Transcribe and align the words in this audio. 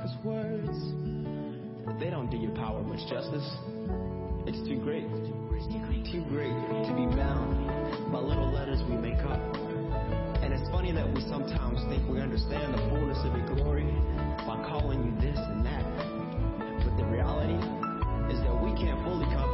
Cause 0.00 0.16
words, 0.24 0.78
they 2.00 2.10
don't 2.10 2.30
do 2.30 2.36
your 2.36 2.52
power 2.52 2.82
much 2.82 3.00
justice. 3.08 3.44
It's 4.46 4.60
too 4.68 4.80
great, 4.80 5.08
too 6.14 6.24
great 6.30 6.54
to 6.86 6.92
be 6.94 7.10
bound 7.16 7.66
by 8.12 8.20
little 8.20 8.52
letters 8.52 8.80
we 8.88 8.94
make 8.96 9.18
up. 9.26 9.40
And 10.42 10.52
it's 10.52 10.68
funny 10.70 10.92
that 10.92 11.06
we 11.10 11.20
sometimes 11.26 11.82
think 11.88 12.06
we 12.08 12.20
understand 12.20 12.74
the 12.74 12.78
fullness 12.86 13.18
of 13.26 13.34
your 13.34 13.46
glory 13.56 13.90
by 14.46 14.62
calling 14.68 15.02
you 15.02 15.12
this 15.18 15.38
and 15.38 15.66
that. 15.66 15.84
But 16.86 16.96
the 16.96 17.04
reality 17.04 17.58
is 18.30 18.38
that 18.46 18.54
we 18.62 18.70
can't 18.78 19.02
fully 19.02 19.26
comprehend 19.26 19.53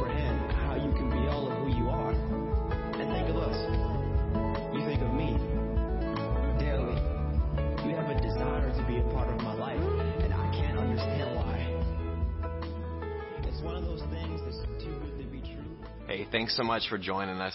thanks 16.41 16.57
so 16.57 16.63
much 16.63 16.89
for 16.89 16.97
joining 16.97 17.39
us. 17.39 17.53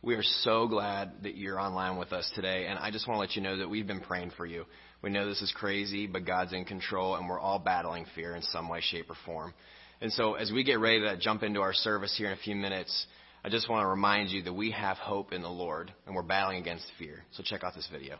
We 0.00 0.14
are 0.14 0.22
so 0.22 0.68
glad 0.68 1.10
that 1.24 1.36
you're 1.36 1.58
online 1.58 1.96
with 1.96 2.12
us 2.12 2.30
today, 2.36 2.66
and 2.68 2.78
I 2.78 2.92
just 2.92 3.08
want 3.08 3.16
to 3.16 3.20
let 3.20 3.34
you 3.34 3.42
know 3.42 3.56
that 3.58 3.68
we've 3.68 3.88
been 3.88 3.98
praying 3.98 4.30
for 4.36 4.46
you. 4.46 4.64
We 5.02 5.10
know 5.10 5.28
this 5.28 5.42
is 5.42 5.52
crazy, 5.56 6.06
but 6.06 6.24
God's 6.24 6.52
in 6.52 6.64
control, 6.64 7.16
and 7.16 7.28
we're 7.28 7.40
all 7.40 7.58
battling 7.58 8.06
fear 8.14 8.36
in 8.36 8.42
some 8.42 8.68
way, 8.68 8.80
shape, 8.80 9.10
or 9.10 9.16
form. 9.26 9.52
And 10.00 10.12
so, 10.12 10.34
as 10.34 10.52
we 10.52 10.62
get 10.62 10.78
ready 10.78 11.00
to 11.00 11.16
jump 11.16 11.42
into 11.42 11.62
our 11.62 11.74
service 11.74 12.14
here 12.16 12.28
in 12.28 12.34
a 12.34 12.40
few 12.40 12.54
minutes, 12.54 13.08
I 13.44 13.48
just 13.48 13.68
want 13.68 13.82
to 13.82 13.88
remind 13.88 14.30
you 14.30 14.44
that 14.44 14.52
we 14.52 14.70
have 14.70 14.98
hope 14.98 15.32
in 15.32 15.42
the 15.42 15.50
Lord, 15.50 15.92
and 16.06 16.14
we're 16.14 16.22
battling 16.22 16.58
against 16.58 16.84
fear. 17.00 17.24
So, 17.32 17.42
check 17.42 17.64
out 17.64 17.74
this 17.74 17.88
video. 17.90 18.18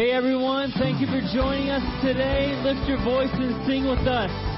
Hey 0.00 0.12
everyone, 0.12 0.72
thank 0.78 0.98
you 0.98 1.06
for 1.08 1.20
joining 1.34 1.68
us 1.68 1.84
today. 2.02 2.56
Lift 2.64 2.88
your 2.88 2.96
voice 3.04 3.28
and 3.34 3.52
sing 3.66 3.84
with 3.84 4.08
us. 4.08 4.49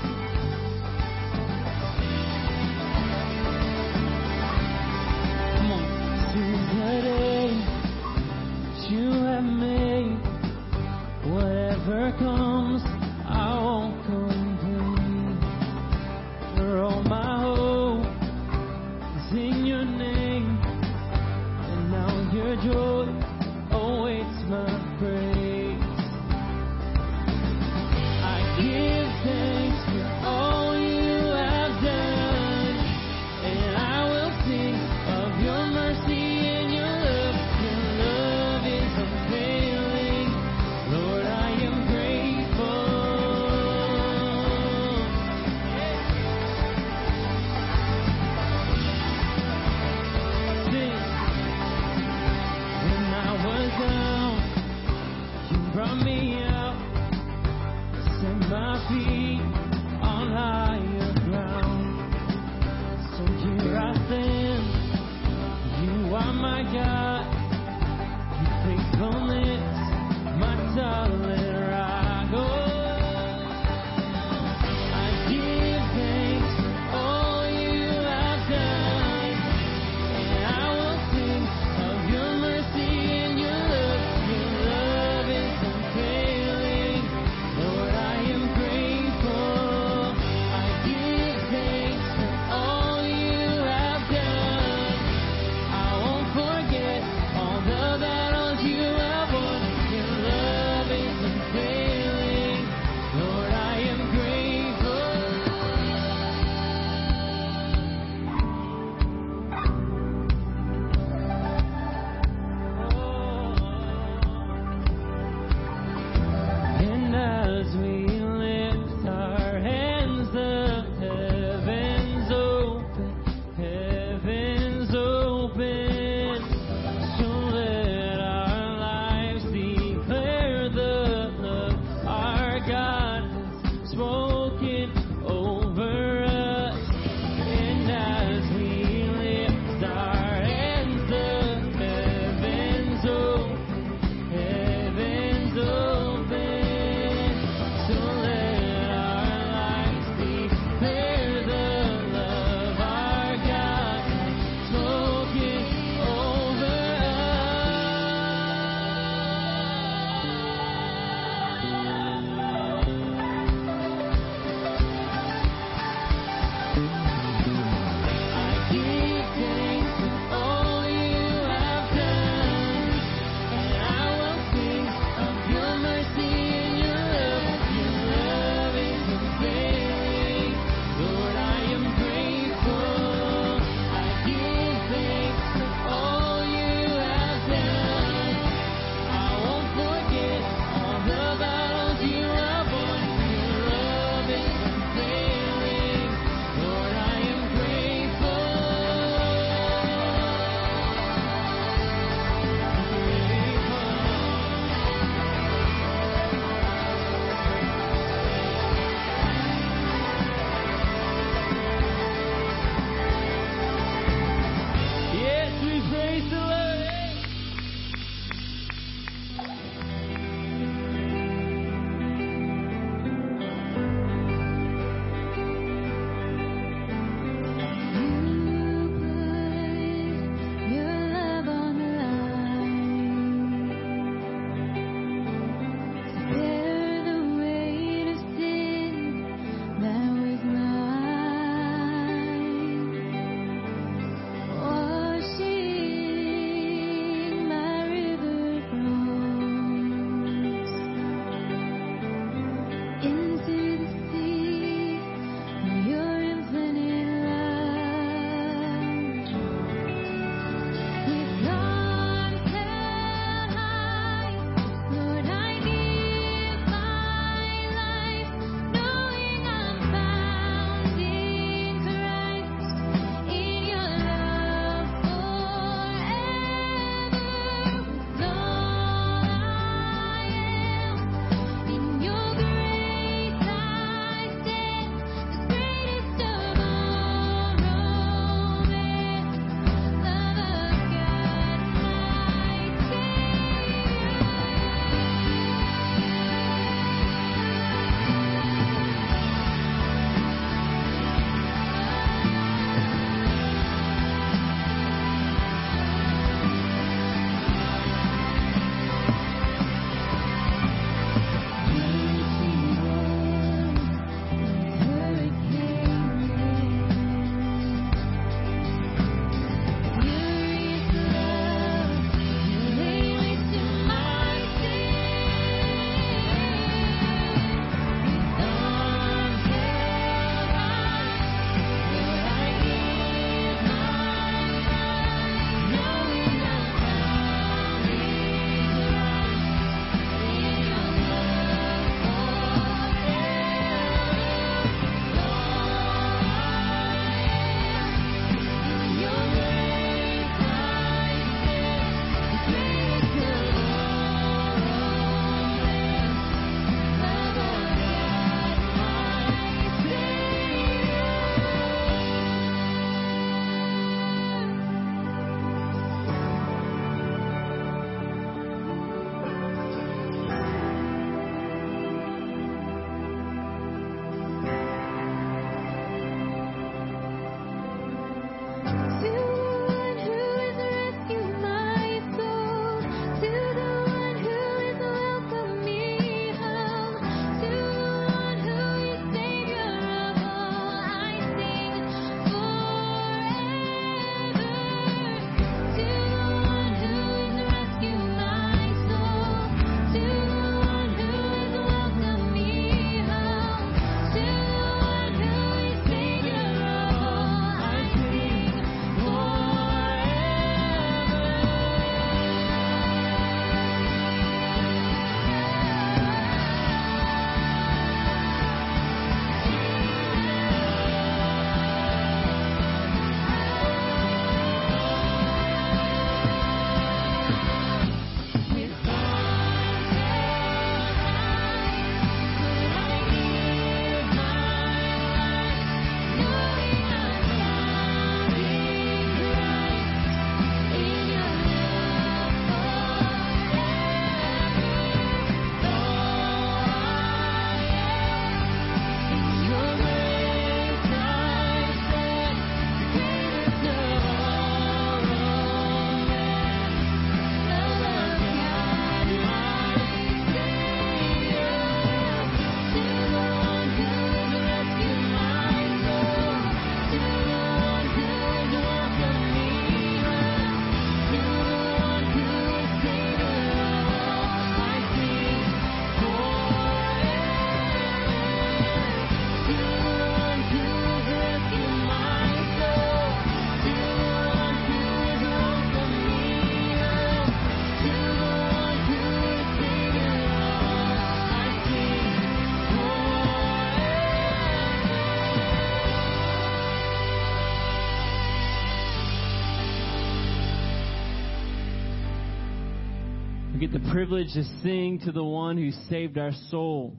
Privilege 503.92 504.32
to 504.32 504.42
sing 504.62 504.98
to 505.04 505.12
the 505.12 505.22
one 505.22 505.58
who 505.58 505.70
saved 505.90 506.16
our 506.16 506.32
soul. 506.50 506.96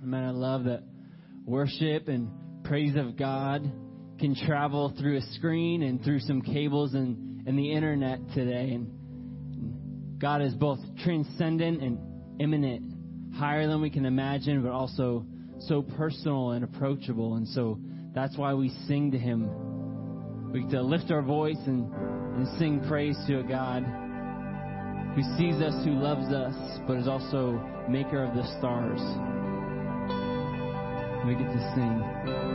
Man, 0.00 0.24
I 0.24 0.30
love 0.30 0.64
that 0.64 0.82
worship 1.44 2.08
and 2.08 2.30
praise 2.64 2.96
of 2.96 3.18
God 3.18 3.70
can 4.18 4.34
travel 4.46 4.94
through 4.98 5.18
a 5.18 5.20
screen 5.34 5.82
and 5.82 6.02
through 6.02 6.20
some 6.20 6.40
cables 6.40 6.94
and, 6.94 7.46
and 7.46 7.58
the 7.58 7.72
internet 7.72 8.20
today. 8.32 8.70
And 8.72 10.18
God 10.18 10.40
is 10.40 10.54
both 10.54 10.78
transcendent 11.04 11.82
and 11.82 11.98
immanent, 12.40 13.34
higher 13.34 13.68
than 13.68 13.82
we 13.82 13.90
can 13.90 14.06
imagine, 14.06 14.62
but 14.62 14.72
also 14.72 15.26
so 15.58 15.82
personal 15.82 16.52
and 16.52 16.64
approachable. 16.64 17.34
And 17.34 17.46
so 17.48 17.78
that's 18.14 18.38
why 18.38 18.54
we 18.54 18.70
sing 18.88 19.10
to 19.10 19.18
Him. 19.18 20.52
We 20.52 20.62
get 20.62 20.70
to 20.70 20.80
lift 20.80 21.10
our 21.10 21.20
voice 21.20 21.60
and, 21.66 21.92
and 21.92 22.58
sing 22.58 22.82
praise 22.88 23.18
to 23.26 23.40
a 23.40 23.42
God 23.42 24.05
who 25.16 25.22
sees 25.38 25.62
us, 25.62 25.72
who 25.82 25.92
loves 25.92 26.30
us, 26.30 26.54
but 26.86 26.98
is 26.98 27.08
also 27.08 27.52
maker 27.88 28.22
of 28.22 28.34
the 28.34 28.44
stars. 28.58 29.00
We 31.26 31.34
get 31.34 31.50
to 31.50 31.72
sing. 31.74 32.45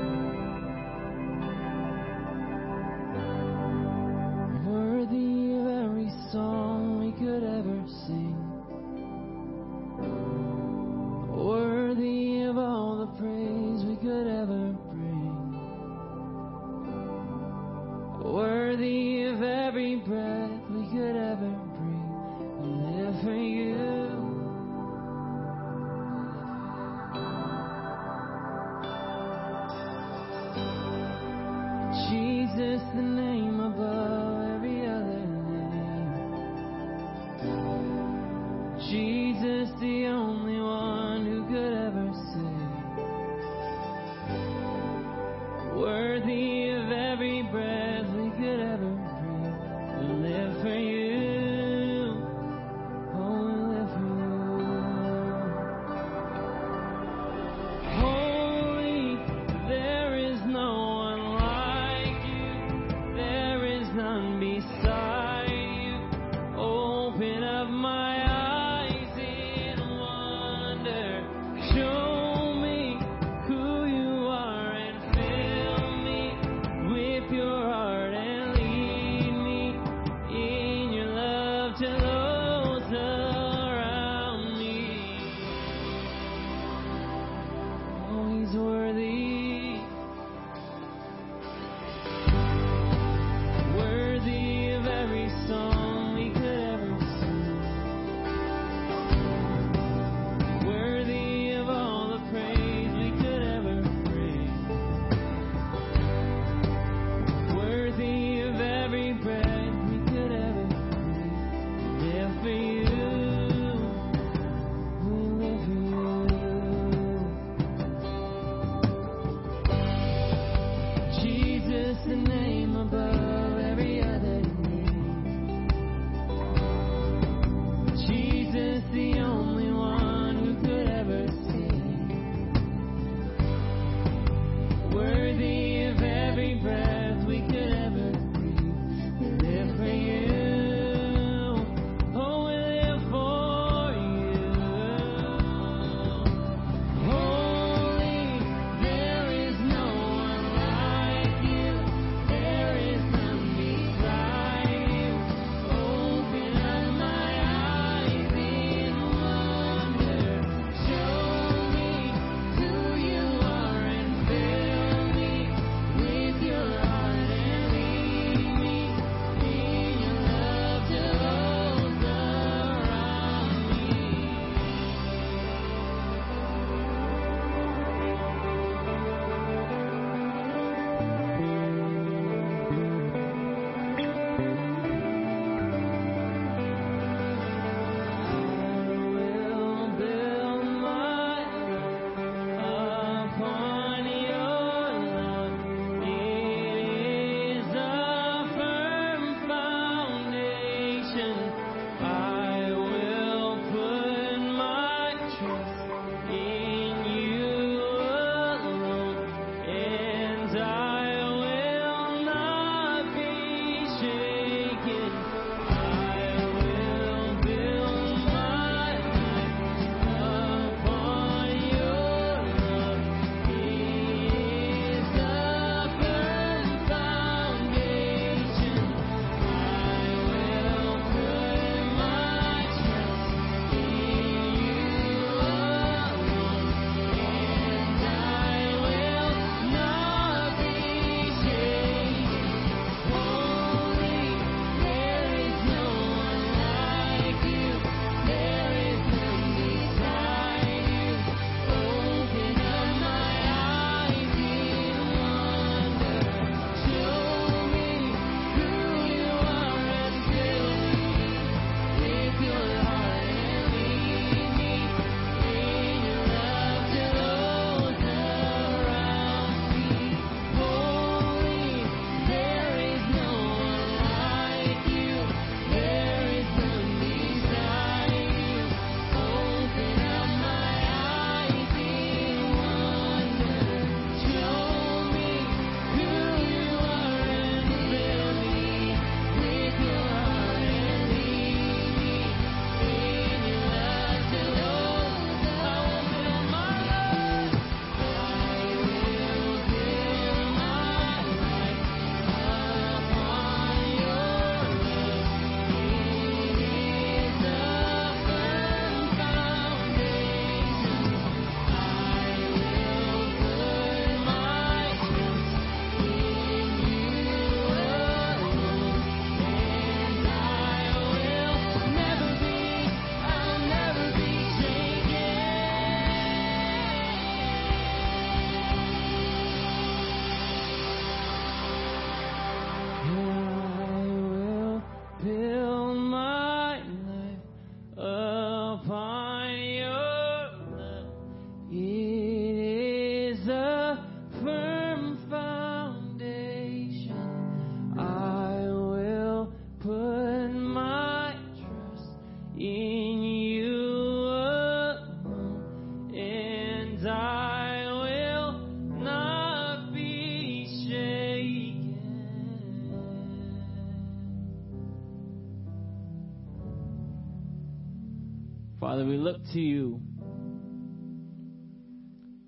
Father, 369.02 369.10
we 369.10 369.18
look 369.18 369.42
to 369.54 369.60
you. 369.60 370.00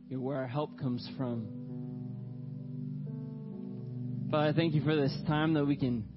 You're 0.08 0.20
where 0.20 0.38
our 0.38 0.48
help 0.48 0.80
comes 0.80 1.10
from. 1.18 1.48
Father, 4.30 4.50
I 4.50 4.54
thank 4.54 4.76
you 4.76 4.84
for 4.84 4.96
this 4.96 5.18
time 5.26 5.56
that 5.56 5.66
we 5.66 5.76
can 5.76 6.08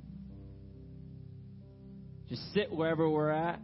just 2.29 2.43
sit 2.53 2.71
wherever 2.71 3.09
we're 3.09 3.31
at 3.31 3.63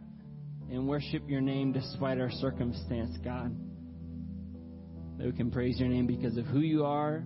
and 0.71 0.87
worship 0.87 1.21
your 1.27 1.41
name 1.41 1.73
despite 1.73 2.19
our 2.19 2.31
circumstance, 2.31 3.19
God. 3.23 3.55
That 5.19 5.27
we 5.27 5.33
can 5.33 5.51
praise 5.51 5.79
your 5.79 5.89
name 5.89 6.07
because 6.07 6.37
of 6.37 6.45
who 6.45 6.61
you 6.61 6.85
are, 6.85 7.23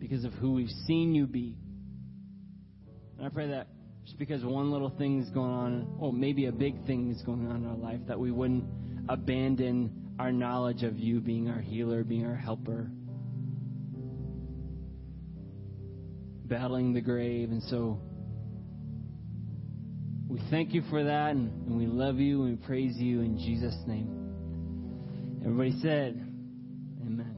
because 0.00 0.24
of 0.24 0.32
who 0.32 0.54
we've 0.54 0.74
seen 0.88 1.14
you 1.14 1.28
be. 1.28 1.56
And 3.18 3.24
I 3.24 3.28
pray 3.28 3.50
that 3.50 3.68
just 4.04 4.18
because 4.18 4.44
one 4.44 4.70
little 4.70 4.90
thing 4.90 5.20
is 5.20 5.30
going 5.30 5.50
on, 5.50 5.96
or 5.98 6.12
maybe 6.12 6.46
a 6.46 6.52
big 6.52 6.86
thing 6.86 7.10
is 7.10 7.22
going 7.22 7.46
on 7.48 7.56
in 7.56 7.66
our 7.66 7.76
life, 7.76 8.00
that 8.06 8.18
we 8.18 8.30
wouldn't 8.30 8.64
abandon 9.08 9.90
our 10.18 10.30
knowledge 10.30 10.82
of 10.82 10.98
you 10.98 11.20
being 11.20 11.48
our 11.48 11.60
healer, 11.60 12.04
being 12.04 12.26
our 12.26 12.36
helper, 12.36 12.90
battling 16.44 16.92
the 16.92 17.00
grave. 17.00 17.50
And 17.50 17.62
so 17.64 18.00
we 20.28 20.40
thank 20.50 20.74
you 20.74 20.82
for 20.90 21.04
that, 21.04 21.30
and, 21.30 21.66
and 21.66 21.78
we 21.78 21.86
love 21.86 22.18
you, 22.18 22.42
and 22.42 22.58
we 22.58 22.66
praise 22.66 22.96
you 22.96 23.20
in 23.20 23.38
Jesus' 23.38 23.76
name. 23.86 25.40
Everybody 25.40 25.78
said, 25.80 26.26
Amen. 27.06 27.36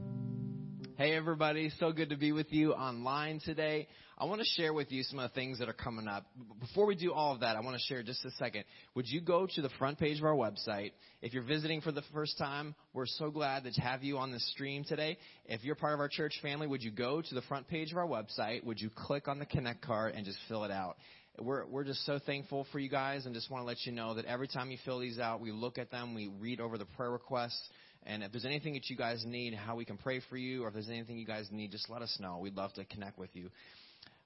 Hey, 0.97 1.15
everybody. 1.15 1.71
So 1.79 1.91
good 1.91 2.09
to 2.09 2.17
be 2.17 2.31
with 2.31 2.51
you 2.51 2.73
online 2.73 3.39
today. 3.43 3.87
I 4.19 4.25
want 4.25 4.41
to 4.41 4.47
share 4.59 4.73
with 4.73 4.91
you 4.91 5.03
some 5.03 5.19
of 5.19 5.29
the 5.29 5.35
things 5.35 5.59
that 5.59 5.69
are 5.69 5.73
coming 5.73 6.07
up. 6.07 6.25
Before 6.59 6.87
we 6.87 6.95
do 6.95 7.13
all 7.13 7.33
of 7.33 7.41
that, 7.41 7.55
I 7.55 7.59
want 7.59 7.77
to 7.77 7.83
share 7.83 8.01
just 8.01 8.25
a 8.25 8.31
second. 8.31 8.63
Would 8.95 9.07
you 9.07 9.21
go 9.21 9.45
to 9.45 9.61
the 9.61 9.69
front 9.77 9.99
page 9.99 10.17
of 10.17 10.25
our 10.25 10.33
website? 10.33 10.93
If 11.21 11.33
you're 11.33 11.43
visiting 11.43 11.81
for 11.81 11.91
the 11.91 12.01
first 12.11 12.35
time, 12.39 12.73
we're 12.95 13.05
so 13.05 13.29
glad 13.29 13.65
to 13.65 13.81
have 13.81 14.03
you 14.03 14.17
on 14.17 14.31
the 14.31 14.39
stream 14.39 14.83
today. 14.83 15.19
If 15.45 15.63
you're 15.63 15.75
part 15.75 15.93
of 15.93 15.99
our 15.99 16.07
church 16.07 16.33
family, 16.41 16.65
would 16.65 16.81
you 16.81 16.89
go 16.89 17.21
to 17.21 17.35
the 17.35 17.43
front 17.43 17.67
page 17.67 17.91
of 17.91 17.99
our 17.99 18.07
website? 18.07 18.63
Would 18.63 18.81
you 18.81 18.89
click 18.89 19.27
on 19.27 19.37
the 19.37 19.45
Connect 19.45 19.83
card 19.83 20.15
and 20.15 20.25
just 20.25 20.39
fill 20.47 20.63
it 20.63 20.71
out? 20.71 20.97
We're, 21.39 21.67
we're 21.67 21.83
just 21.83 22.03
so 22.07 22.17
thankful 22.25 22.65
for 22.71 22.79
you 22.79 22.89
guys 22.89 23.27
and 23.27 23.35
just 23.35 23.51
want 23.51 23.61
to 23.61 23.67
let 23.67 23.85
you 23.85 23.91
know 23.91 24.15
that 24.15 24.25
every 24.25 24.47
time 24.47 24.71
you 24.71 24.79
fill 24.83 24.97
these 24.97 25.19
out, 25.19 25.41
we 25.41 25.51
look 25.51 25.77
at 25.77 25.91
them, 25.91 26.15
we 26.15 26.27
read 26.39 26.59
over 26.59 26.79
the 26.79 26.85
prayer 26.85 27.11
requests. 27.11 27.61
And 28.07 28.23
if 28.23 28.31
there's 28.31 28.45
anything 28.45 28.73
that 28.73 28.89
you 28.89 28.95
guys 28.97 29.23
need, 29.27 29.53
how 29.53 29.75
we 29.75 29.85
can 29.85 29.97
pray 29.97 30.21
for 30.27 30.37
you, 30.37 30.63
or 30.63 30.69
if 30.69 30.73
there's 30.73 30.89
anything 30.89 31.19
you 31.19 31.27
guys 31.27 31.49
need, 31.51 31.69
just 31.69 31.87
let 31.87 32.01
us 32.01 32.17
know. 32.19 32.39
We'd 32.41 32.55
love 32.55 32.73
to 32.73 32.85
connect 32.85 33.19
with 33.19 33.35
you. 33.35 33.51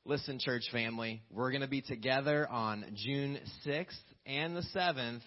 Listen, 0.03 0.39
church 0.39 0.63
family, 0.71 1.21
we're 1.29 1.51
going 1.51 1.61
to 1.61 1.67
be 1.67 1.81
together 1.81 2.47
on 2.49 2.83
June 2.95 3.37
6th 3.67 3.85
and 4.25 4.57
the 4.57 4.63
7th 4.75 5.21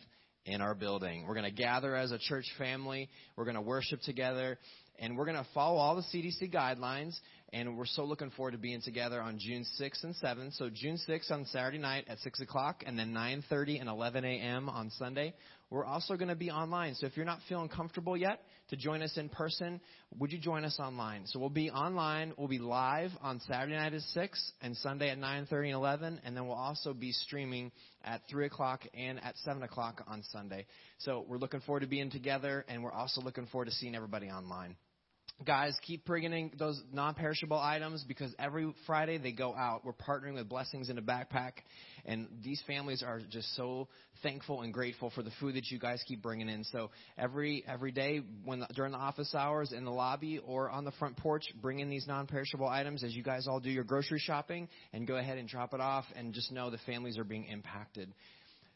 in 0.47 0.61
our 0.61 0.75
building. 0.75 1.25
We're 1.29 1.35
going 1.35 1.49
to 1.49 1.53
gather 1.53 1.95
as 1.95 2.11
a 2.11 2.19
church 2.19 2.47
family. 2.59 3.09
We're 3.37 3.45
going 3.45 3.55
to 3.55 3.63
worship 3.63 4.01
together. 4.01 4.59
And 4.99 5.17
we're 5.17 5.27
going 5.27 5.37
to 5.37 5.47
follow 5.55 5.77
all 5.79 5.95
the 5.95 6.03
CDC 6.03 6.53
guidelines. 6.53 7.15
And 7.53 7.79
we're 7.79 7.87
so 7.87 8.03
looking 8.03 8.31
forward 8.31 8.51
to 8.51 8.59
being 8.59 8.83
together 8.83 9.23
on 9.23 9.39
June 9.39 9.65
6th 9.81 10.03
and 10.03 10.17
7th. 10.21 10.57
So 10.59 10.69
June 10.75 10.99
6th 11.09 11.31
on 11.31 11.45
Saturday 11.47 11.79
night 11.79 12.07
at 12.09 12.19
6 12.19 12.41
o'clock, 12.41 12.83
and 12.85 12.99
then 12.99 13.13
9.30 13.13 13.79
and 13.79 13.89
11 13.89 14.25
a.m. 14.25 14.69
on 14.69 14.91
Sunday. 14.99 15.35
We're 15.75 15.85
also 15.85 16.15
going 16.15 16.29
to 16.29 16.37
be 16.37 16.53
online. 16.53 16.95
So 16.95 17.07
if 17.07 17.17
you're 17.17 17.27
not 17.27 17.41
feeling 17.49 17.69
comfortable 17.69 18.17
yet 18.17 18.41
to 18.69 18.77
join 18.77 19.03
us 19.03 19.17
in 19.17 19.29
person, 19.29 19.81
would 20.21 20.31
you 20.31 20.39
join 20.39 20.65
us 20.65 20.79
online? 20.79 21.27
So 21.27 21.41
we'll 21.41 21.49
be 21.51 21.69
online. 21.69 22.33
We'll 22.39 22.47
be 22.47 22.61
live 22.61 23.11
on 23.21 23.41
Saturday 23.41 23.75
night 23.75 23.93
at 23.93 24.01
6 24.01 24.53
and 24.63 24.77
Sunday 24.77 25.11
at 25.11 25.19
9.30 25.19 25.53
and 25.53 25.73
11. 25.73 26.21
And 26.25 26.37
then 26.37 26.47
we'll 26.47 26.55
also 26.55 26.95
be 26.95 27.11
streaming 27.11 27.73
at 28.05 28.21
3 28.31 28.47
o'clock 28.47 28.83
and 28.95 29.19
at 29.25 29.37
7 29.39 29.65
o'clock 29.65 30.05
on 30.07 30.23
Sunday. 30.31 30.67
So 30.99 31.25
we're 31.29 31.39
looking 31.39 31.61
forward 31.61 31.81
to 31.81 31.89
being 31.89 32.09
together, 32.09 32.65
and 32.69 32.85
we're 32.85 32.93
also 32.93 33.21
looking 33.21 33.47
forward 33.47 33.65
to 33.65 33.73
seeing 33.73 33.97
everybody 33.97 34.29
online 34.29 34.77
guys, 35.45 35.77
keep 35.83 36.05
bringing 36.05 36.33
in 36.33 36.53
those 36.59 36.81
non-perishable 36.93 37.59
items 37.59 38.05
because 38.07 38.35
every 38.39 38.73
Friday 38.87 39.19
they 39.19 39.33
go 39.33 39.55
out. 39.55 39.85
We're 39.85 39.93
partnering 39.93 40.35
with 40.35 40.49
Blessings 40.49 40.89
in 40.89 40.99
a 40.99 41.03
Backpack, 41.03 41.53
and 42.05 42.29
these 42.43 42.63
families 42.67 43.03
are 43.03 43.21
just 43.31 43.55
so 43.57 43.89
thankful 44.23 44.63
and 44.63 44.73
grateful 44.73 45.11
for 45.11 45.23
the 45.23 45.33
food 45.41 45.57
that 45.57 45.71
you 45.71 45.79
guys 45.79 46.03
keep 46.07 46.23
bringing 46.23 46.49
in. 46.49 46.65
So 46.65 46.91
every 47.19 47.65
every 47.67 47.91
day, 47.91 48.21
when 48.45 48.65
during 48.75 48.93
the 48.93 48.99
office 48.99 49.35
hours 49.35 49.73
in 49.73 49.85
the 49.85 49.91
lobby 49.91 50.39
or 50.39 50.71
on 50.71 50.85
the 50.85 50.93
front 50.93 51.17
porch, 51.17 51.45
bring 51.61 51.81
in 51.81 51.91
these 51.91 52.07
non-perishable 52.07 52.69
items 52.69 53.03
as 53.03 53.15
you 53.15 53.23
guys 53.23 53.47
all 53.49 53.61
do 53.61 53.71
your 53.71 53.85
grocery 53.85 54.21
shopping, 54.21 54.69
and 54.93 55.07
go 55.07 55.17
ahead 55.17 55.39
and 55.39 55.49
drop 55.49 55.75
it 55.75 55.81
off. 55.81 56.05
And 56.15 56.33
just 56.33 56.53
know 56.53 56.71
the 56.71 56.79
families 56.87 57.19
are 57.19 57.25
being 57.25 57.47
impacted. 57.47 58.13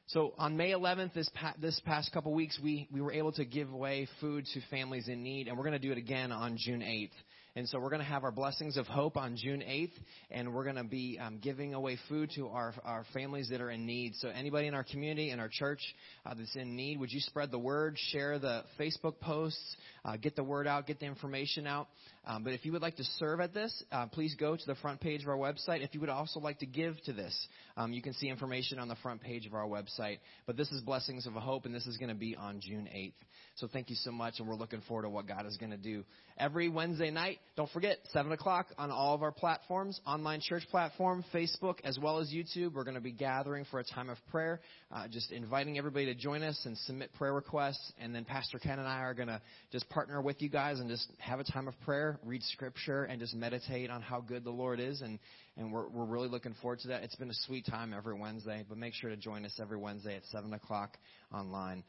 So 0.08 0.32
on 0.38 0.56
May 0.56 0.70
11th, 0.70 1.12
this, 1.12 1.28
pa- 1.34 1.52
this 1.60 1.78
past 1.84 2.12
couple 2.12 2.32
weeks, 2.32 2.58
we, 2.62 2.88
we 2.90 3.02
were 3.02 3.12
able 3.12 3.32
to 3.32 3.44
give 3.44 3.70
away 3.70 4.08
food 4.22 4.46
to 4.54 4.60
families 4.70 5.06
in 5.06 5.22
need, 5.22 5.48
and 5.48 5.58
we're 5.58 5.64
going 5.64 5.78
to 5.78 5.78
do 5.78 5.92
it 5.92 5.98
again 5.98 6.32
on 6.32 6.56
June 6.58 6.80
8th. 6.80 7.10
And 7.56 7.68
so 7.68 7.78
we're 7.78 7.90
going 7.90 8.00
to 8.00 8.08
have 8.08 8.24
our 8.24 8.30
blessings 8.30 8.78
of 8.78 8.86
hope 8.86 9.18
on 9.18 9.36
June 9.36 9.60
8th, 9.60 9.92
and 10.30 10.54
we're 10.54 10.64
going 10.64 10.76
to 10.76 10.84
be 10.84 11.18
um, 11.20 11.40
giving 11.42 11.74
away 11.74 11.98
food 12.08 12.30
to 12.36 12.48
our, 12.48 12.72
our 12.84 13.04
families 13.12 13.50
that 13.50 13.60
are 13.60 13.70
in 13.70 13.84
need. 13.84 14.14
So 14.14 14.28
anybody 14.28 14.66
in 14.66 14.72
our 14.72 14.84
community, 14.84 15.30
in 15.30 15.40
our 15.40 15.50
church 15.52 15.80
uh, 16.24 16.32
that's 16.32 16.56
in 16.56 16.74
need, 16.74 16.98
would 17.00 17.12
you 17.12 17.20
spread 17.20 17.50
the 17.50 17.58
word, 17.58 17.98
share 18.12 18.38
the 18.38 18.62
Facebook 18.80 19.20
posts, 19.20 19.76
uh, 20.08 20.16
get 20.16 20.36
the 20.36 20.44
word 20.44 20.66
out, 20.66 20.86
get 20.86 21.00
the 21.00 21.06
information 21.06 21.66
out. 21.66 21.88
Um, 22.26 22.44
but 22.44 22.52
if 22.52 22.64
you 22.64 22.72
would 22.72 22.82
like 22.82 22.96
to 22.96 23.04
serve 23.18 23.40
at 23.40 23.54
this, 23.54 23.82
uh, 23.92 24.06
please 24.06 24.34
go 24.38 24.56
to 24.56 24.66
the 24.66 24.74
front 24.76 25.00
page 25.00 25.22
of 25.22 25.28
our 25.28 25.36
website. 25.36 25.82
If 25.82 25.94
you 25.94 26.00
would 26.00 26.08
also 26.08 26.40
like 26.40 26.58
to 26.60 26.66
give 26.66 26.96
to 27.04 27.12
this, 27.12 27.48
um, 27.76 27.92
you 27.92 28.02
can 28.02 28.12
see 28.14 28.28
information 28.28 28.78
on 28.78 28.88
the 28.88 28.96
front 28.96 29.20
page 29.20 29.46
of 29.46 29.54
our 29.54 29.66
website. 29.66 30.18
But 30.46 30.56
this 30.56 30.70
is 30.70 30.80
Blessings 30.82 31.26
of 31.26 31.36
a 31.36 31.40
Hope, 31.40 31.64
and 31.64 31.74
this 31.74 31.86
is 31.86 31.96
going 31.96 32.10
to 32.10 32.14
be 32.14 32.36
on 32.36 32.60
June 32.60 32.88
8th. 32.94 33.12
So 33.56 33.66
thank 33.66 33.90
you 33.90 33.96
so 33.96 34.12
much, 34.12 34.34
and 34.38 34.48
we're 34.48 34.54
looking 34.54 34.80
forward 34.82 35.02
to 35.02 35.08
what 35.08 35.26
God 35.26 35.44
is 35.44 35.56
going 35.56 35.72
to 35.72 35.76
do. 35.76 36.04
Every 36.38 36.68
Wednesday 36.68 37.10
night, 37.10 37.38
don't 37.56 37.70
forget, 37.70 37.98
7 38.12 38.30
o'clock 38.30 38.66
on 38.78 38.92
all 38.92 39.14
of 39.14 39.22
our 39.22 39.32
platforms, 39.32 40.00
online 40.06 40.40
church 40.40 40.62
platform, 40.70 41.24
Facebook, 41.34 41.78
as 41.82 41.98
well 41.98 42.18
as 42.18 42.30
YouTube. 42.30 42.74
We're 42.74 42.84
going 42.84 42.94
to 42.94 43.00
be 43.00 43.10
gathering 43.10 43.64
for 43.68 43.80
a 43.80 43.84
time 43.84 44.10
of 44.10 44.18
prayer, 44.30 44.60
uh, 44.92 45.08
just 45.08 45.32
inviting 45.32 45.76
everybody 45.76 46.06
to 46.06 46.14
join 46.14 46.42
us 46.42 46.60
and 46.66 46.78
submit 46.78 47.12
prayer 47.14 47.32
requests. 47.32 47.92
And 48.00 48.14
then 48.14 48.24
Pastor 48.24 48.58
Ken 48.58 48.78
and 48.78 48.86
I 48.86 49.00
are 49.00 49.14
going 49.14 49.28
to 49.28 49.40
just 49.72 49.88
partner 49.98 50.22
with 50.22 50.40
you 50.40 50.48
guys 50.48 50.78
and 50.78 50.88
just 50.88 51.10
have 51.18 51.40
a 51.40 51.44
time 51.44 51.66
of 51.66 51.74
prayer, 51.80 52.20
read 52.22 52.40
scripture, 52.44 53.02
and 53.02 53.18
just 53.18 53.34
meditate 53.34 53.90
on 53.90 54.00
how 54.00 54.20
good 54.20 54.44
the 54.44 54.50
Lord 54.50 54.78
is. 54.78 55.00
And, 55.00 55.18
and 55.56 55.72
we're, 55.72 55.88
we're 55.88 56.04
really 56.04 56.28
looking 56.28 56.54
forward 56.62 56.78
to 56.82 56.88
that. 56.88 57.02
It's 57.02 57.16
been 57.16 57.30
a 57.30 57.40
sweet 57.46 57.66
time 57.66 57.92
every 57.92 58.14
Wednesday, 58.14 58.64
but 58.68 58.78
make 58.78 58.94
sure 58.94 59.10
to 59.10 59.16
join 59.16 59.44
us 59.44 59.58
every 59.60 59.76
Wednesday 59.76 60.14
at 60.14 60.22
7 60.26 60.52
o'clock 60.52 60.96
online. 61.34 61.82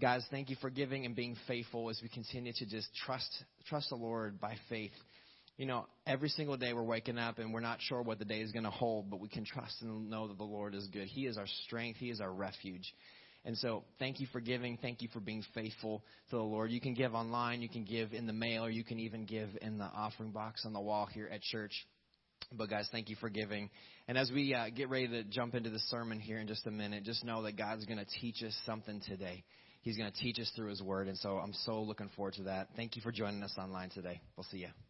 Guys, 0.00 0.24
thank 0.30 0.48
you 0.48 0.54
for 0.60 0.70
giving 0.70 1.06
and 1.06 1.16
being 1.16 1.34
faithful 1.48 1.90
as 1.90 1.98
we 2.00 2.08
continue 2.08 2.52
to 2.54 2.66
just 2.66 2.86
trust, 3.04 3.28
trust 3.68 3.88
the 3.88 3.96
Lord 3.96 4.40
by 4.40 4.54
faith. 4.68 4.92
You 5.56 5.66
know, 5.66 5.86
every 6.06 6.28
single 6.28 6.56
day 6.56 6.72
we're 6.72 6.84
waking 6.84 7.18
up 7.18 7.40
and 7.40 7.52
we're 7.52 7.58
not 7.58 7.78
sure 7.80 8.00
what 8.00 8.20
the 8.20 8.24
day 8.24 8.42
is 8.42 8.52
going 8.52 8.62
to 8.62 8.70
hold, 8.70 9.10
but 9.10 9.18
we 9.18 9.28
can 9.28 9.44
trust 9.44 9.82
and 9.82 10.08
know 10.08 10.28
that 10.28 10.38
the 10.38 10.44
Lord 10.44 10.76
is 10.76 10.86
good. 10.92 11.08
He 11.08 11.26
is 11.26 11.36
our 11.36 11.48
strength. 11.64 11.98
He 11.98 12.10
is 12.10 12.20
our 12.20 12.32
refuge. 12.32 12.94
And 13.46 13.56
so, 13.56 13.84
thank 14.00 14.18
you 14.18 14.26
for 14.32 14.40
giving. 14.40 14.76
Thank 14.76 15.00
you 15.00 15.08
for 15.12 15.20
being 15.20 15.44
faithful 15.54 16.02
to 16.30 16.36
the 16.36 16.42
Lord. 16.42 16.72
You 16.72 16.80
can 16.80 16.94
give 16.94 17.14
online, 17.14 17.62
you 17.62 17.68
can 17.68 17.84
give 17.84 18.12
in 18.12 18.26
the 18.26 18.32
mail, 18.32 18.64
or 18.64 18.70
you 18.70 18.82
can 18.82 18.98
even 18.98 19.24
give 19.24 19.48
in 19.62 19.78
the 19.78 19.84
offering 19.84 20.32
box 20.32 20.66
on 20.66 20.72
the 20.72 20.80
wall 20.80 21.06
here 21.06 21.30
at 21.32 21.40
church. 21.42 21.72
But 22.52 22.68
guys, 22.70 22.88
thank 22.90 23.08
you 23.08 23.16
for 23.16 23.30
giving. 23.30 23.70
And 24.08 24.18
as 24.18 24.30
we 24.32 24.52
uh, 24.52 24.70
get 24.74 24.88
ready 24.88 25.08
to 25.08 25.24
jump 25.24 25.54
into 25.54 25.70
the 25.70 25.78
sermon 25.78 26.18
here 26.18 26.38
in 26.38 26.48
just 26.48 26.66
a 26.66 26.70
minute, 26.70 27.04
just 27.04 27.24
know 27.24 27.42
that 27.44 27.56
God's 27.56 27.84
going 27.86 27.98
to 27.98 28.20
teach 28.20 28.42
us 28.42 28.56
something 28.66 29.00
today. 29.06 29.44
He's 29.82 29.96
going 29.96 30.10
to 30.10 30.18
teach 30.18 30.40
us 30.40 30.50
through 30.56 30.70
His 30.70 30.82
Word, 30.82 31.06
and 31.06 31.16
so 31.16 31.38
I'm 31.38 31.52
so 31.52 31.80
looking 31.80 32.10
forward 32.16 32.34
to 32.34 32.42
that. 32.44 32.68
Thank 32.74 32.96
you 32.96 33.02
for 33.02 33.12
joining 33.12 33.44
us 33.44 33.54
online 33.56 33.90
today. 33.90 34.20
We'll 34.36 34.46
see 34.50 34.58
you. 34.58 34.85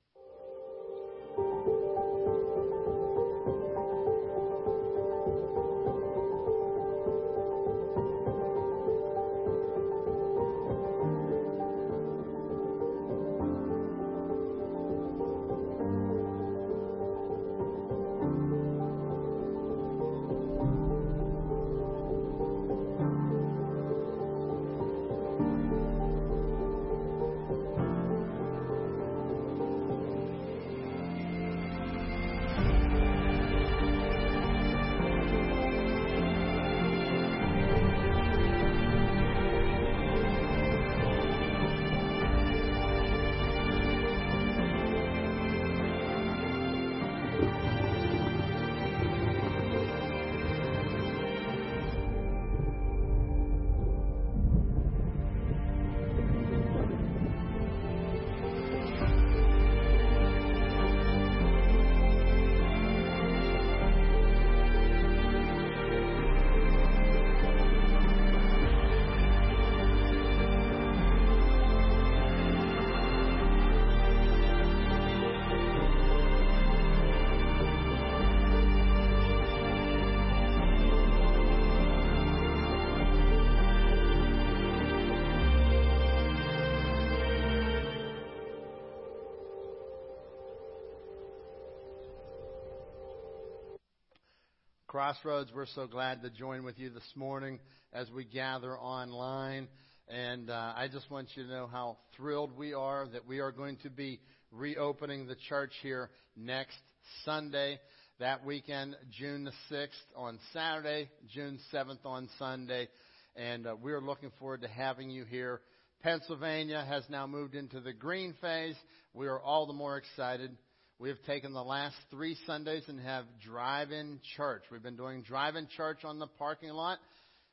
Crossroads, 94.96 95.50
we're 95.54 95.66
so 95.74 95.86
glad 95.86 96.22
to 96.22 96.30
join 96.30 96.64
with 96.64 96.78
you 96.78 96.88
this 96.88 97.12
morning 97.14 97.60
as 97.92 98.10
we 98.10 98.24
gather 98.24 98.78
online. 98.78 99.68
And 100.08 100.48
uh, 100.48 100.72
I 100.74 100.88
just 100.90 101.10
want 101.10 101.28
you 101.34 101.42
to 101.42 101.50
know 101.50 101.66
how 101.70 101.98
thrilled 102.16 102.56
we 102.56 102.72
are 102.72 103.06
that 103.12 103.26
we 103.26 103.40
are 103.40 103.52
going 103.52 103.76
to 103.82 103.90
be 103.90 104.20
reopening 104.50 105.26
the 105.26 105.36
church 105.50 105.72
here 105.82 106.08
next 106.34 106.78
Sunday. 107.26 107.78
That 108.20 108.46
weekend, 108.46 108.96
June 109.10 109.44
the 109.44 109.52
6th 109.70 109.88
on 110.16 110.38
Saturday, 110.54 111.10
June 111.30 111.58
7th 111.74 112.06
on 112.06 112.30
Sunday. 112.38 112.88
And 113.36 113.66
uh, 113.66 113.76
we're 113.78 114.00
looking 114.00 114.32
forward 114.38 114.62
to 114.62 114.68
having 114.68 115.10
you 115.10 115.26
here. 115.26 115.60
Pennsylvania 116.02 116.82
has 116.88 117.04
now 117.10 117.26
moved 117.26 117.54
into 117.54 117.80
the 117.80 117.92
green 117.92 118.34
phase. 118.40 118.76
We 119.12 119.26
are 119.26 119.38
all 119.38 119.66
the 119.66 119.74
more 119.74 119.98
excited 119.98 120.56
we 120.98 121.10
have 121.10 121.22
taken 121.24 121.52
the 121.52 121.62
last 121.62 121.96
three 122.10 122.38
Sundays 122.46 122.82
and 122.88 122.98
have 123.00 123.26
drive-in 123.44 124.18
church. 124.34 124.62
We've 124.72 124.82
been 124.82 124.96
doing 124.96 125.22
drive-in 125.22 125.68
church 125.76 126.04
on 126.04 126.18
the 126.18 126.26
parking 126.26 126.70
lot, 126.70 126.98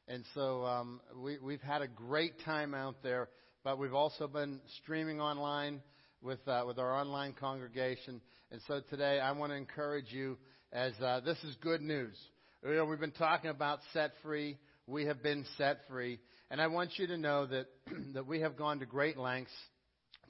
and 0.08 0.24
so 0.34 0.64
um, 0.64 1.02
we, 1.18 1.38
we've 1.40 1.62
had 1.62 1.82
a 1.82 1.88
great 1.88 2.34
time 2.46 2.74
out 2.74 3.04
there. 3.04 3.28
But 3.66 3.80
we've 3.80 3.94
also 3.94 4.28
been 4.28 4.62
streaming 4.82 5.20
online 5.20 5.82
with 6.22 6.40
uh, 6.48 6.64
with 6.66 6.80
our 6.80 6.96
online 6.96 7.34
congregation. 7.34 8.22
And 8.50 8.62
so 8.68 8.80
today, 8.90 9.20
I 9.20 9.34
want 9.34 9.52
to 9.52 9.58
encourage 9.58 10.12
you 10.12 10.38
as 10.72 10.94
uh, 11.02 11.20
this 11.20 11.38
is 11.44 11.56
good 11.62 11.82
news. 11.82 12.16
You 12.64 12.76
know, 12.76 12.86
we've 12.86 13.00
been 13.00 13.12
talking 13.12 13.50
about 13.50 13.80
set 13.92 14.12
free. 14.22 14.58
We 14.88 15.06
have 15.06 15.22
been 15.22 15.46
set 15.58 15.80
free, 15.90 16.20
and 16.50 16.62
I 16.62 16.68
want 16.68 16.92
you 16.98 17.08
to 17.08 17.18
know 17.18 17.46
that 17.48 17.66
that 18.14 18.26
we 18.26 18.40
have 18.40 18.56
gone 18.56 18.80
to 18.80 18.86
great 18.86 19.18
lengths 19.18 19.52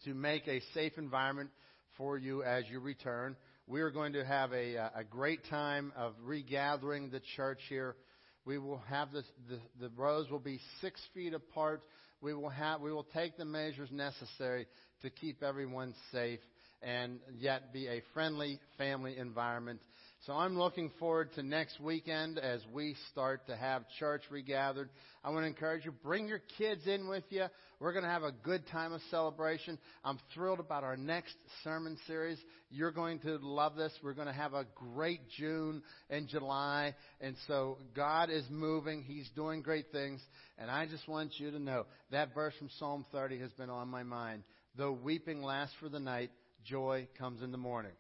to 0.06 0.16
make 0.16 0.48
a 0.48 0.62
safe 0.74 0.94
environment 0.98 1.52
for 1.98 2.18
you 2.18 2.44
as 2.44 2.64
you 2.70 2.80
return. 2.80 3.36
We 3.68 3.82
are 3.82 3.92
going 3.92 4.14
to 4.14 4.26
have 4.26 4.52
a, 4.52 4.78
uh, 4.78 4.90
a 4.96 5.04
great 5.04 5.40
time 5.50 5.94
of 5.96 6.14
regathering 6.22 7.10
the 7.10 7.22
church 7.36 7.60
here. 7.70 7.96
We 8.46 8.58
will 8.58 8.82
have 8.90 9.12
this, 9.12 9.26
the, 9.50 9.60
the 9.80 9.90
rows 9.96 10.30
will 10.30 10.40
be 10.40 10.60
six 10.82 11.00
feet 11.14 11.34
apart. 11.34 11.82
We 12.22 12.34
will 12.34 12.50
have, 12.50 12.82
we 12.82 12.92
will 12.92 13.08
take 13.14 13.38
the 13.38 13.46
measures 13.46 13.90
necessary 13.92 14.68
to 15.02 15.10
keep 15.10 15.44
everyone 15.44 15.94
safe 16.12 16.40
and 16.82 17.20
yet 17.40 17.72
be 17.72 17.88
a 17.88 18.02
friendly 18.14 18.60
family 18.78 19.18
environment. 19.18 19.80
So 20.26 20.32
I'm 20.32 20.58
looking 20.58 20.90
forward 21.00 21.34
to 21.34 21.44
next 21.44 21.82
weekend 21.82 22.40
as 22.40 22.62
we 22.72 22.96
start 23.12 23.46
to 23.48 23.58
have 23.58 23.84
church 24.00 24.22
regathered. 24.32 24.90
I 25.22 25.32
want 25.32 25.44
to 25.44 25.48
encourage 25.48 25.84
you, 25.84 25.92
bring 25.92 26.30
your 26.30 26.40
kids 26.58 26.88
in 26.88 27.10
with 27.10 27.26
you. 27.30 27.48
We're 27.82 27.92
going 27.92 28.06
to 28.06 28.10
have 28.10 28.24
a 28.24 28.32
good 28.32 28.66
time 28.68 28.94
of 28.94 29.02
celebration. 29.12 29.78
I'm 30.02 30.18
thrilled 30.34 30.62
about 30.62 30.86
our 30.86 30.96
next 30.96 31.36
sermon 31.66 31.98
series. 32.08 32.38
You're 32.72 32.94
going 32.94 33.20
to 33.20 33.38
love 33.42 33.76
this. 33.76 33.92
We're 34.02 34.14
going 34.14 34.28
to 34.28 34.34
have 34.34 34.54
a 34.54 34.66
great 34.94 35.20
June 35.38 35.84
and 36.10 36.30
July. 36.30 36.96
And 37.20 37.36
so 37.50 37.80
God 37.94 38.30
is 38.30 38.46
moving. 38.50 39.04
He's 39.04 39.30
doing 39.36 39.62
great 39.62 39.92
things. 39.92 40.22
And 40.58 40.72
I 40.72 40.86
just 40.86 41.06
want 41.06 41.34
you 41.38 41.52
to 41.52 41.60
know 41.60 41.86
that 42.12 42.34
verse 42.34 42.54
from 42.58 42.70
Psalm 42.80 43.06
30 43.12 43.40
has 43.40 43.52
been 43.52 43.70
on 43.70 43.90
my 43.90 44.04
mind. 44.04 44.44
Though 44.78 44.94
weeping 44.94 45.44
lasts 45.44 45.76
for 45.82 45.90
the 45.90 46.00
night, 46.00 46.32
joy 46.64 47.10
comes 47.20 47.44
in 47.44 47.52
the 47.52 47.58
morning. 47.58 47.92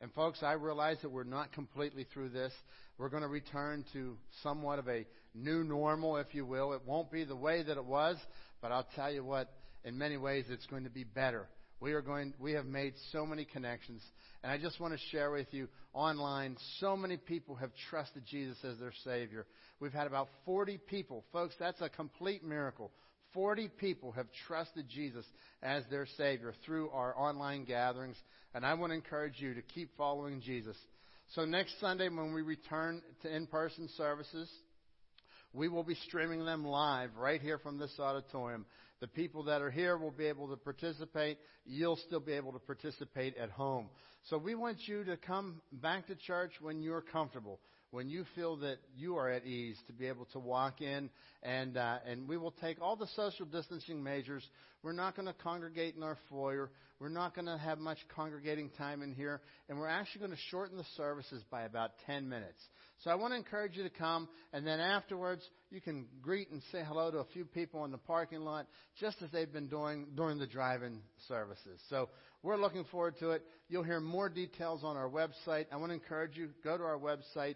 And 0.00 0.12
folks, 0.14 0.42
I 0.42 0.52
realize 0.52 0.98
that 1.02 1.10
we're 1.10 1.24
not 1.24 1.52
completely 1.52 2.06
through 2.12 2.28
this. 2.28 2.52
We're 2.98 3.08
going 3.08 3.22
to 3.22 3.28
return 3.28 3.84
to 3.92 4.16
somewhat 4.42 4.78
of 4.78 4.88
a 4.88 5.04
new 5.34 5.64
normal, 5.64 6.16
if 6.18 6.34
you 6.34 6.46
will. 6.46 6.72
It 6.72 6.82
won't 6.86 7.10
be 7.10 7.24
the 7.24 7.36
way 7.36 7.62
that 7.62 7.76
it 7.76 7.84
was, 7.84 8.16
but 8.62 8.70
I'll 8.70 8.86
tell 8.94 9.12
you 9.12 9.24
what, 9.24 9.50
in 9.84 9.98
many 9.98 10.16
ways 10.16 10.44
it's 10.48 10.66
going 10.66 10.84
to 10.84 10.90
be 10.90 11.04
better. 11.04 11.48
We 11.80 11.92
are 11.92 12.02
going 12.02 12.34
we 12.40 12.52
have 12.52 12.66
made 12.66 12.94
so 13.12 13.24
many 13.24 13.44
connections. 13.44 14.02
And 14.42 14.52
I 14.52 14.58
just 14.58 14.80
want 14.80 14.94
to 14.94 15.00
share 15.10 15.30
with 15.30 15.52
you 15.52 15.68
online, 15.92 16.56
so 16.78 16.96
many 16.96 17.16
people 17.16 17.56
have 17.56 17.70
trusted 17.90 18.24
Jesus 18.26 18.56
as 18.64 18.78
their 18.78 18.92
Savior. 19.04 19.46
We've 19.80 19.92
had 19.92 20.06
about 20.06 20.28
40 20.44 20.78
people. 20.88 21.24
Folks, 21.32 21.54
that's 21.58 21.80
a 21.80 21.88
complete 21.88 22.44
miracle. 22.44 22.90
40 23.34 23.68
people 23.78 24.12
have 24.12 24.26
trusted 24.46 24.88
Jesus 24.88 25.24
as 25.62 25.82
their 25.90 26.06
Savior 26.16 26.54
through 26.64 26.90
our 26.90 27.16
online 27.18 27.64
gatherings. 27.64 28.16
And 28.54 28.64
I 28.64 28.74
want 28.74 28.90
to 28.90 28.96
encourage 28.96 29.40
you 29.40 29.54
to 29.54 29.62
keep 29.62 29.96
following 29.96 30.40
Jesus. 30.40 30.76
So 31.34 31.44
next 31.44 31.78
Sunday, 31.80 32.08
when 32.08 32.32
we 32.32 32.42
return 32.42 33.02
to 33.22 33.34
in 33.34 33.46
person 33.46 33.88
services, 33.96 34.48
we 35.52 35.68
will 35.68 35.82
be 35.82 35.94
streaming 36.06 36.44
them 36.44 36.64
live 36.66 37.10
right 37.16 37.40
here 37.40 37.58
from 37.58 37.78
this 37.78 37.92
auditorium. 37.98 38.66
The 39.00 39.06
people 39.06 39.44
that 39.44 39.62
are 39.62 39.70
here 39.70 39.96
will 39.96 40.10
be 40.10 40.26
able 40.26 40.48
to 40.48 40.56
participate. 40.56 41.38
You'll 41.64 41.96
still 42.06 42.20
be 42.20 42.32
able 42.32 42.52
to 42.52 42.58
participate 42.58 43.36
at 43.36 43.50
home. 43.50 43.88
So 44.28 44.38
we 44.38 44.54
want 44.54 44.78
you 44.86 45.04
to 45.04 45.16
come 45.16 45.60
back 45.72 46.06
to 46.08 46.16
church 46.16 46.52
when 46.60 46.82
you're 46.82 47.02
comfortable 47.02 47.60
when 47.90 48.08
you 48.08 48.24
feel 48.34 48.56
that 48.56 48.78
you 48.96 49.16
are 49.16 49.30
at 49.30 49.46
ease 49.46 49.76
to 49.86 49.92
be 49.92 50.06
able 50.06 50.26
to 50.32 50.38
walk 50.38 50.80
in 50.80 51.08
and 51.42 51.76
uh, 51.76 51.98
and 52.06 52.28
we 52.28 52.36
will 52.36 52.54
take 52.60 52.80
all 52.80 52.96
the 52.96 53.08
social 53.16 53.46
distancing 53.46 54.02
measures. 54.02 54.46
We're 54.82 54.92
not 54.92 55.16
going 55.16 55.26
to 55.26 55.34
congregate 55.34 55.96
in 55.96 56.02
our 56.02 56.16
foyer. 56.30 56.70
We're 57.00 57.08
not 57.08 57.34
going 57.34 57.46
to 57.46 57.58
have 57.58 57.78
much 57.78 57.98
congregating 58.14 58.70
time 58.76 59.02
in 59.02 59.12
here, 59.12 59.40
and 59.68 59.78
we're 59.78 59.88
actually 59.88 60.20
going 60.20 60.32
to 60.32 60.42
shorten 60.50 60.76
the 60.76 60.86
services 60.96 61.42
by 61.50 61.62
about 61.62 61.92
10 62.06 62.28
minutes. 62.28 62.60
So 63.04 63.10
I 63.10 63.14
want 63.14 63.32
to 63.32 63.36
encourage 63.36 63.76
you 63.76 63.84
to 63.84 63.90
come, 63.90 64.28
and 64.52 64.66
then 64.66 64.80
afterwards 64.80 65.42
you 65.70 65.80
can 65.80 66.06
greet 66.20 66.50
and 66.50 66.60
say 66.72 66.82
hello 66.84 67.10
to 67.12 67.18
a 67.18 67.24
few 67.26 67.44
people 67.44 67.84
in 67.84 67.92
the 67.92 67.98
parking 67.98 68.40
lot, 68.40 68.66
just 68.98 69.22
as 69.22 69.30
they've 69.30 69.52
been 69.52 69.68
doing 69.68 70.06
during 70.16 70.38
the 70.38 70.48
drive-in 70.48 71.00
services. 71.28 71.80
So 71.90 72.08
we're 72.42 72.56
looking 72.56 72.84
forward 72.90 73.14
to 73.20 73.30
it. 73.30 73.42
You'll 73.68 73.84
hear 73.84 74.00
more 74.00 74.28
details 74.28 74.82
on 74.82 74.96
our 74.96 75.08
website. 75.08 75.66
I 75.70 75.76
want 75.76 75.90
to 75.90 75.94
encourage 75.94 76.36
you 76.36 76.50
go 76.64 76.76
to 76.76 76.82
our 76.82 76.98
website 76.98 77.54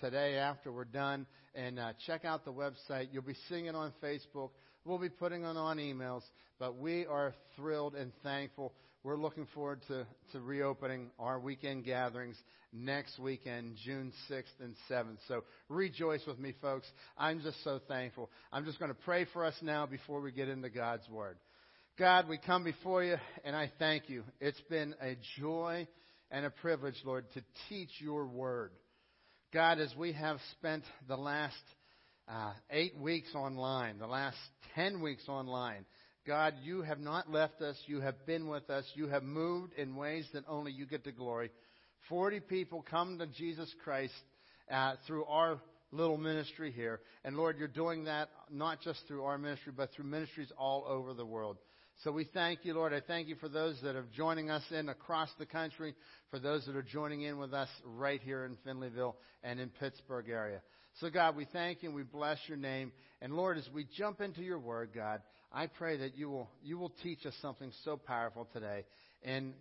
today 0.00 0.36
after 0.36 0.70
we're 0.70 0.84
done 0.84 1.26
and 1.54 1.80
uh, 1.80 1.92
check 2.06 2.24
out 2.24 2.44
the 2.44 2.52
website. 2.52 3.08
You'll 3.10 3.22
be 3.22 3.36
seeing 3.48 3.66
it 3.66 3.74
on 3.74 3.92
Facebook. 4.00 4.50
We'll 4.84 4.98
be 4.98 5.08
putting 5.08 5.42
it 5.42 5.56
on 5.56 5.78
emails, 5.78 6.22
but 6.60 6.78
we 6.78 7.06
are 7.06 7.34
thrilled 7.56 7.96
and 7.96 8.12
thankful. 8.22 8.72
We're 9.06 9.16
looking 9.16 9.46
forward 9.54 9.82
to, 9.86 10.04
to 10.32 10.40
reopening 10.40 11.12
our 11.20 11.38
weekend 11.38 11.84
gatherings 11.84 12.34
next 12.72 13.20
weekend, 13.20 13.76
June 13.84 14.12
6th 14.28 14.42
and 14.58 14.74
7th. 14.90 15.18
So 15.28 15.44
rejoice 15.68 16.22
with 16.26 16.40
me, 16.40 16.54
folks. 16.60 16.88
I'm 17.16 17.40
just 17.40 17.62
so 17.62 17.78
thankful. 17.86 18.30
I'm 18.52 18.64
just 18.64 18.80
going 18.80 18.90
to 18.90 18.98
pray 19.04 19.24
for 19.32 19.44
us 19.44 19.54
now 19.62 19.86
before 19.86 20.20
we 20.20 20.32
get 20.32 20.48
into 20.48 20.70
God's 20.70 21.08
Word. 21.08 21.36
God, 21.96 22.28
we 22.28 22.36
come 22.36 22.64
before 22.64 23.04
you 23.04 23.14
and 23.44 23.54
I 23.54 23.70
thank 23.78 24.10
you. 24.10 24.24
It's 24.40 24.60
been 24.68 24.96
a 25.00 25.16
joy 25.38 25.86
and 26.32 26.44
a 26.44 26.50
privilege, 26.50 27.00
Lord, 27.04 27.26
to 27.34 27.42
teach 27.68 27.90
your 28.00 28.26
Word. 28.26 28.72
God, 29.54 29.78
as 29.78 29.94
we 29.96 30.14
have 30.14 30.38
spent 30.58 30.82
the 31.06 31.16
last 31.16 31.54
uh, 32.26 32.54
eight 32.70 32.98
weeks 32.98 33.32
online, 33.36 34.00
the 34.00 34.08
last 34.08 34.36
ten 34.74 35.00
weeks 35.00 35.28
online, 35.28 35.84
God, 36.26 36.54
you 36.62 36.82
have 36.82 36.98
not 36.98 37.30
left 37.30 37.62
us. 37.62 37.76
You 37.86 38.00
have 38.00 38.26
been 38.26 38.48
with 38.48 38.68
us. 38.68 38.84
You 38.94 39.06
have 39.08 39.22
moved 39.22 39.74
in 39.74 39.94
ways 39.94 40.26
that 40.32 40.44
only 40.48 40.72
you 40.72 40.84
get 40.86 41.04
the 41.04 41.12
glory. 41.12 41.50
Forty 42.08 42.40
people 42.40 42.84
come 42.88 43.18
to 43.18 43.26
Jesus 43.26 43.72
Christ 43.84 44.14
uh, 44.70 44.94
through 45.06 45.24
our 45.26 45.60
little 45.92 46.16
ministry 46.18 46.72
here. 46.72 47.00
And 47.24 47.36
Lord, 47.36 47.58
you're 47.58 47.68
doing 47.68 48.04
that 48.04 48.28
not 48.50 48.80
just 48.80 49.00
through 49.06 49.24
our 49.24 49.38
ministry, 49.38 49.72
but 49.76 49.92
through 49.92 50.06
ministries 50.06 50.50
all 50.58 50.84
over 50.88 51.14
the 51.14 51.24
world. 51.24 51.58
So 52.04 52.12
we 52.12 52.24
thank 52.24 52.64
you, 52.64 52.74
Lord. 52.74 52.92
I 52.92 53.00
thank 53.00 53.28
you 53.28 53.36
for 53.36 53.48
those 53.48 53.80
that 53.82 53.96
are 53.96 54.04
joining 54.14 54.50
us 54.50 54.62
in 54.70 54.88
across 54.88 55.30
the 55.38 55.46
country, 55.46 55.94
for 56.30 56.38
those 56.38 56.66
that 56.66 56.76
are 56.76 56.82
joining 56.82 57.22
in 57.22 57.38
with 57.38 57.54
us 57.54 57.68
right 57.84 58.20
here 58.20 58.44
in 58.44 58.56
Finleyville 58.66 59.14
and 59.42 59.58
in 59.58 59.70
Pittsburgh 59.70 60.28
area. 60.28 60.60
So 61.00 61.08
God, 61.08 61.36
we 61.36 61.46
thank 61.52 61.82
you 61.82 61.88
and 61.88 61.96
we 61.96 62.02
bless 62.02 62.38
your 62.48 62.58
name. 62.58 62.92
And 63.22 63.34
Lord, 63.34 63.56
as 63.56 63.68
we 63.72 63.86
jump 63.96 64.20
into 64.20 64.42
your 64.42 64.58
word, 64.58 64.90
God, 64.94 65.22
I 65.56 65.68
pray 65.68 65.96
that 65.96 66.18
you 66.18 66.28
will, 66.28 66.50
you 66.62 66.76
will 66.76 66.92
teach 67.02 67.24
us 67.24 67.32
something 67.40 67.72
so 67.82 67.96
powerful 67.96 68.46
today 68.52 68.84
and, 69.24 69.54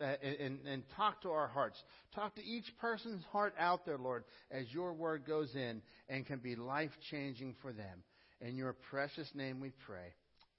and, 0.00 0.58
and 0.66 0.82
talk 0.96 1.22
to 1.22 1.30
our 1.30 1.46
hearts. 1.46 1.80
Talk 2.16 2.34
to 2.34 2.44
each 2.44 2.64
person's 2.80 3.22
heart 3.30 3.54
out 3.56 3.86
there, 3.86 3.96
Lord, 3.96 4.24
as 4.50 4.64
your 4.72 4.92
word 4.92 5.24
goes 5.24 5.54
in 5.54 5.82
and 6.08 6.26
can 6.26 6.40
be 6.40 6.56
life 6.56 6.90
changing 7.12 7.54
for 7.62 7.72
them. 7.72 8.02
In 8.40 8.56
your 8.56 8.74
precious 8.90 9.28
name 9.36 9.60
we 9.60 9.70
pray. 9.86 10.14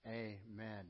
Amen. 0.07 0.85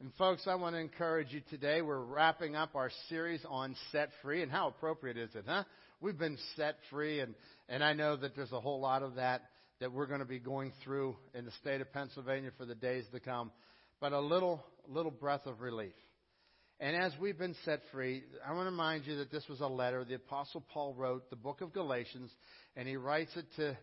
And 0.00 0.12
folks, 0.14 0.46
I 0.46 0.54
want 0.54 0.76
to 0.76 0.80
encourage 0.80 1.32
you 1.32 1.40
today. 1.50 1.82
We're 1.82 1.98
wrapping 1.98 2.54
up 2.54 2.76
our 2.76 2.92
series 3.08 3.40
on 3.48 3.74
set 3.90 4.10
free, 4.22 4.42
and 4.42 4.52
how 4.52 4.68
appropriate 4.68 5.16
is 5.16 5.34
it, 5.34 5.44
huh? 5.48 5.64
We've 6.00 6.18
been 6.18 6.38
set 6.56 6.76
free, 6.90 7.20
and 7.20 7.34
and 7.68 7.82
I 7.82 7.92
know 7.92 8.16
that 8.16 8.36
there's 8.36 8.52
a 8.52 8.60
whole 8.60 8.80
lot 8.80 9.02
of 9.02 9.16
that 9.16 9.42
that 9.80 9.92
we're 9.92 10.06
going 10.06 10.20
to 10.20 10.26
be 10.26 10.38
going 10.38 10.72
through 10.82 11.16
in 11.34 11.44
the 11.44 11.50
state 11.60 11.80
of 11.80 11.92
Pennsylvania 11.92 12.50
for 12.56 12.64
the 12.64 12.74
days 12.74 13.04
to 13.12 13.20
come. 13.20 13.50
But 14.00 14.12
a 14.12 14.20
little 14.20 14.64
little 14.88 15.10
breath 15.10 15.46
of 15.46 15.60
relief. 15.60 15.94
And 16.80 16.96
as 16.96 17.12
we've 17.20 17.38
been 17.38 17.54
set 17.64 17.80
free, 17.92 18.24
I 18.46 18.52
want 18.52 18.66
to 18.66 18.70
remind 18.70 19.06
you 19.06 19.16
that 19.18 19.30
this 19.30 19.44
was 19.48 19.60
a 19.60 19.66
letter 19.66 20.04
the 20.04 20.14
Apostle 20.14 20.64
Paul 20.72 20.94
wrote, 20.94 21.30
the 21.30 21.36
book 21.36 21.60
of 21.60 21.72
Galatians, 21.72 22.30
and 22.76 22.88
he 22.88 22.96
writes 22.96 23.30
it 23.36 23.46
to 23.56 23.76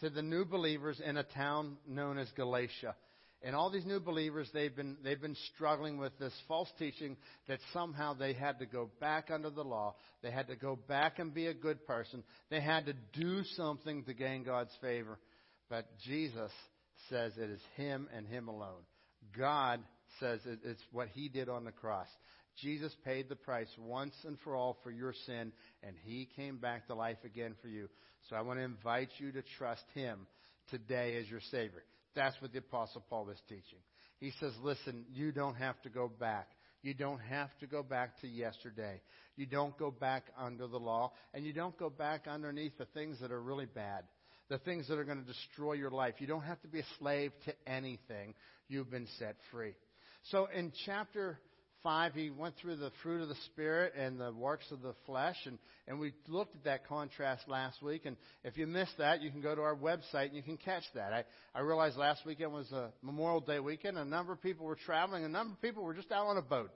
to 0.00 0.10
the 0.10 0.22
new 0.22 0.44
believers 0.44 1.00
in 1.04 1.16
a 1.16 1.24
town 1.24 1.76
known 1.86 2.18
as 2.18 2.28
Galatia. 2.36 2.94
And 3.42 3.54
all 3.54 3.70
these 3.70 3.86
new 3.86 4.00
believers, 4.00 4.48
they've 4.52 4.74
been, 4.74 4.96
they've 5.04 5.20
been 5.20 5.36
struggling 5.54 5.96
with 5.96 6.16
this 6.18 6.32
false 6.48 6.68
teaching 6.78 7.16
that 7.46 7.60
somehow 7.72 8.14
they 8.14 8.32
had 8.32 8.58
to 8.58 8.66
go 8.66 8.90
back 9.00 9.30
under 9.32 9.50
the 9.50 9.62
law. 9.62 9.94
They 10.22 10.30
had 10.32 10.48
to 10.48 10.56
go 10.56 10.76
back 10.88 11.20
and 11.20 11.32
be 11.32 11.46
a 11.46 11.54
good 11.54 11.86
person. 11.86 12.24
They 12.50 12.60
had 12.60 12.86
to 12.86 12.94
do 13.12 13.44
something 13.54 14.02
to 14.04 14.14
gain 14.14 14.42
God's 14.42 14.76
favor. 14.80 15.18
But 15.70 15.86
Jesus 16.04 16.50
says 17.10 17.32
it 17.36 17.50
is 17.50 17.60
Him 17.76 18.08
and 18.16 18.26
Him 18.26 18.48
alone. 18.48 18.82
God 19.36 19.80
says 20.20 20.40
it's 20.44 20.82
what 20.92 21.08
He 21.08 21.28
did 21.28 21.48
on 21.48 21.64
the 21.64 21.72
cross. 21.72 22.08
Jesus 22.62 22.94
paid 23.04 23.28
the 23.28 23.36
price 23.36 23.68
once 23.78 24.14
and 24.24 24.36
for 24.42 24.56
all 24.56 24.78
for 24.82 24.90
your 24.90 25.14
sin, 25.26 25.52
and 25.82 25.94
He 26.04 26.28
came 26.36 26.58
back 26.58 26.86
to 26.86 26.94
life 26.94 27.18
again 27.24 27.54
for 27.62 27.68
you. 27.68 27.88
So 28.28 28.36
I 28.36 28.40
want 28.40 28.58
to 28.58 28.64
invite 28.64 29.10
you 29.18 29.30
to 29.32 29.42
trust 29.58 29.84
Him 29.94 30.26
today 30.70 31.16
as 31.20 31.28
your 31.28 31.40
Savior. 31.50 31.84
That's 32.14 32.40
what 32.42 32.52
the 32.52 32.58
Apostle 32.58 33.04
Paul 33.08 33.30
is 33.30 33.40
teaching. 33.48 33.78
He 34.18 34.32
says, 34.40 34.52
listen, 34.62 35.04
you 35.12 35.30
don't 35.30 35.54
have 35.54 35.80
to 35.82 35.88
go 35.88 36.10
back. 36.18 36.48
You 36.82 36.94
don't 36.94 37.20
have 37.20 37.50
to 37.60 37.66
go 37.66 37.82
back 37.82 38.20
to 38.20 38.28
yesterday. 38.28 39.00
You 39.36 39.46
don't 39.46 39.76
go 39.78 39.90
back 39.90 40.24
under 40.36 40.66
the 40.66 40.78
law, 40.78 41.12
and 41.32 41.44
you 41.44 41.52
don't 41.52 41.78
go 41.78 41.90
back 41.90 42.26
underneath 42.28 42.76
the 42.78 42.86
things 42.86 43.20
that 43.20 43.30
are 43.30 43.40
really 43.40 43.66
bad, 43.66 44.02
the 44.48 44.58
things 44.58 44.88
that 44.88 44.98
are 44.98 45.04
going 45.04 45.20
to 45.20 45.26
destroy 45.26 45.74
your 45.74 45.90
life. 45.90 46.14
You 46.18 46.26
don't 46.26 46.42
have 46.42 46.60
to 46.62 46.68
be 46.68 46.80
a 46.80 46.86
slave 46.98 47.32
to 47.44 47.54
anything. 47.66 48.34
You've 48.68 48.90
been 48.90 49.08
set 49.18 49.36
free. 49.50 49.74
So 50.30 50.48
in 50.54 50.72
chapter 50.84 51.38
5, 51.82 52.14
he 52.14 52.30
went 52.30 52.56
through 52.56 52.76
the 52.76 52.90
fruit 53.02 53.22
of 53.22 53.28
the 53.28 53.36
Spirit 53.46 53.92
and 53.96 54.20
the 54.20 54.32
works 54.32 54.64
of 54.70 54.82
the 54.82 54.94
flesh, 55.06 55.36
and, 55.44 55.58
and 55.86 56.00
we 56.00 56.12
looked 56.26 56.56
at 56.56 56.64
that 56.64 56.86
contrast 56.86 57.48
last 57.48 57.82
week. 57.82 58.04
And 58.04 58.16
if 58.42 58.56
you 58.56 58.66
missed 58.66 58.98
that, 58.98 59.22
you 59.22 59.30
can 59.30 59.40
go 59.40 59.54
to 59.54 59.62
our 59.62 59.76
website 59.76 60.26
and 60.26 60.36
you 60.36 60.42
can 60.42 60.56
catch 60.56 60.82
that. 60.94 61.12
I, 61.12 61.24
I 61.54 61.60
realized 61.60 61.96
last 61.96 62.26
weekend 62.26 62.52
was 62.52 62.70
a 62.72 62.90
Memorial 63.02 63.40
Day 63.40 63.60
weekend. 63.60 63.96
A 63.96 64.04
number 64.04 64.32
of 64.32 64.42
people 64.42 64.66
were 64.66 64.76
traveling, 64.76 65.24
a 65.24 65.28
number 65.28 65.52
of 65.52 65.62
people 65.62 65.84
were 65.84 65.94
just 65.94 66.10
out 66.10 66.26
on 66.26 66.36
a 66.36 66.42
boat. 66.42 66.70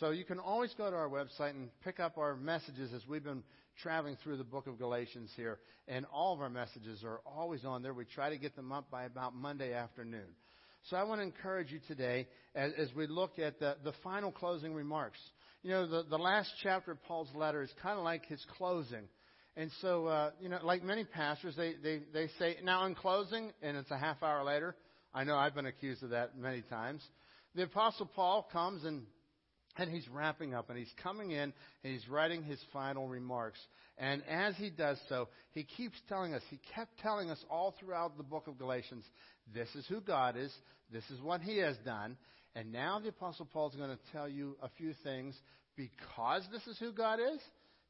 So 0.00 0.10
you 0.10 0.24
can 0.24 0.40
always 0.40 0.74
go 0.76 0.90
to 0.90 0.96
our 0.96 1.08
website 1.08 1.50
and 1.50 1.68
pick 1.84 2.00
up 2.00 2.18
our 2.18 2.34
messages 2.34 2.92
as 2.92 3.06
we've 3.06 3.22
been 3.22 3.44
traveling 3.80 4.16
through 4.24 4.38
the 4.38 4.44
book 4.44 4.66
of 4.66 4.76
Galatians 4.76 5.30
here. 5.36 5.58
And 5.86 6.04
all 6.12 6.34
of 6.34 6.40
our 6.40 6.50
messages 6.50 7.04
are 7.04 7.20
always 7.24 7.64
on 7.64 7.82
there. 7.82 7.94
We 7.94 8.04
try 8.04 8.30
to 8.30 8.36
get 8.36 8.56
them 8.56 8.72
up 8.72 8.90
by 8.90 9.04
about 9.04 9.36
Monday 9.36 9.72
afternoon. 9.72 10.26
So 10.90 10.96
I 10.96 11.04
want 11.04 11.20
to 11.20 11.22
encourage 11.22 11.70
you 11.70 11.78
today 11.86 12.26
as, 12.56 12.72
as 12.76 12.88
we 12.94 13.06
look 13.06 13.38
at 13.38 13.60
the, 13.60 13.76
the 13.84 13.92
final 14.02 14.32
closing 14.32 14.74
remarks. 14.74 15.18
You 15.62 15.70
know, 15.70 15.86
the, 15.86 16.02
the 16.10 16.18
last 16.18 16.50
chapter 16.62 16.90
of 16.90 17.02
Paul's 17.04 17.30
letter 17.34 17.62
is 17.62 17.70
kind 17.80 17.96
of 17.96 18.04
like 18.04 18.26
his 18.26 18.44
closing. 18.58 19.08
And 19.56 19.70
so, 19.80 20.06
uh, 20.06 20.30
you 20.40 20.48
know, 20.48 20.58
like 20.64 20.82
many 20.82 21.04
pastors, 21.04 21.54
they, 21.56 21.74
they, 21.80 22.00
they 22.12 22.28
say, 22.40 22.56
now 22.64 22.84
in 22.86 22.96
closing, 22.96 23.52
and 23.62 23.76
it's 23.76 23.92
a 23.92 23.98
half 23.98 24.24
hour 24.24 24.42
later. 24.42 24.74
I 25.14 25.22
know 25.22 25.36
I've 25.36 25.54
been 25.54 25.66
accused 25.66 26.02
of 26.02 26.10
that 26.10 26.36
many 26.36 26.62
times. 26.62 27.00
The 27.54 27.62
Apostle 27.62 28.10
Paul 28.12 28.48
comes 28.52 28.84
and 28.84 29.02
and 29.76 29.90
he's 29.90 30.08
wrapping 30.08 30.54
up 30.54 30.70
and 30.70 30.78
he's 30.78 30.92
coming 31.02 31.30
in 31.30 31.40
and 31.40 31.52
he's 31.92 32.08
writing 32.08 32.42
his 32.42 32.58
final 32.72 33.08
remarks. 33.08 33.58
And 33.98 34.22
as 34.28 34.54
he 34.56 34.70
does 34.70 34.98
so, 35.08 35.28
he 35.52 35.64
keeps 35.64 35.96
telling 36.08 36.34
us, 36.34 36.42
he 36.50 36.60
kept 36.74 36.98
telling 37.00 37.30
us 37.30 37.42
all 37.50 37.74
throughout 37.78 38.16
the 38.16 38.22
book 38.22 38.46
of 38.46 38.58
Galatians 38.58 39.04
this 39.52 39.68
is 39.74 39.86
who 39.86 40.00
God 40.00 40.36
is. 40.36 40.52
This 40.90 41.04
is 41.10 41.20
what 41.20 41.40
He 41.40 41.58
has 41.58 41.76
done. 41.84 42.16
And 42.54 42.72
now 42.72 43.00
the 43.00 43.08
Apostle 43.08 43.48
Paul 43.52 43.68
is 43.68 43.76
going 43.76 43.90
to 43.90 44.12
tell 44.12 44.28
you 44.28 44.56
a 44.62 44.68
few 44.78 44.94
things. 45.02 45.34
Because 45.76 46.42
this 46.52 46.64
is 46.68 46.78
who 46.78 46.92
God 46.92 47.18
is, 47.18 47.40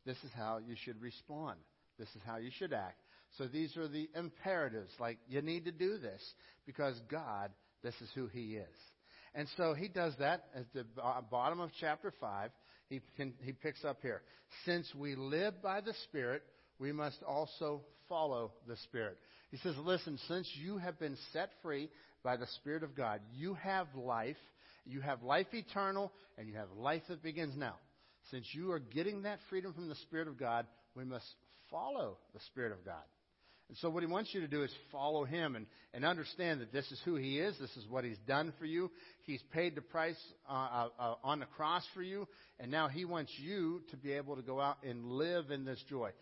this 0.06 0.16
is 0.24 0.30
how 0.34 0.58
you 0.66 0.74
should 0.84 1.00
respond. 1.02 1.58
This 1.98 2.08
is 2.08 2.22
how 2.26 2.38
you 2.38 2.50
should 2.58 2.72
act. 2.72 2.98
So 3.36 3.46
these 3.46 3.76
are 3.76 3.88
the 3.88 4.08
imperatives. 4.16 4.90
Like, 4.98 5.18
you 5.28 5.42
need 5.42 5.66
to 5.66 5.72
do 5.72 5.98
this 5.98 6.22
because 6.64 6.98
God, 7.10 7.50
this 7.82 7.94
is 8.00 8.08
who 8.14 8.26
He 8.26 8.56
is. 8.56 8.76
And 9.34 9.48
so 9.56 9.74
he 9.74 9.88
does 9.88 10.14
that 10.18 10.44
at 10.54 10.72
the 10.72 10.84
bottom 11.30 11.60
of 11.60 11.70
chapter 11.80 12.12
5. 12.20 12.50
He, 12.88 13.00
can, 13.16 13.34
he 13.42 13.52
picks 13.52 13.84
up 13.84 13.98
here. 14.02 14.22
Since 14.64 14.92
we 14.94 15.16
live 15.16 15.60
by 15.62 15.80
the 15.80 15.94
Spirit, 16.04 16.42
we 16.78 16.92
must 16.92 17.22
also 17.26 17.82
follow 18.08 18.52
the 18.68 18.76
Spirit. 18.76 19.18
He 19.50 19.56
says, 19.58 19.74
Listen, 19.78 20.18
since 20.28 20.48
you 20.62 20.78
have 20.78 20.98
been 20.98 21.16
set 21.32 21.50
free 21.62 21.88
by 22.22 22.36
the 22.36 22.46
Spirit 22.58 22.82
of 22.82 22.96
God, 22.96 23.20
you 23.34 23.54
have 23.54 23.88
life. 23.94 24.36
You 24.86 25.00
have 25.00 25.22
life 25.22 25.46
eternal, 25.52 26.12
and 26.36 26.46
you 26.46 26.54
have 26.56 26.68
life 26.76 27.02
that 27.08 27.22
begins 27.22 27.56
now. 27.56 27.76
Since 28.30 28.46
you 28.52 28.70
are 28.72 28.78
getting 28.78 29.22
that 29.22 29.38
freedom 29.48 29.72
from 29.72 29.88
the 29.88 29.94
Spirit 29.96 30.28
of 30.28 30.38
God, 30.38 30.66
we 30.94 31.04
must 31.04 31.26
follow 31.70 32.18
the 32.34 32.40
Spirit 32.40 32.72
of 32.72 32.84
God. 32.84 33.02
And 33.74 33.78
so, 33.80 33.90
what 33.90 34.04
he 34.04 34.08
wants 34.08 34.32
you 34.32 34.40
to 34.40 34.46
do 34.46 34.62
is 34.62 34.70
follow 34.92 35.24
him 35.24 35.56
and, 35.56 35.66
and 35.92 36.04
understand 36.04 36.60
that 36.60 36.72
this 36.72 36.88
is 36.92 37.00
who 37.04 37.16
he 37.16 37.40
is. 37.40 37.58
This 37.58 37.76
is 37.76 37.88
what 37.88 38.04
he's 38.04 38.18
done 38.18 38.52
for 38.56 38.66
you. 38.66 38.88
He's 39.22 39.42
paid 39.52 39.74
the 39.74 39.80
price 39.80 40.14
uh, 40.48 40.52
uh, 40.52 40.88
uh 40.96 41.14
on 41.24 41.40
the 41.40 41.46
cross 41.46 41.82
for 41.92 42.00
you. 42.00 42.28
And 42.60 42.70
now 42.70 42.86
he 42.86 43.04
wants 43.04 43.32
you 43.36 43.82
to 43.90 43.96
be 43.96 44.12
able 44.12 44.36
to 44.36 44.42
go 44.42 44.60
out 44.60 44.76
and 44.84 45.04
live 45.04 45.50
in 45.50 45.64
this 45.64 45.82
joy. 45.90 46.12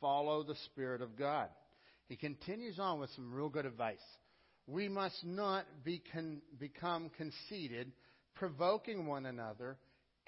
Follow 0.00 0.44
the 0.44 0.54
Spirit 0.66 1.02
of 1.02 1.18
God. 1.18 1.48
He 2.06 2.14
continues 2.14 2.78
on 2.78 3.00
with 3.00 3.10
some 3.16 3.34
real 3.34 3.48
good 3.48 3.66
advice. 3.66 3.98
We 4.68 4.88
must 4.88 5.26
not 5.26 5.64
be 5.82 6.00
con- 6.12 6.42
become 6.60 7.10
conceited, 7.16 7.90
provoking 8.36 9.06
one 9.06 9.26
another, 9.26 9.78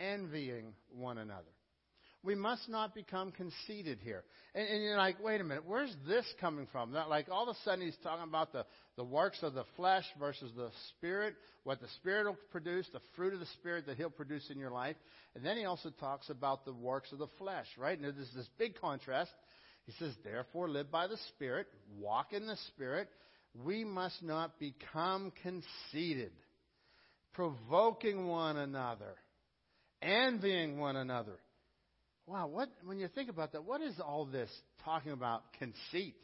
envying 0.00 0.74
one 0.90 1.18
another. 1.18 1.52
We 2.24 2.34
must 2.34 2.68
not 2.68 2.94
become 2.94 3.32
conceited 3.32 3.98
here. 4.02 4.22
And, 4.54 4.68
and, 4.68 4.82
you're 4.82 4.96
like, 4.96 5.22
wait 5.22 5.40
a 5.40 5.44
minute, 5.44 5.64
where's 5.66 5.94
this 6.06 6.24
coming 6.40 6.68
from? 6.70 6.92
That, 6.92 7.08
like 7.08 7.28
all 7.28 7.48
of 7.48 7.56
a 7.56 7.58
sudden 7.64 7.84
he's 7.84 7.96
talking 8.02 8.28
about 8.28 8.52
the, 8.52 8.64
the 8.96 9.04
works 9.04 9.38
of 9.42 9.54
the 9.54 9.64
flesh 9.76 10.04
versus 10.20 10.52
the 10.56 10.70
spirit, 10.90 11.34
what 11.64 11.80
the 11.80 11.88
spirit 11.96 12.26
will 12.26 12.38
produce, 12.52 12.86
the 12.92 13.00
fruit 13.16 13.34
of 13.34 13.40
the 13.40 13.46
spirit 13.46 13.86
that 13.86 13.96
he'll 13.96 14.10
produce 14.10 14.50
in 14.50 14.58
your 14.58 14.70
life. 14.70 14.96
And 15.34 15.44
then 15.44 15.56
he 15.56 15.64
also 15.64 15.90
talks 15.90 16.30
about 16.30 16.64
the 16.64 16.72
works 16.72 17.10
of 17.10 17.18
the 17.18 17.28
flesh, 17.38 17.66
right? 17.76 17.98
And 17.98 18.04
there's 18.04 18.30
this 18.34 18.48
big 18.56 18.80
contrast 18.80 19.32
he 19.86 19.92
says, 19.98 20.14
Therefore, 20.22 20.68
live 20.68 20.90
by 20.90 21.06
the 21.06 21.18
Spirit, 21.28 21.66
walk 21.98 22.32
in 22.32 22.46
the 22.46 22.56
Spirit. 22.68 23.08
We 23.64 23.84
must 23.84 24.22
not 24.22 24.58
become 24.58 25.32
conceited, 25.42 26.32
provoking 27.34 28.26
one 28.26 28.56
another, 28.56 29.14
envying 30.00 30.78
one 30.78 30.96
another. 30.96 31.36
Wow, 32.26 32.46
what, 32.46 32.68
when 32.84 32.98
you 32.98 33.08
think 33.08 33.28
about 33.28 33.52
that, 33.52 33.64
what 33.64 33.80
is 33.80 33.94
all 33.98 34.24
this 34.26 34.48
talking 34.84 35.12
about 35.12 35.42
conceit? 35.58 36.14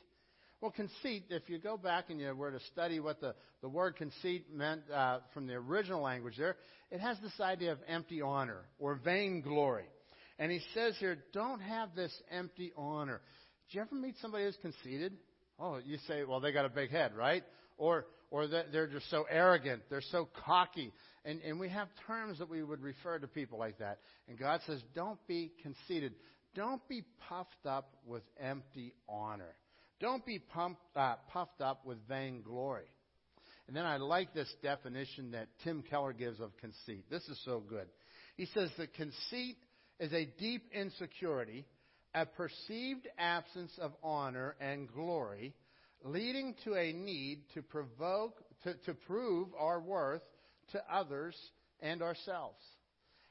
Well, 0.61 0.71
conceit, 0.71 1.25
if 1.31 1.49
you 1.49 1.59
go 1.59 1.77
back 1.77 2.11
and 2.11 2.21
you 2.21 2.35
were 2.35 2.51
to 2.51 2.61
study 2.73 3.01
what 3.01 3.21
the, 3.21 3.35
the 3.63 3.69
word 3.69 3.97
conceit 3.97 4.47
meant 4.53 4.83
uh, 4.93 5.19
from 5.35 5.47
the 5.47 5.55
original 5.55 6.01
language 6.01 6.35
there, 6.39 6.57
it 6.91 7.01
has 7.01 7.17
this 7.23 7.39
idea 7.41 7.73
of 7.73 7.79
empty 7.89 8.23
honor 8.23 8.65
or 8.79 8.95
vainglory. 9.05 9.87
And 10.39 10.53
he 10.53 10.61
says 10.73 10.95
here, 10.99 11.19
don't 11.33 11.61
have 11.61 11.95
this 11.97 12.13
empty 12.31 12.73
honor. 12.77 13.21
Do 13.71 13.79
you 13.79 13.83
ever 13.83 13.95
meet 13.95 14.15
somebody 14.21 14.45
who's 14.45 14.57
conceited? 14.63 15.15
Oh, 15.59 15.79
you 15.85 15.99
say, 16.07 16.25
well, 16.25 16.41
they 16.41 16.53
got 16.53 16.65
a 16.65 16.71
big 16.71 16.91
head, 16.91 17.15
right? 17.17 17.43
Or, 17.77 18.07
or 18.31 18.47
they're 18.47 18.87
just 18.87 19.11
so 19.11 19.27
arrogant. 19.29 19.83
They're 19.91 20.01
so 20.13 20.29
cocky. 20.45 20.93
And, 21.29 21.43
and 21.43 21.61
we 21.61 21.69
have 21.69 21.89
terms 22.07 22.39
that 22.39 22.49
we 22.49 22.63
would 22.63 22.81
refer 22.81 23.19
to 23.19 23.27
people 23.27 23.59
like 23.59 23.79
that. 23.79 23.99
And 24.29 24.39
God 24.39 24.61
says, 24.67 24.81
don't 24.95 25.19
be 25.27 25.53
conceited. 25.63 26.15
Don't 26.55 26.87
be 26.89 27.05
puffed 27.29 27.67
up 27.67 27.97
with 28.07 28.23
empty 28.41 28.95
honor. 29.09 29.55
Don't 30.01 30.25
be 30.25 30.39
pumped, 30.39 30.81
uh, 30.97 31.17
puffed 31.31 31.61
up 31.61 31.85
with 31.85 31.99
vainglory. 32.09 32.89
And 33.67 33.77
then 33.77 33.85
I 33.85 33.99
like 33.99 34.33
this 34.33 34.51
definition 34.63 35.33
that 35.33 35.49
Tim 35.65 35.83
Keller 35.83 36.15
gives 36.15 36.41
of 36.41 36.57
conceit. 36.57 37.05
This 37.11 37.29
is 37.29 37.39
so 37.45 37.61
good. 37.61 37.89
He 38.37 38.47
says 38.47 38.71
that 38.79 38.95
conceit 38.95 39.59
is 40.01 40.13
a 40.15 40.27
deep 40.39 40.63
insecurity 40.73 41.67
a 42.15 42.27
perceived 42.27 43.07
absence 43.19 43.73
of 43.81 43.93
honor 44.03 44.57
and 44.61 44.91
glory, 44.93 45.55
leading 46.03 46.55
to 46.65 46.75
a 46.75 46.93
need 46.93 47.41
to 47.55 47.63
provoke, 47.63 48.43
to, 48.63 48.75
to 48.87 48.95
prove 48.95 49.49
our 49.59 49.81
worth 49.81 50.23
to 50.73 50.83
others 50.93 51.37
and 51.81 52.03
ourselves. 52.03 52.59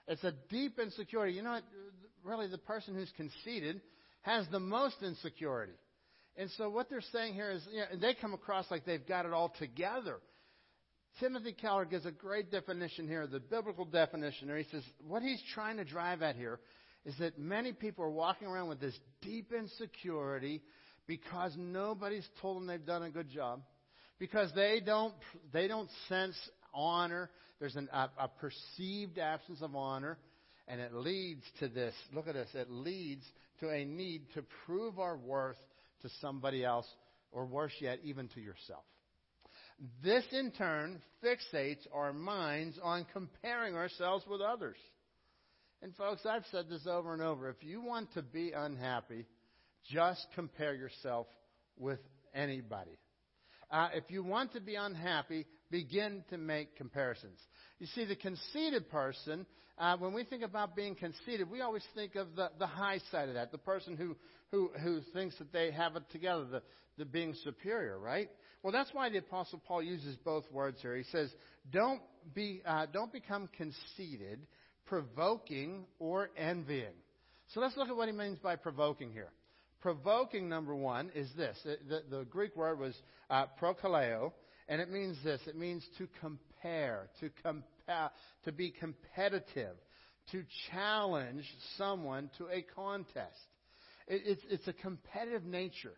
It's 0.07 0.23
a 0.23 0.33
deep 0.49 0.79
insecurity. 0.79 1.33
You 1.33 1.43
know 1.43 1.51
what? 1.51 1.63
Really, 2.23 2.47
the 2.47 2.57
person 2.57 2.95
who's 2.95 3.11
conceited 3.17 3.81
has 4.21 4.45
the 4.51 4.59
most 4.59 4.95
insecurity. 5.01 5.73
And 6.35 6.49
so 6.57 6.69
what 6.69 6.89
they're 6.89 7.01
saying 7.13 7.33
here 7.33 7.51
is, 7.51 7.67
you 7.71 7.79
know, 7.79 7.85
they 7.99 8.13
come 8.13 8.33
across 8.33 8.69
like 8.69 8.85
they've 8.85 9.05
got 9.07 9.25
it 9.25 9.33
all 9.33 9.53
together. 9.59 10.17
Timothy 11.19 11.53
Keller 11.53 11.85
gives 11.85 12.05
a 12.05 12.11
great 12.11 12.51
definition 12.51 13.07
here, 13.07 13.25
the 13.25 13.39
biblical 13.39 13.85
definition. 13.85 14.55
He 14.55 14.65
says 14.71 14.83
what 15.07 15.23
he's 15.23 15.41
trying 15.53 15.77
to 15.77 15.83
drive 15.83 16.21
at 16.21 16.35
here 16.35 16.59
is 17.05 17.15
that 17.19 17.39
many 17.39 17.73
people 17.73 18.03
are 18.03 18.09
walking 18.09 18.47
around 18.47 18.69
with 18.69 18.79
this 18.79 18.97
deep 19.21 19.51
insecurity 19.51 20.61
because 21.07 21.53
nobody's 21.57 22.27
told 22.41 22.57
them 22.57 22.67
they've 22.67 22.85
done 22.85 23.03
a 23.03 23.09
good 23.09 23.29
job, 23.29 23.61
because 24.19 24.51
they 24.55 24.81
don't 24.85 25.13
they 25.53 25.67
don't 25.67 25.89
sense 26.09 26.35
honor. 26.73 27.29
There's 27.59 27.75
an, 27.75 27.89
a, 27.91 28.09
a 28.19 28.27
perceived 28.27 29.17
absence 29.17 29.61
of 29.61 29.75
honor, 29.75 30.17
and 30.67 30.79
it 30.79 30.93
leads 30.93 31.43
to 31.59 31.67
this. 31.67 31.93
Look 32.13 32.27
at 32.27 32.33
this. 32.33 32.49
It 32.53 32.69
leads 32.69 33.23
to 33.59 33.69
a 33.69 33.85
need 33.85 34.23
to 34.35 34.43
prove 34.65 34.99
our 34.99 35.17
worth 35.17 35.57
to 36.01 36.09
somebody 36.21 36.63
else, 36.63 36.87
or 37.31 37.45
worse 37.45 37.73
yet, 37.79 37.99
even 38.03 38.27
to 38.29 38.39
yourself. 38.39 38.83
This 40.03 40.23
in 40.31 40.51
turn 40.51 41.01
fixates 41.23 41.85
our 41.93 42.13
minds 42.13 42.79
on 42.81 43.05
comparing 43.13 43.75
ourselves 43.75 44.25
with 44.27 44.41
others. 44.41 44.77
And 45.81 45.95
folks, 45.95 46.25
I've 46.25 46.45
said 46.51 46.65
this 46.69 46.87
over 46.87 47.13
and 47.13 47.21
over. 47.21 47.49
If 47.49 47.63
you 47.63 47.81
want 47.81 48.11
to 48.13 48.23
be 48.23 48.51
unhappy, 48.51 49.25
just 49.91 50.25
compare 50.33 50.73
yourself 50.73 51.27
with 51.77 51.99
anybody. 52.33 52.97
Uh, 53.69 53.89
if 53.93 54.05
you 54.09 54.23
want 54.23 54.53
to 54.53 54.61
be 54.61 54.75
unhappy, 54.75 55.45
begin 55.69 56.23
to 56.29 56.37
make 56.37 56.75
comparisons. 56.75 57.39
You 57.79 57.87
see, 57.87 58.05
the 58.05 58.15
conceited 58.15 58.89
person, 58.89 59.45
uh, 59.77 59.97
when 59.97 60.13
we 60.13 60.23
think 60.23 60.43
about 60.43 60.75
being 60.75 60.95
conceited, 60.95 61.49
we 61.49 61.61
always 61.61 61.83
think 61.93 62.15
of 62.15 62.35
the, 62.35 62.51
the 62.57 62.67
high 62.67 62.99
side 63.11 63.29
of 63.29 63.35
that, 63.35 63.51
the 63.51 63.57
person 63.57 63.95
who, 63.95 64.15
who, 64.51 64.71
who 64.81 65.01
thinks 65.13 65.37
that 65.37 65.51
they 65.51 65.71
have 65.71 65.95
it 65.95 66.03
together, 66.11 66.45
the, 66.45 66.61
the 66.97 67.05
being 67.05 67.35
superior, 67.43 67.99
right? 67.99 68.29
Well, 68.63 68.73
that's 68.73 68.89
why 68.93 69.09
the 69.09 69.19
Apostle 69.19 69.61
Paul 69.65 69.83
uses 69.83 70.15
both 70.17 70.43
words 70.51 70.79
here. 70.81 70.95
He 70.95 71.03
says, 71.11 71.31
don't, 71.71 72.01
be, 72.33 72.61
uh, 72.65 72.87
don't 72.91 73.13
become 73.13 73.49
conceited, 73.55 74.39
provoking, 74.85 75.85
or 75.99 76.29
envying. 76.35 76.95
So 77.53 77.61
let's 77.61 77.77
look 77.77 77.89
at 77.89 77.95
what 77.95 78.09
he 78.09 78.15
means 78.15 78.39
by 78.39 78.55
provoking 78.55 79.11
here. 79.11 79.29
Provoking, 79.79 80.49
number 80.49 80.75
one, 80.75 81.11
is 81.13 81.29
this. 81.37 81.57
The, 81.63 82.01
the 82.09 82.25
Greek 82.25 82.55
word 82.55 82.79
was 82.79 82.95
uh, 83.29 83.45
prokaleo, 83.61 84.31
and 84.67 84.81
it 84.81 84.91
means 84.91 85.17
this. 85.23 85.41
It 85.47 85.55
means 85.55 85.85
to 85.97 86.07
compare, 86.19 87.09
to 87.19 87.29
compare, 87.43 88.11
to 88.45 88.51
be 88.51 88.71
competitive, 88.71 89.75
to 90.31 90.43
challenge 90.71 91.45
someone 91.77 92.29
to 92.37 92.47
a 92.49 92.65
contest. 92.75 93.37
It, 94.07 94.21
it's, 94.25 94.41
it's 94.49 94.67
a 94.67 94.73
competitive 94.73 95.45
nature. 95.45 95.93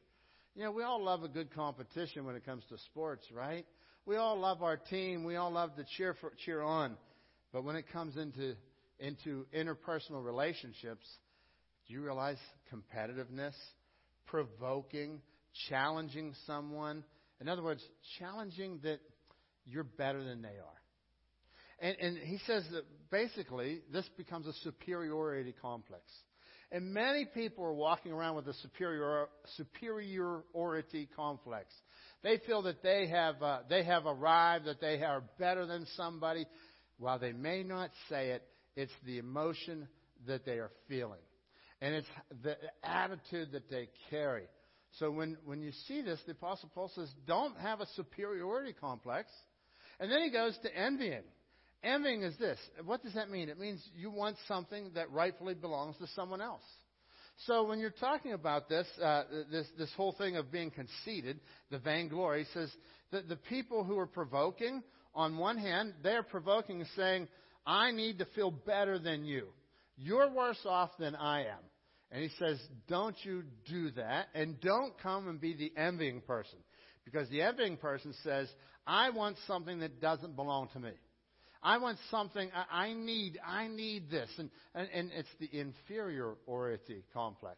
You 0.55 0.63
know, 0.63 0.71
we 0.71 0.83
all 0.83 1.03
love 1.03 1.23
a 1.23 1.27
good 1.27 1.53
competition 1.53 2.25
when 2.25 2.35
it 2.35 2.45
comes 2.45 2.63
to 2.69 2.77
sports, 2.85 3.25
right? 3.33 3.65
We 4.05 4.17
all 4.17 4.39
love 4.39 4.63
our 4.63 4.77
team. 4.77 5.23
We 5.23 5.35
all 5.35 5.51
love 5.51 5.75
to 5.75 5.85
cheer 5.97 6.15
for, 6.19 6.33
cheer 6.45 6.61
on. 6.61 6.95
But 7.51 7.63
when 7.63 7.75
it 7.75 7.85
comes 7.91 8.17
into 8.17 8.55
into 8.99 9.45
interpersonal 9.55 10.23
relationships, 10.23 11.05
do 11.87 11.93
you 11.93 12.01
realize 12.01 12.37
competitiveness, 12.73 13.53
provoking, 14.25 15.21
challenging 15.69 16.33
someone? 16.45 17.03
In 17.41 17.47
other 17.47 17.63
words, 17.63 17.83
challenging 18.17 18.79
that 18.83 18.99
you're 19.65 19.83
better 19.83 20.23
than 20.23 20.41
they 20.41 20.49
are. 20.49 20.79
And, 21.81 21.95
and 21.99 22.17
he 22.17 22.39
says 22.45 22.63
that 22.71 22.83
basically 23.09 23.81
this 23.91 24.07
becomes 24.17 24.47
a 24.47 24.53
superiority 24.63 25.55
complex. 25.61 26.03
And 26.71 26.93
many 26.93 27.25
people 27.25 27.65
are 27.65 27.73
walking 27.73 28.11
around 28.11 28.35
with 28.35 28.47
a 28.47 28.53
superior, 28.55 29.27
superiority 29.57 31.09
complex. 31.15 31.73
They 32.21 32.37
feel 32.45 32.61
that 32.63 32.83
they 32.83 33.07
have, 33.07 33.41
uh, 33.41 33.59
they 33.69 33.83
have 33.83 34.05
arrived, 34.05 34.65
that 34.65 34.79
they 34.79 35.01
are 35.01 35.23
better 35.39 35.65
than 35.65 35.87
somebody. 35.95 36.45
While 36.97 37.17
they 37.17 37.31
may 37.31 37.63
not 37.63 37.89
say 38.09 38.31
it, 38.31 38.43
it's 38.75 38.91
the 39.05 39.17
emotion 39.17 39.87
that 40.27 40.45
they 40.45 40.59
are 40.59 40.71
feeling. 40.87 41.21
And 41.81 41.95
it's 41.95 42.07
the 42.43 42.57
attitude 42.83 43.53
that 43.53 43.69
they 43.69 43.87
carry. 44.09 44.43
So 44.97 45.11
when, 45.11 45.37
when 45.45 45.61
you 45.61 45.71
see 45.87 46.01
this, 46.01 46.19
the 46.25 46.31
Apostle 46.31 46.71
Paul 46.73 46.91
says, 46.95 47.09
don't 47.27 47.55
have 47.57 47.79
a 47.79 47.87
superiority 47.95 48.73
complex. 48.73 49.29
And 49.99 50.11
then 50.11 50.21
he 50.23 50.31
goes 50.31 50.57
to 50.63 50.75
envying. 50.75 51.23
Envying 51.83 52.23
is 52.23 52.37
this. 52.37 52.57
What 52.85 53.03
does 53.03 53.13
that 53.13 53.29
mean? 53.29 53.49
It 53.49 53.59
means 53.59 53.81
you 53.95 54.09
want 54.09 54.37
something 54.47 54.91
that 54.95 55.11
rightfully 55.11 55.53
belongs 55.53 55.95
to 55.97 56.07
someone 56.15 56.41
else. 56.41 56.63
So 57.45 57.63
when 57.63 57.79
you're 57.79 57.91
talking 57.91 58.33
about 58.33 58.67
this, 58.67 58.87
uh, 59.01 59.23
this, 59.49 59.65
this 59.77 59.91
whole 59.95 60.11
thing 60.11 60.35
of 60.35 60.51
being 60.51 60.71
conceited, 60.71 61.39
the 61.71 61.79
vainglory, 61.79 62.43
he 62.43 62.49
says 62.53 62.69
that 63.11 63.29
the 63.29 63.37
people 63.37 63.83
who 63.85 63.97
are 63.97 64.07
provoking, 64.07 64.83
on 65.15 65.37
one 65.37 65.57
hand, 65.57 65.93
they're 66.03 66.23
provoking 66.23 66.85
saying, 66.97 67.29
I 67.65 67.91
need 67.91 68.19
to 68.19 68.25
feel 68.35 68.51
better 68.51 68.99
than 68.99 69.23
you. 69.23 69.47
You're 69.97 70.29
worse 70.31 70.59
off 70.65 70.91
than 70.99 71.15
I 71.15 71.41
am. 71.41 71.59
And 72.11 72.23
he 72.23 72.29
says, 72.39 72.59
don't 72.87 73.15
you 73.23 73.43
do 73.69 73.91
that, 73.91 74.27
and 74.33 74.59
don't 74.61 74.97
come 75.01 75.27
and 75.27 75.39
be 75.39 75.53
the 75.53 75.71
envying 75.79 76.21
person. 76.21 76.57
Because 77.05 77.29
the 77.29 77.41
envying 77.41 77.77
person 77.77 78.13
says, 78.23 78.49
I 78.87 79.11
want 79.11 79.37
something 79.45 79.79
that 79.79 80.01
doesn't 80.01 80.35
belong 80.35 80.69
to 80.73 80.79
me. 80.79 80.91
I 81.61 81.77
want 81.77 81.97
something, 82.09 82.49
I, 82.55 82.85
I 82.85 82.93
need, 82.93 83.37
I 83.45 83.67
need 83.67 84.09
this. 84.09 84.29
And, 84.37 84.49
and, 84.73 84.87
and 84.93 85.11
it's 85.13 85.29
the 85.39 85.49
inferiority 85.51 87.03
complex. 87.13 87.57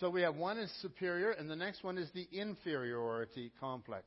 So 0.00 0.10
we 0.10 0.22
have 0.22 0.36
one 0.36 0.58
is 0.58 0.70
superior, 0.82 1.30
and 1.30 1.48
the 1.48 1.56
next 1.56 1.84
one 1.84 1.96
is 1.96 2.10
the 2.14 2.26
inferiority 2.32 3.52
complex. 3.60 4.04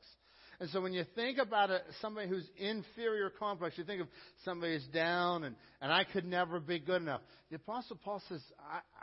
And 0.60 0.68
so 0.70 0.82
when 0.82 0.92
you 0.92 1.04
think 1.14 1.38
about 1.38 1.70
a, 1.70 1.80
somebody 2.02 2.28
who's 2.28 2.46
inferior 2.58 3.30
complex, 3.30 3.78
you 3.78 3.84
think 3.84 4.02
of 4.02 4.08
somebody 4.44 4.74
who's 4.74 4.86
down 4.88 5.44
and, 5.44 5.56
and 5.80 5.90
I 5.90 6.04
could 6.04 6.26
never 6.26 6.60
be 6.60 6.78
good 6.78 7.00
enough. 7.00 7.22
The 7.48 7.56
Apostle 7.56 7.98
Paul 8.04 8.22
says, 8.28 8.42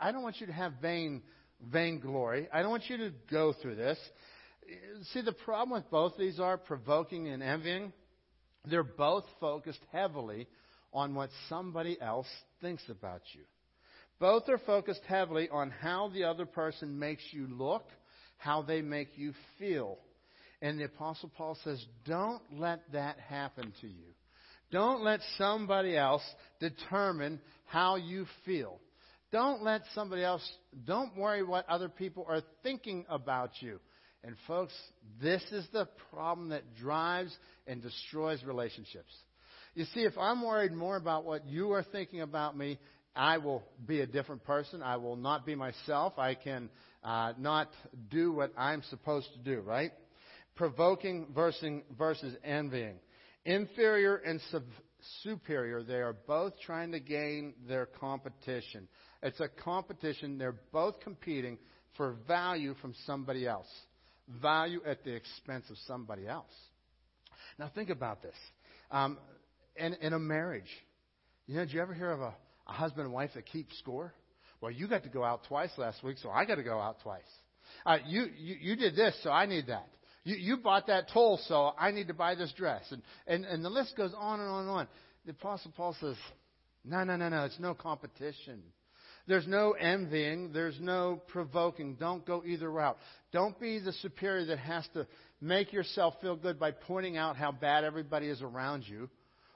I, 0.00 0.08
I 0.08 0.12
don't 0.12 0.22
want 0.22 0.40
you 0.40 0.46
to 0.46 0.52
have 0.52 0.74
vain, 0.80 1.20
vain 1.60 1.98
glory. 1.98 2.48
I 2.52 2.62
don't 2.62 2.70
want 2.70 2.88
you 2.88 2.96
to 2.98 3.12
go 3.28 3.52
through 3.60 3.74
this. 3.74 3.98
See, 5.12 5.20
the 5.20 5.32
problem 5.32 5.80
with 5.80 5.90
both 5.90 6.12
these 6.16 6.38
are 6.38 6.56
provoking 6.56 7.28
and 7.28 7.42
envying. 7.42 7.92
They're 8.64 8.84
both 8.84 9.24
focused 9.40 9.80
heavily 9.92 10.46
on 10.92 11.14
what 11.14 11.30
somebody 11.48 12.00
else 12.00 12.28
thinks 12.60 12.84
about 12.88 13.22
you. 13.32 13.42
Both 14.20 14.48
are 14.48 14.58
focused 14.58 15.02
heavily 15.08 15.48
on 15.48 15.70
how 15.70 16.08
the 16.14 16.24
other 16.24 16.46
person 16.46 16.98
makes 17.00 17.22
you 17.32 17.48
look, 17.48 17.84
how 18.36 18.62
they 18.62 18.80
make 18.80 19.16
you 19.16 19.32
feel. 19.58 19.98
And 20.60 20.78
the 20.78 20.84
Apostle 20.84 21.30
Paul 21.36 21.56
says, 21.62 21.84
don't 22.04 22.42
let 22.52 22.80
that 22.92 23.18
happen 23.20 23.72
to 23.80 23.86
you. 23.86 24.14
Don't 24.70 25.02
let 25.02 25.20
somebody 25.38 25.96
else 25.96 26.22
determine 26.60 27.40
how 27.66 27.96
you 27.96 28.26
feel. 28.44 28.78
Don't 29.30 29.62
let 29.62 29.82
somebody 29.94 30.24
else, 30.24 30.46
don't 30.86 31.16
worry 31.16 31.42
what 31.42 31.68
other 31.68 31.88
people 31.88 32.26
are 32.28 32.42
thinking 32.62 33.04
about 33.08 33.50
you. 33.60 33.78
And 34.24 34.34
folks, 34.46 34.72
this 35.22 35.42
is 35.52 35.66
the 35.72 35.86
problem 36.12 36.48
that 36.48 36.74
drives 36.76 37.36
and 37.66 37.80
destroys 37.80 38.42
relationships. 38.42 39.12
You 39.74 39.84
see, 39.94 40.00
if 40.00 40.18
I'm 40.18 40.42
worried 40.42 40.72
more 40.72 40.96
about 40.96 41.24
what 41.24 41.46
you 41.46 41.72
are 41.72 41.84
thinking 41.84 42.20
about 42.20 42.56
me, 42.56 42.78
I 43.14 43.38
will 43.38 43.62
be 43.86 44.00
a 44.00 44.06
different 44.06 44.44
person. 44.44 44.82
I 44.82 44.96
will 44.96 45.16
not 45.16 45.46
be 45.46 45.54
myself. 45.54 46.18
I 46.18 46.34
can 46.34 46.68
uh, 47.04 47.32
not 47.38 47.68
do 48.10 48.32
what 48.32 48.52
I'm 48.56 48.82
supposed 48.90 49.28
to 49.34 49.38
do, 49.38 49.60
right? 49.60 49.92
Provoking 50.58 51.28
versus, 51.34 52.34
envying. 52.44 52.96
Inferior 53.44 54.16
and 54.16 54.40
sub- 54.50 54.64
superior, 55.22 55.82
they 55.82 55.94
are 55.94 56.16
both 56.26 56.52
trying 56.66 56.92
to 56.92 57.00
gain 57.00 57.54
their 57.66 57.86
competition. 57.86 58.88
It's 59.22 59.40
a 59.40 59.48
competition. 59.48 60.36
They're 60.36 60.60
both 60.72 61.00
competing 61.00 61.58
for 61.96 62.16
value 62.26 62.74
from 62.82 62.94
somebody 63.06 63.46
else 63.46 63.68
value 64.42 64.80
at 64.86 65.04
the 65.04 65.14
expense 65.14 65.64
of 65.70 65.76
somebody 65.86 66.26
else. 66.26 66.52
Now 67.58 67.70
think 67.74 67.90
about 67.90 68.22
this. 68.22 68.34
Um, 68.90 69.18
in, 69.76 69.94
in 69.94 70.12
a 70.12 70.18
marriage, 70.18 70.68
you 71.46 71.56
know, 71.56 71.64
did 71.64 71.72
you 71.72 71.80
ever 71.80 71.94
hear 71.94 72.10
of 72.10 72.20
a, 72.20 72.34
a 72.66 72.72
husband 72.72 73.04
and 73.04 73.12
wife 73.12 73.30
that 73.34 73.46
keep 73.46 73.72
score? 73.78 74.12
Well, 74.60 74.70
you 74.70 74.88
got 74.88 75.04
to 75.04 75.08
go 75.08 75.24
out 75.24 75.44
twice 75.48 75.70
last 75.78 76.02
week, 76.02 76.18
so 76.18 76.30
I 76.30 76.44
got 76.44 76.56
to 76.56 76.62
go 76.62 76.78
out 76.78 76.96
twice. 77.02 77.22
Uh, 77.86 77.98
you, 78.06 78.26
you 78.36 78.56
you 78.60 78.76
did 78.76 78.96
this, 78.96 79.14
so 79.22 79.30
I 79.30 79.46
need 79.46 79.66
that. 79.68 79.88
You 80.28 80.36
you 80.36 80.56
bought 80.58 80.88
that 80.88 81.08
toll, 81.10 81.40
so 81.48 81.72
I 81.78 81.90
need 81.90 82.08
to 82.08 82.14
buy 82.14 82.34
this 82.34 82.52
dress, 82.52 82.82
and 82.90 83.00
and 83.26 83.46
and 83.46 83.64
the 83.64 83.70
list 83.70 83.96
goes 83.96 84.12
on 84.14 84.40
and 84.40 84.48
on 84.50 84.60
and 84.60 84.70
on. 84.70 84.88
The 85.24 85.30
Apostle 85.30 85.72
Paul 85.74 85.96
says, 85.98 86.16
no, 86.84 87.02
no, 87.02 87.16
no, 87.16 87.30
no. 87.30 87.44
It's 87.44 87.58
no 87.58 87.72
competition. 87.72 88.62
There's 89.26 89.46
no 89.46 89.72
envying. 89.72 90.52
There's 90.52 90.78
no 90.80 91.22
provoking. 91.28 91.94
Don't 91.94 92.26
go 92.26 92.42
either 92.44 92.70
route. 92.70 92.98
Don't 93.32 93.58
be 93.58 93.78
the 93.78 93.92
superior 93.94 94.44
that 94.46 94.58
has 94.58 94.86
to 94.92 95.06
make 95.40 95.72
yourself 95.72 96.14
feel 96.20 96.36
good 96.36 96.60
by 96.60 96.72
pointing 96.72 97.16
out 97.16 97.36
how 97.36 97.50
bad 97.50 97.84
everybody 97.84 98.28
is 98.28 98.42
around 98.42 98.84
you, 98.86 99.08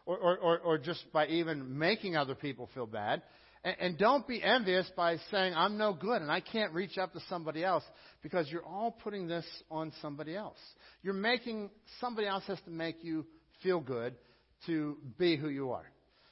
or, 0.06 0.16
or, 0.16 0.38
or, 0.38 0.58
or 0.58 0.78
just 0.78 1.04
by 1.12 1.26
even 1.26 1.78
making 1.78 2.16
other 2.16 2.34
people 2.34 2.70
feel 2.72 2.86
bad. 2.86 3.20
And, 3.64 3.76
and 3.80 3.98
don't 3.98 4.26
be 4.26 4.42
envious 4.42 4.90
by 4.96 5.18
saying, 5.30 5.54
I'm 5.54 5.78
no 5.78 5.92
good 5.92 6.22
and 6.22 6.30
I 6.30 6.40
can't 6.40 6.72
reach 6.72 6.98
up 6.98 7.12
to 7.12 7.20
somebody 7.28 7.64
else 7.64 7.84
because 8.22 8.48
you're 8.50 8.64
all 8.64 8.90
putting 8.90 9.28
this 9.28 9.46
on 9.70 9.92
somebody 10.00 10.36
else. 10.36 10.58
You're 11.02 11.14
making, 11.14 11.70
somebody 12.00 12.26
else 12.26 12.44
has 12.46 12.60
to 12.64 12.70
make 12.70 13.02
you 13.02 13.26
feel 13.62 13.80
good 13.80 14.14
to 14.66 14.96
be 15.18 15.36
who 15.36 15.48
you 15.48 15.72
are. 15.72 15.86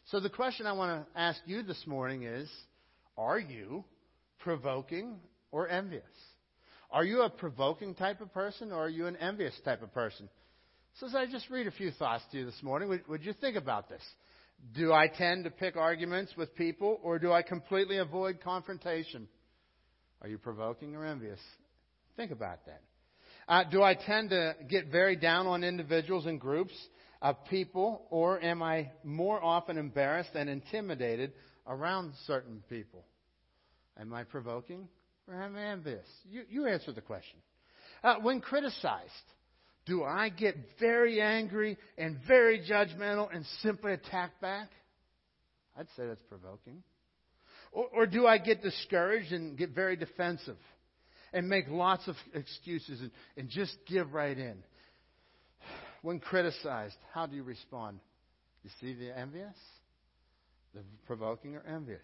So 0.06 0.20
the 0.20 0.30
question 0.30 0.66
I 0.66 0.72
want 0.72 1.06
to 1.06 1.20
ask 1.20 1.40
you 1.46 1.62
this 1.62 1.82
morning 1.86 2.24
is, 2.24 2.50
are 3.16 3.38
you 3.38 3.84
provoking 4.40 5.16
or 5.52 5.68
envious? 5.68 6.02
Are 6.90 7.04
you 7.04 7.22
a 7.22 7.30
provoking 7.30 7.94
type 7.94 8.20
of 8.20 8.32
person 8.32 8.72
or 8.72 8.86
are 8.86 8.88
you 8.88 9.06
an 9.06 9.16
envious 9.16 9.54
type 9.64 9.82
of 9.82 9.94
person? 9.94 10.28
So 10.98 11.06
as 11.06 11.14
I 11.14 11.26
just 11.26 11.48
read 11.50 11.68
a 11.68 11.70
few 11.70 11.92
thoughts 11.92 12.24
to 12.32 12.38
you 12.38 12.44
this 12.44 12.60
morning, 12.62 12.88
would, 12.88 13.06
would 13.06 13.24
you 13.24 13.32
think 13.32 13.56
about 13.56 13.88
this? 13.88 14.02
Do 14.74 14.92
I 14.92 15.08
tend 15.08 15.44
to 15.44 15.50
pick 15.50 15.76
arguments 15.76 16.32
with 16.36 16.54
people 16.54 17.00
or 17.02 17.18
do 17.18 17.32
I 17.32 17.42
completely 17.42 17.98
avoid 17.98 18.40
confrontation? 18.40 19.28
Are 20.22 20.28
you 20.28 20.38
provoking 20.38 20.94
or 20.94 21.04
envious? 21.04 21.40
Think 22.16 22.30
about 22.30 22.66
that. 22.66 22.82
Uh, 23.48 23.64
do 23.64 23.82
I 23.82 23.94
tend 23.94 24.30
to 24.30 24.54
get 24.68 24.88
very 24.88 25.16
down 25.16 25.46
on 25.46 25.64
individuals 25.64 26.26
and 26.26 26.40
groups 26.40 26.74
of 27.20 27.36
people, 27.46 28.06
or 28.10 28.40
am 28.42 28.62
I 28.62 28.90
more 29.02 29.42
often 29.42 29.76
embarrassed 29.76 30.30
and 30.34 30.48
intimidated 30.48 31.32
around 31.66 32.12
certain 32.26 32.62
people? 32.68 33.04
Am 33.98 34.14
I 34.14 34.24
provoking 34.24 34.88
or 35.26 35.42
am 35.42 35.56
I 35.56 35.64
envious? 35.66 36.06
You, 36.30 36.42
you 36.48 36.66
answer 36.66 36.92
the 36.92 37.00
question. 37.00 37.38
Uh, 38.02 38.16
when 38.22 38.40
criticized, 38.40 39.10
do 39.86 40.04
I 40.04 40.28
get 40.28 40.56
very 40.78 41.20
angry 41.20 41.76
and 41.96 42.18
very 42.26 42.60
judgmental 42.60 43.34
and 43.34 43.44
simply 43.62 43.92
attack 43.92 44.40
back? 44.40 44.68
I'd 45.76 45.86
say 45.96 46.06
that's 46.06 46.22
provoking. 46.28 46.82
Or, 47.72 47.86
or 47.94 48.06
do 48.06 48.26
I 48.26 48.38
get 48.38 48.62
discouraged 48.62 49.32
and 49.32 49.56
get 49.56 49.70
very 49.70 49.96
defensive 49.96 50.58
and 51.32 51.48
make 51.48 51.66
lots 51.68 52.06
of 52.08 52.16
excuses 52.34 53.00
and, 53.00 53.10
and 53.36 53.48
just 53.48 53.76
give 53.86 54.12
right 54.12 54.36
in? 54.36 54.62
When 56.02 56.18
criticized, 56.18 56.96
how 57.12 57.26
do 57.26 57.36
you 57.36 57.42
respond? 57.42 58.00
You 58.62 58.70
see 58.80 58.94
the 58.94 59.16
envious? 59.16 59.56
The 60.74 60.80
provoking 61.06 61.56
or 61.56 61.62
envious? 61.66 62.00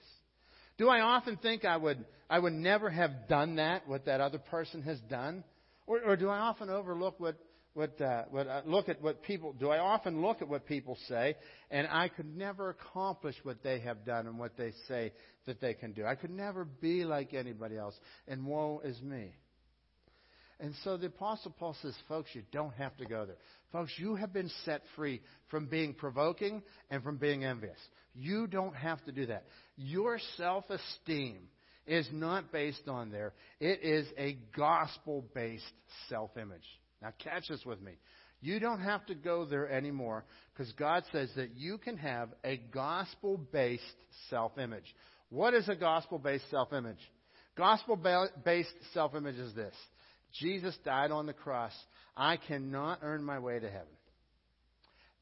Do 0.78 0.88
I 0.88 1.00
often 1.00 1.36
think 1.36 1.64
I 1.64 1.76
would, 1.76 2.04
I 2.28 2.38
would 2.38 2.52
never 2.52 2.90
have 2.90 3.28
done 3.28 3.56
that, 3.56 3.88
what 3.88 4.06
that 4.06 4.20
other 4.20 4.38
person 4.38 4.82
has 4.82 5.00
done? 5.08 5.44
Or, 5.86 6.00
or 6.02 6.16
do 6.16 6.28
I 6.28 6.38
often 6.38 6.68
overlook 6.68 7.18
what, 7.18 7.36
what, 7.76 8.00
uh, 8.00 8.24
what 8.30 8.48
uh, 8.48 8.62
look 8.64 8.88
at 8.88 9.02
what 9.02 9.22
people, 9.22 9.52
do 9.52 9.68
I 9.68 9.78
often 9.78 10.22
look 10.22 10.40
at 10.40 10.48
what 10.48 10.64
people 10.64 10.96
say 11.08 11.36
and 11.70 11.86
I 11.86 12.08
could 12.08 12.34
never 12.34 12.70
accomplish 12.70 13.34
what 13.42 13.62
they 13.62 13.80
have 13.80 14.04
done 14.06 14.26
and 14.26 14.38
what 14.38 14.56
they 14.56 14.72
say 14.88 15.12
that 15.44 15.60
they 15.60 15.74
can 15.74 15.92
do? 15.92 16.06
I 16.06 16.14
could 16.14 16.30
never 16.30 16.64
be 16.64 17.04
like 17.04 17.34
anybody 17.34 17.76
else 17.76 17.94
and 18.26 18.46
woe 18.46 18.80
is 18.82 19.00
me. 19.02 19.34
And 20.58 20.72
so 20.84 20.96
the 20.96 21.08
Apostle 21.08 21.54
Paul 21.58 21.76
says, 21.82 21.94
folks, 22.08 22.30
you 22.32 22.42
don't 22.50 22.72
have 22.74 22.96
to 22.96 23.04
go 23.04 23.26
there. 23.26 23.36
Folks, 23.72 23.92
you 23.98 24.14
have 24.14 24.32
been 24.32 24.50
set 24.64 24.80
free 24.96 25.20
from 25.50 25.66
being 25.66 25.92
provoking 25.92 26.62
and 26.90 27.02
from 27.02 27.18
being 27.18 27.44
envious. 27.44 27.78
You 28.14 28.46
don't 28.46 28.74
have 28.74 29.04
to 29.04 29.12
do 29.12 29.26
that. 29.26 29.44
Your 29.76 30.18
self 30.38 30.64
esteem 30.70 31.40
is 31.86 32.08
not 32.10 32.50
based 32.50 32.88
on 32.88 33.10
there, 33.10 33.34
it 33.60 33.80
is 33.82 34.06
a 34.16 34.38
gospel 34.56 35.26
based 35.34 35.64
self 36.08 36.30
image. 36.38 36.64
Now, 37.03 37.12
catch 37.18 37.49
this 37.49 37.64
with 37.64 37.80
me. 37.80 37.92
You 38.40 38.61
don't 38.61 38.80
have 38.80 39.05
to 39.07 39.14
go 39.14 39.44
there 39.44 39.70
anymore 39.70 40.24
because 40.53 40.72
God 40.72 41.05
says 41.12 41.30
that 41.36 41.57
you 41.57 41.78
can 41.78 41.97
have 41.97 42.30
a 42.44 42.57
gospel 42.57 43.38
based 43.53 43.82
self 44.30 44.59
image. 44.59 44.94
What 45.30 45.55
is 45.55 45.68
a 45.68 45.74
gospel 45.74 46.18
based 46.18 46.49
self 46.51 46.72
image? 46.72 47.01
Gospel 47.57 47.99
based 48.44 48.74
self 48.92 49.14
image 49.14 49.36
is 49.36 49.55
this 49.55 49.74
Jesus 50.38 50.76
died 50.84 51.11
on 51.11 51.26
the 51.26 51.32
cross. 51.32 51.72
I 52.16 52.36
cannot 52.36 53.01
earn 53.03 53.24
my 53.24 53.38
way 53.38 53.59
to 53.59 53.68
heaven. 53.70 53.86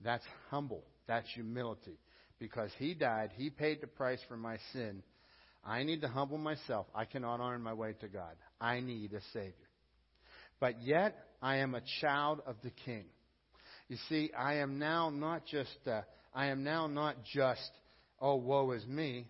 That's 0.03 0.25
humble. 0.51 0.85
That's 1.07 1.29
humility. 1.35 1.99
Because 2.39 2.71
he 2.79 2.95
died, 2.95 3.31
he 3.37 3.49
paid 3.49 3.81
the 3.81 3.87
price 3.87 4.21
for 4.29 4.37
my 4.37 4.59
sin. 4.73 5.03
I 5.65 5.83
need 5.85 6.03
to 6.03 6.09
humble 6.09 6.37
myself. 6.37 6.87
I 6.95 7.05
cannot 7.05 7.41
earn 7.41 7.63
my 7.63 7.73
way 7.73 7.95
to 8.01 8.09
God. 8.09 8.35
I 8.61 8.81
need 8.81 9.13
a 9.15 9.21
Savior. 9.33 9.64
But 10.61 10.83
yet, 10.83 11.17
I 11.43 11.57
am 11.57 11.75
a 11.75 11.83
child 12.01 12.41
of 12.47 12.57
the 12.63 12.71
King. 12.71 13.05
You 13.89 13.97
see, 14.09 14.31
I 14.37 14.55
am 14.57 14.79
now 14.79 15.11
not 15.11 15.47
just, 15.47 15.77
uh, 15.87 16.03
I 16.35 16.47
am 16.47 16.65
now 16.65 16.87
not 16.87 17.17
just, 17.25 17.71
oh, 18.21 18.37
woe 18.37 18.71
is 18.73 18.87
me. 18.87 19.29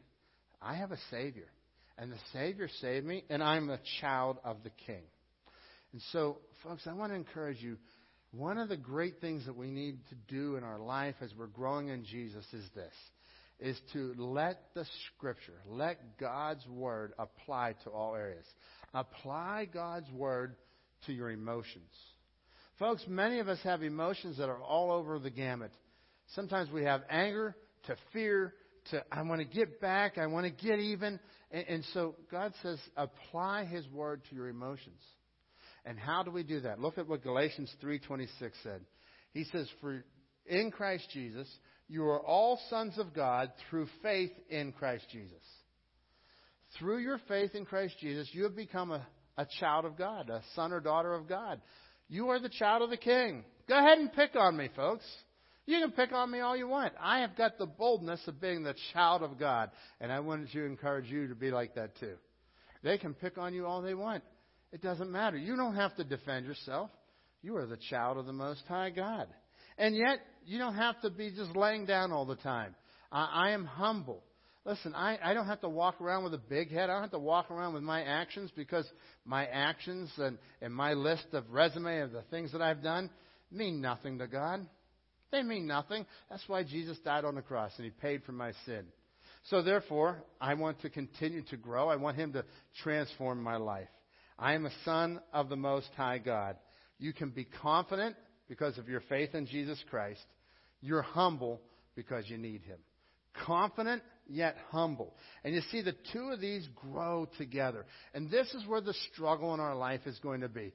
I 0.62 0.74
have 0.76 0.92
a 0.92 0.98
Savior. 1.10 1.48
And 1.98 2.10
the 2.10 2.18
Savior 2.32 2.68
saved 2.80 3.06
me, 3.06 3.24
and 3.28 3.42
I'm 3.42 3.70
a 3.70 3.80
child 4.00 4.38
of 4.44 4.62
the 4.62 4.70
King. 4.86 5.02
And 5.92 6.02
so, 6.12 6.38
folks, 6.62 6.86
I 6.86 6.92
want 6.92 7.12
to 7.12 7.16
encourage 7.16 7.60
you. 7.60 7.78
One 8.32 8.58
of 8.58 8.68
the 8.68 8.76
great 8.76 9.20
things 9.20 9.46
that 9.46 9.56
we 9.56 9.70
need 9.70 9.98
to 10.08 10.16
do 10.28 10.56
in 10.56 10.64
our 10.64 10.78
life 10.78 11.14
as 11.20 11.30
we're 11.38 11.46
growing 11.46 11.88
in 11.88 12.04
Jesus 12.04 12.44
is 12.52 12.64
this 12.74 12.92
is 13.60 13.80
to 13.92 14.12
let 14.18 14.60
the 14.74 14.84
scripture, 15.06 15.54
let 15.68 16.18
God's 16.18 16.66
word 16.66 17.12
apply 17.18 17.74
to 17.84 17.90
all 17.90 18.16
areas. 18.16 18.44
Apply 18.92 19.68
God's 19.72 20.10
word 20.10 20.56
to 21.06 21.12
your 21.12 21.30
emotions. 21.30 21.90
Folks, 22.78 23.04
many 23.08 23.38
of 23.38 23.48
us 23.48 23.58
have 23.62 23.82
emotions 23.82 24.38
that 24.38 24.48
are 24.48 24.62
all 24.62 24.90
over 24.90 25.18
the 25.18 25.30
gamut. 25.30 25.70
Sometimes 26.34 26.70
we 26.70 26.84
have 26.84 27.02
anger 27.08 27.54
to 27.86 27.96
fear 28.12 28.54
to 28.90 29.02
I 29.10 29.22
want 29.22 29.40
to 29.40 29.46
get 29.46 29.80
back, 29.80 30.18
I 30.18 30.26
want 30.26 30.46
to 30.46 30.66
get 30.66 30.78
even. 30.78 31.18
And, 31.50 31.64
and 31.68 31.84
so 31.94 32.16
God 32.30 32.52
says, 32.62 32.78
apply 32.96 33.64
His 33.64 33.86
word 33.88 34.22
to 34.28 34.34
your 34.34 34.48
emotions. 34.48 35.00
And 35.84 35.98
how 35.98 36.22
do 36.22 36.30
we 36.30 36.42
do 36.42 36.60
that? 36.60 36.80
Look 36.80 36.98
at 36.98 37.06
what 37.06 37.22
Galatians 37.22 37.72
3:26 37.82 38.28
said. 38.62 38.80
He 39.32 39.44
says, 39.44 39.68
"For 39.80 40.04
in 40.46 40.70
Christ 40.70 41.08
Jesus, 41.12 41.48
you 41.88 42.04
are 42.04 42.20
all 42.20 42.58
sons 42.70 42.98
of 42.98 43.12
God 43.14 43.52
through 43.68 43.86
faith 44.02 44.32
in 44.48 44.72
Christ 44.72 45.04
Jesus." 45.10 45.42
Through 46.78 46.98
your 46.98 47.18
faith 47.28 47.54
in 47.54 47.64
Christ 47.64 47.94
Jesus, 48.00 48.28
you 48.32 48.44
have 48.44 48.56
become 48.56 48.90
a, 48.90 49.06
a 49.36 49.46
child 49.60 49.84
of 49.84 49.96
God, 49.96 50.30
a 50.30 50.42
son 50.54 50.72
or 50.72 50.80
daughter 50.80 51.14
of 51.14 51.28
God. 51.28 51.60
You 52.08 52.28
are 52.28 52.38
the 52.38 52.48
child 52.48 52.82
of 52.82 52.90
the 52.90 52.96
King. 52.96 53.44
Go 53.68 53.78
ahead 53.78 53.98
and 53.98 54.12
pick 54.12 54.36
on 54.36 54.56
me, 54.56 54.68
folks. 54.76 55.04
You 55.66 55.80
can 55.80 55.92
pick 55.92 56.12
on 56.12 56.30
me 56.30 56.40
all 56.40 56.56
you 56.56 56.68
want. 56.68 56.92
I 57.00 57.20
have 57.20 57.36
got 57.36 57.56
the 57.56 57.66
boldness 57.66 58.20
of 58.26 58.40
being 58.40 58.62
the 58.62 58.74
child 58.92 59.22
of 59.22 59.38
God, 59.38 59.70
and 60.00 60.12
I 60.12 60.20
want 60.20 60.50
to 60.50 60.64
encourage 60.64 61.10
you 61.10 61.28
to 61.28 61.34
be 61.34 61.50
like 61.50 61.74
that 61.76 61.98
too. 61.98 62.16
They 62.82 62.98
can 62.98 63.14
pick 63.14 63.38
on 63.38 63.54
you 63.54 63.64
all 63.64 63.80
they 63.80 63.94
want. 63.94 64.22
It 64.72 64.82
doesn't 64.82 65.10
matter. 65.10 65.38
You 65.38 65.56
don't 65.56 65.76
have 65.76 65.96
to 65.96 66.04
defend 66.04 66.44
yourself. 66.44 66.90
You 67.42 67.56
are 67.56 67.66
the 67.66 67.78
child 67.90 68.18
of 68.18 68.26
the 68.26 68.32
Most 68.32 68.62
High 68.68 68.90
God. 68.90 69.28
And 69.78 69.96
yet, 69.96 70.18
you 70.44 70.58
don't 70.58 70.74
have 70.74 71.00
to 71.00 71.10
be 71.10 71.30
just 71.30 71.56
laying 71.56 71.86
down 71.86 72.12
all 72.12 72.26
the 72.26 72.36
time. 72.36 72.74
I, 73.10 73.48
I 73.48 73.50
am 73.52 73.64
humble. 73.64 74.22
Listen, 74.64 74.94
I, 74.94 75.18
I 75.22 75.34
don't 75.34 75.46
have 75.46 75.60
to 75.60 75.68
walk 75.68 76.00
around 76.00 76.24
with 76.24 76.32
a 76.32 76.38
big 76.38 76.70
head. 76.70 76.88
I 76.88 76.94
don't 76.94 77.02
have 77.02 77.10
to 77.10 77.18
walk 77.18 77.50
around 77.50 77.74
with 77.74 77.82
my 77.82 78.02
actions 78.02 78.50
because 78.56 78.88
my 79.26 79.44
actions 79.46 80.10
and, 80.16 80.38
and 80.62 80.72
my 80.72 80.94
list 80.94 81.26
of 81.32 81.50
resume 81.50 82.00
of 82.00 82.12
the 82.12 82.22
things 82.30 82.52
that 82.52 82.62
I've 82.62 82.82
done 82.82 83.10
mean 83.50 83.82
nothing 83.82 84.18
to 84.18 84.26
God. 84.26 84.66
They 85.30 85.42
mean 85.42 85.66
nothing. 85.66 86.06
That's 86.30 86.48
why 86.48 86.62
Jesus 86.62 86.98
died 87.04 87.26
on 87.26 87.34
the 87.34 87.42
cross 87.42 87.72
and 87.76 87.84
He 87.84 87.90
paid 87.90 88.22
for 88.24 88.32
my 88.32 88.52
sin. 88.64 88.86
So 89.50 89.62
therefore, 89.62 90.24
I 90.40 90.54
want 90.54 90.80
to 90.80 90.88
continue 90.88 91.42
to 91.50 91.56
grow. 91.58 91.88
I 91.88 91.96
want 91.96 92.16
Him 92.16 92.32
to 92.32 92.44
transform 92.82 93.42
my 93.42 93.56
life. 93.56 93.88
I 94.38 94.54
am 94.54 94.64
a 94.64 94.70
son 94.84 95.20
of 95.32 95.50
the 95.50 95.56
Most 95.56 95.90
High 95.96 96.18
God. 96.18 96.56
You 96.98 97.12
can 97.12 97.28
be 97.30 97.44
confident 97.44 98.16
because 98.48 98.78
of 98.78 98.88
your 98.88 99.02
faith 99.02 99.34
in 99.34 99.46
Jesus 99.46 99.82
Christ. 99.90 100.24
You're 100.80 101.02
humble 101.02 101.60
because 101.94 102.24
you 102.28 102.38
need 102.38 102.62
Him. 102.62 102.78
Confident 103.46 104.02
yet 104.26 104.56
humble. 104.70 105.14
And 105.42 105.54
you 105.54 105.60
see, 105.70 105.82
the 105.82 105.96
two 106.12 106.30
of 106.30 106.40
these 106.40 106.68
grow 106.74 107.28
together. 107.36 107.84
And 108.14 108.30
this 108.30 108.52
is 108.54 108.66
where 108.66 108.80
the 108.80 108.94
struggle 109.12 109.54
in 109.54 109.60
our 109.60 109.74
life 109.74 110.00
is 110.06 110.18
going 110.20 110.40
to 110.40 110.48
be. 110.48 110.72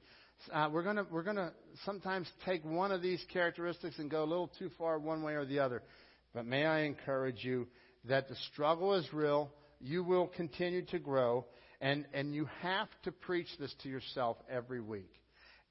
Uh, 0.52 0.68
we're 0.72 0.82
going 0.82 0.96
to 0.96 1.06
we're 1.10 1.22
going 1.22 1.36
to 1.36 1.52
sometimes 1.84 2.26
take 2.46 2.64
one 2.64 2.92
of 2.92 3.02
these 3.02 3.22
characteristics 3.30 3.98
and 3.98 4.10
go 4.10 4.22
a 4.22 4.24
little 4.24 4.50
too 4.58 4.70
far 4.78 4.98
one 4.98 5.22
way 5.22 5.34
or 5.34 5.44
the 5.44 5.58
other. 5.58 5.82
But 6.32 6.46
may 6.46 6.64
I 6.64 6.80
encourage 6.82 7.44
you 7.44 7.66
that 8.08 8.28
the 8.28 8.36
struggle 8.52 8.94
is 8.94 9.06
real. 9.12 9.50
You 9.80 10.04
will 10.04 10.28
continue 10.28 10.84
to 10.86 10.98
grow. 10.98 11.46
And, 11.80 12.04
and 12.12 12.34
you 12.34 12.46
have 12.60 12.88
to 13.04 13.12
preach 13.12 13.48
this 13.58 13.74
to 13.82 13.88
yourself 13.88 14.36
every 14.50 14.80
week. 14.80 15.10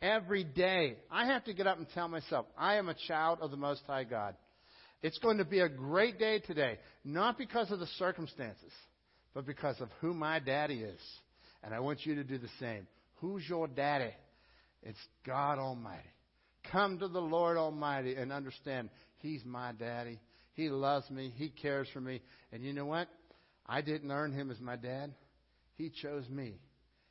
Every 0.01 0.43
day. 0.43 0.97
I 1.11 1.27
have 1.27 1.43
to 1.45 1.53
get 1.53 1.67
up 1.67 1.77
and 1.77 1.87
tell 1.93 2.07
myself, 2.07 2.47
I 2.57 2.75
am 2.75 2.89
a 2.89 2.95
child 3.07 3.39
of 3.41 3.51
the 3.51 3.57
Most 3.57 3.81
High 3.85 4.05
God. 4.05 4.35
It's 5.01 5.17
going 5.19 5.37
to 5.37 5.45
be 5.45 5.59
a 5.59 5.69
great 5.69 6.19
day 6.19 6.39
today, 6.39 6.77
not 7.05 7.37
because 7.37 7.71
of 7.71 7.79
the 7.79 7.87
circumstances, 7.97 8.71
but 9.33 9.45
because 9.45 9.79
of 9.79 9.89
who 10.01 10.13
my 10.13 10.39
daddy 10.39 10.81
is. 10.81 10.99
And 11.63 11.73
I 11.73 11.79
want 11.79 12.05
you 12.05 12.15
to 12.15 12.23
do 12.23 12.37
the 12.37 12.49
same. 12.59 12.87
Who's 13.15 13.47
your 13.47 13.67
daddy? 13.67 14.13
It's 14.83 14.99
God 15.25 15.57
Almighty. 15.59 16.09
Come 16.71 16.99
to 16.99 17.07
the 17.07 17.21
Lord 17.21 17.57
Almighty 17.57 18.15
and 18.15 18.31
understand 18.31 18.89
He's 19.17 19.43
my 19.45 19.71
daddy. 19.71 20.19
He 20.53 20.69
loves 20.69 21.09
me. 21.09 21.33
He 21.35 21.49
cares 21.49 21.87
for 21.93 22.01
me. 22.01 22.21
And 22.51 22.63
you 22.63 22.73
know 22.73 22.85
what? 22.85 23.07
I 23.65 23.81
didn't 23.81 24.11
earn 24.11 24.33
Him 24.33 24.51
as 24.51 24.59
my 24.59 24.75
dad. 24.75 25.13
He 25.75 25.89
chose 25.89 26.27
me. 26.29 26.59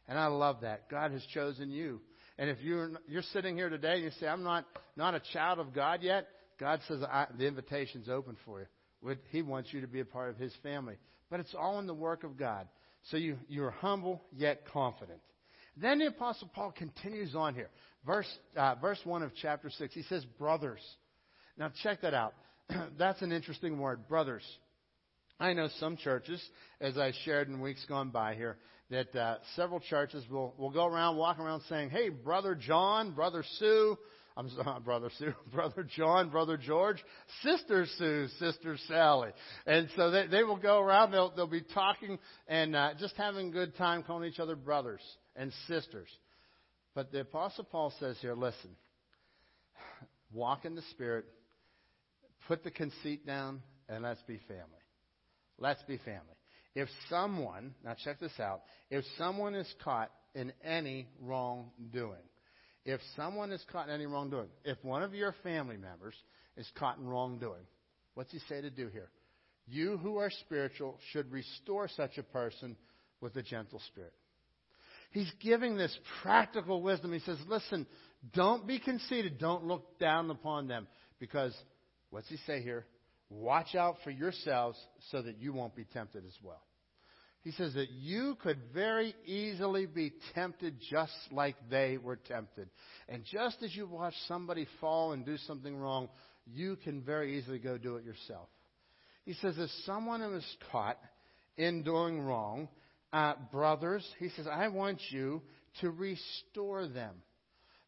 And 0.06 0.18
I 0.18 0.26
love 0.26 0.62
that. 0.62 0.90
God 0.90 1.12
has 1.12 1.22
chosen 1.34 1.70
you. 1.70 2.00
And 2.38 2.50
if 2.50 2.58
you're, 2.62 2.92
you're 3.08 3.22
sitting 3.32 3.56
here 3.56 3.68
today 3.68 3.94
and 3.94 4.04
you 4.04 4.10
say, 4.20 4.26
I'm 4.26 4.42
not, 4.42 4.64
not 4.96 5.14
a 5.14 5.22
child 5.32 5.58
of 5.58 5.74
God 5.74 6.02
yet, 6.02 6.28
God 6.58 6.80
says 6.88 7.00
the 7.38 7.46
invitation's 7.46 8.08
open 8.08 8.36
for 8.44 8.60
you. 8.60 9.16
He 9.30 9.42
wants 9.42 9.72
you 9.72 9.80
to 9.80 9.86
be 9.86 10.00
a 10.00 10.04
part 10.04 10.30
of 10.30 10.36
His 10.36 10.52
family. 10.62 10.96
But 11.30 11.40
it's 11.40 11.54
all 11.54 11.78
in 11.78 11.86
the 11.86 11.94
work 11.94 12.24
of 12.24 12.36
God. 12.36 12.68
So 13.10 13.16
you, 13.16 13.36
you're 13.48 13.70
humble 13.70 14.22
yet 14.36 14.64
confident. 14.72 15.20
Then 15.76 15.98
the 15.98 16.06
Apostle 16.06 16.50
Paul 16.52 16.72
continues 16.72 17.34
on 17.34 17.54
here. 17.54 17.70
Verse, 18.04 18.28
uh, 18.56 18.74
verse 18.76 18.98
1 19.04 19.22
of 19.22 19.32
chapter 19.40 19.70
6, 19.70 19.94
he 19.94 20.02
says, 20.02 20.24
Brothers. 20.38 20.80
Now 21.56 21.70
check 21.82 22.02
that 22.02 22.14
out. 22.14 22.34
That's 22.98 23.22
an 23.22 23.32
interesting 23.32 23.78
word, 23.78 24.08
brothers. 24.08 24.42
I 25.40 25.52
know 25.52 25.68
some 25.78 25.96
churches, 25.96 26.42
as 26.80 26.98
I 26.98 27.12
shared 27.24 27.48
in 27.48 27.60
weeks 27.60 27.84
gone 27.88 28.10
by 28.10 28.34
here, 28.34 28.56
that 28.90 29.14
uh, 29.14 29.36
several 29.54 29.78
churches 29.78 30.24
will, 30.28 30.54
will 30.58 30.70
go 30.70 30.86
around, 30.86 31.16
walk 31.16 31.38
around 31.38 31.62
saying, 31.68 31.90
hey, 31.90 32.08
Brother 32.08 32.56
John, 32.56 33.12
Brother 33.12 33.44
Sue, 33.58 33.96
I'm 34.38 34.48
sorry, 34.50 34.80
Brother 34.84 35.10
Sue, 35.18 35.34
Brother 35.52 35.84
John, 35.96 36.30
Brother 36.30 36.56
George, 36.56 37.04
Sister 37.42 37.86
Sue, 37.98 38.28
Sister 38.38 38.78
Sally. 38.86 39.30
And 39.66 39.88
so 39.96 40.12
they, 40.12 40.28
they 40.28 40.44
will 40.44 40.56
go 40.56 40.80
around, 40.80 41.10
they'll, 41.10 41.34
they'll 41.34 41.48
be 41.48 41.64
talking 41.74 42.18
and 42.46 42.76
uh, 42.76 42.90
just 42.98 43.16
having 43.16 43.48
a 43.48 43.50
good 43.50 43.76
time 43.76 44.04
calling 44.04 44.30
each 44.30 44.38
other 44.38 44.54
brothers 44.54 45.00
and 45.34 45.52
sisters. 45.66 46.08
But 46.94 47.10
the 47.10 47.20
Apostle 47.20 47.64
Paul 47.64 47.92
says 47.98 48.16
here, 48.20 48.34
listen, 48.34 48.70
walk 50.32 50.64
in 50.64 50.76
the 50.76 50.82
Spirit, 50.92 51.26
put 52.46 52.62
the 52.62 52.70
conceit 52.70 53.26
down, 53.26 53.60
and 53.88 54.04
let's 54.04 54.22
be 54.22 54.38
family. 54.46 54.62
Let's 55.58 55.82
be 55.82 55.98
family. 55.98 56.22
If 56.76 56.88
someone, 57.10 57.74
now 57.84 57.96
check 58.04 58.20
this 58.20 58.38
out, 58.38 58.62
if 58.88 59.04
someone 59.16 59.56
is 59.56 59.72
caught 59.82 60.12
in 60.34 60.52
any 60.62 61.08
wrongdoing, 61.20 62.18
if 62.88 63.00
someone 63.16 63.52
is 63.52 63.62
caught 63.70 63.88
in 63.88 63.94
any 63.94 64.06
wrongdoing, 64.06 64.48
if 64.64 64.82
one 64.82 65.02
of 65.02 65.12
your 65.12 65.34
family 65.42 65.76
members 65.76 66.14
is 66.56 66.66
caught 66.78 66.96
in 66.96 67.06
wrongdoing, 67.06 67.66
what's 68.14 68.32
he 68.32 68.38
say 68.48 68.62
to 68.62 68.70
do 68.70 68.88
here? 68.88 69.10
You 69.66 69.98
who 69.98 70.16
are 70.16 70.30
spiritual 70.30 70.98
should 71.12 71.30
restore 71.30 71.88
such 71.88 72.16
a 72.16 72.22
person 72.22 72.76
with 73.20 73.36
a 73.36 73.42
gentle 73.42 73.82
spirit. 73.88 74.14
He's 75.10 75.30
giving 75.42 75.76
this 75.76 75.94
practical 76.22 76.80
wisdom. 76.80 77.12
He 77.12 77.18
says, 77.18 77.36
listen, 77.46 77.86
don't 78.32 78.66
be 78.66 78.78
conceited. 78.78 79.38
Don't 79.38 79.64
look 79.64 79.98
down 79.98 80.30
upon 80.30 80.66
them. 80.66 80.86
Because, 81.18 81.54
what's 82.08 82.28
he 82.30 82.38
say 82.46 82.62
here? 82.62 82.86
Watch 83.28 83.74
out 83.74 83.96
for 84.02 84.10
yourselves 84.10 84.78
so 85.10 85.20
that 85.20 85.36
you 85.38 85.52
won't 85.52 85.76
be 85.76 85.84
tempted 85.84 86.24
as 86.24 86.36
well. 86.42 86.62
He 87.42 87.52
says 87.52 87.74
that 87.74 87.90
you 87.90 88.36
could 88.42 88.58
very 88.74 89.14
easily 89.24 89.86
be 89.86 90.12
tempted 90.34 90.76
just 90.90 91.12
like 91.30 91.56
they 91.70 91.96
were 91.96 92.16
tempted. 92.16 92.68
And 93.08 93.24
just 93.24 93.62
as 93.62 93.74
you 93.74 93.86
watch 93.86 94.14
somebody 94.26 94.66
fall 94.80 95.12
and 95.12 95.24
do 95.24 95.36
something 95.38 95.76
wrong, 95.76 96.08
you 96.46 96.76
can 96.76 97.02
very 97.02 97.38
easily 97.38 97.58
go 97.58 97.78
do 97.78 97.96
it 97.96 98.04
yourself. 98.04 98.48
He 99.24 99.34
says 99.34 99.54
if 99.58 99.70
someone 99.84 100.22
is 100.22 100.56
caught 100.72 100.98
in 101.56 101.84
doing 101.84 102.20
wrong, 102.20 102.68
uh, 103.12 103.34
brothers, 103.52 104.06
he 104.18 104.30
says, 104.30 104.46
I 104.46 104.68
want 104.68 105.00
you 105.10 105.42
to 105.80 105.90
restore 105.90 106.88
them. 106.88 107.14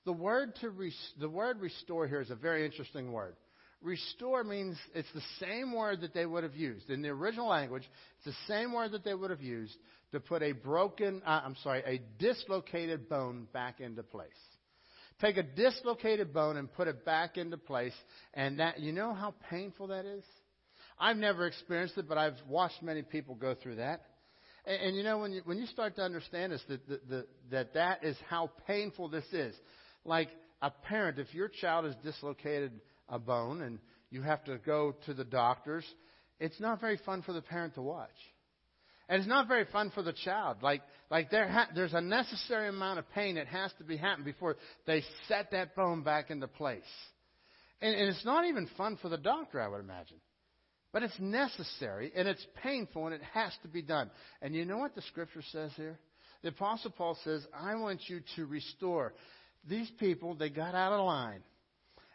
The 0.04 0.12
word 0.12 0.54
to 0.60 0.70
res- 0.70 1.12
the 1.18 1.28
word 1.28 1.60
restore 1.60 2.06
here 2.06 2.20
is 2.20 2.30
a 2.30 2.34
very 2.34 2.64
interesting 2.64 3.12
word. 3.12 3.36
Restore 3.82 4.44
means 4.44 4.76
it's 4.94 5.08
the 5.14 5.22
same 5.40 5.74
word 5.74 6.02
that 6.02 6.12
they 6.12 6.26
would 6.26 6.42
have 6.42 6.54
used. 6.54 6.90
In 6.90 7.00
the 7.00 7.08
original 7.08 7.48
language, 7.48 7.88
it's 8.16 8.36
the 8.36 8.52
same 8.52 8.72
word 8.72 8.92
that 8.92 9.04
they 9.04 9.14
would 9.14 9.30
have 9.30 9.40
used 9.40 9.74
to 10.12 10.20
put 10.20 10.42
a 10.42 10.52
broken, 10.52 11.22
uh, 11.24 11.40
I'm 11.44 11.56
sorry, 11.62 11.82
a 11.86 12.00
dislocated 12.22 13.08
bone 13.08 13.46
back 13.52 13.80
into 13.80 14.02
place. 14.02 14.28
Take 15.20 15.38
a 15.38 15.42
dislocated 15.42 16.32
bone 16.32 16.56
and 16.56 16.72
put 16.72 16.88
it 16.88 17.04
back 17.04 17.36
into 17.36 17.56
place, 17.56 17.94
and 18.34 18.58
that, 18.60 18.80
you 18.80 18.92
know 18.92 19.14
how 19.14 19.34
painful 19.48 19.88
that 19.88 20.04
is? 20.04 20.24
I've 20.98 21.16
never 21.16 21.46
experienced 21.46 21.96
it, 21.96 22.08
but 22.08 22.18
I've 22.18 22.36
watched 22.48 22.82
many 22.82 23.02
people 23.02 23.34
go 23.34 23.54
through 23.54 23.76
that. 23.76 24.02
And, 24.66 24.82
and 24.82 24.96
you 24.96 25.02
know, 25.02 25.18
when 25.18 25.32
you, 25.32 25.40
when 25.44 25.58
you 25.58 25.66
start 25.66 25.96
to 25.96 26.02
understand 26.02 26.52
this, 26.52 26.62
that, 26.68 27.08
that, 27.08 27.26
that 27.50 27.74
that 27.74 28.04
is 28.04 28.16
how 28.28 28.50
painful 28.66 29.08
this 29.08 29.24
is. 29.32 29.54
Like 30.04 30.28
a 30.62 30.70
parent, 30.70 31.18
if 31.18 31.34
your 31.34 31.48
child 31.48 31.86
is 31.86 31.94
dislocated 32.02 32.72
a 33.10 33.18
bone 33.18 33.60
and 33.60 33.78
you 34.10 34.22
have 34.22 34.42
to 34.44 34.58
go 34.58 34.94
to 35.06 35.14
the 35.14 35.24
doctors, 35.24 35.84
it's 36.38 36.58
not 36.60 36.80
very 36.80 36.98
fun 37.04 37.22
for 37.22 37.32
the 37.32 37.42
parent 37.42 37.74
to 37.74 37.82
watch. 37.82 38.08
And 39.08 39.18
it's 39.18 39.28
not 39.28 39.48
very 39.48 39.66
fun 39.72 39.90
for 39.90 40.02
the 40.02 40.12
child. 40.12 40.58
Like, 40.62 40.82
like 41.10 41.30
there 41.30 41.48
ha- 41.48 41.68
there's 41.74 41.94
a 41.94 42.00
necessary 42.00 42.68
amount 42.68 43.00
of 43.00 43.10
pain 43.10 43.34
that 43.34 43.48
has 43.48 43.72
to 43.78 43.84
be 43.84 43.96
happened 43.96 44.24
before 44.24 44.56
they 44.86 45.02
set 45.26 45.50
that 45.50 45.74
bone 45.74 46.02
back 46.02 46.30
into 46.30 46.46
place. 46.46 46.82
And, 47.82 47.94
and 47.94 48.08
it's 48.08 48.24
not 48.24 48.46
even 48.46 48.68
fun 48.76 48.98
for 49.02 49.08
the 49.08 49.18
doctor, 49.18 49.60
I 49.60 49.68
would 49.68 49.80
imagine. 49.80 50.18
But 50.92 51.02
it's 51.02 51.18
necessary 51.18 52.12
and 52.14 52.28
it's 52.28 52.44
painful 52.62 53.06
and 53.06 53.14
it 53.14 53.22
has 53.34 53.52
to 53.62 53.68
be 53.68 53.82
done. 53.82 54.10
And 54.42 54.54
you 54.54 54.64
know 54.64 54.78
what 54.78 54.94
the 54.94 55.02
scripture 55.02 55.42
says 55.50 55.72
here? 55.76 55.98
The 56.42 56.50
apostle 56.50 56.92
Paul 56.96 57.18
says, 57.22 57.44
I 57.52 57.74
want 57.74 58.00
you 58.06 58.20
to 58.36 58.46
restore. 58.46 59.12
These 59.68 59.90
people, 59.98 60.34
they 60.34 60.50
got 60.50 60.74
out 60.74 60.92
of 60.92 61.04
line 61.04 61.42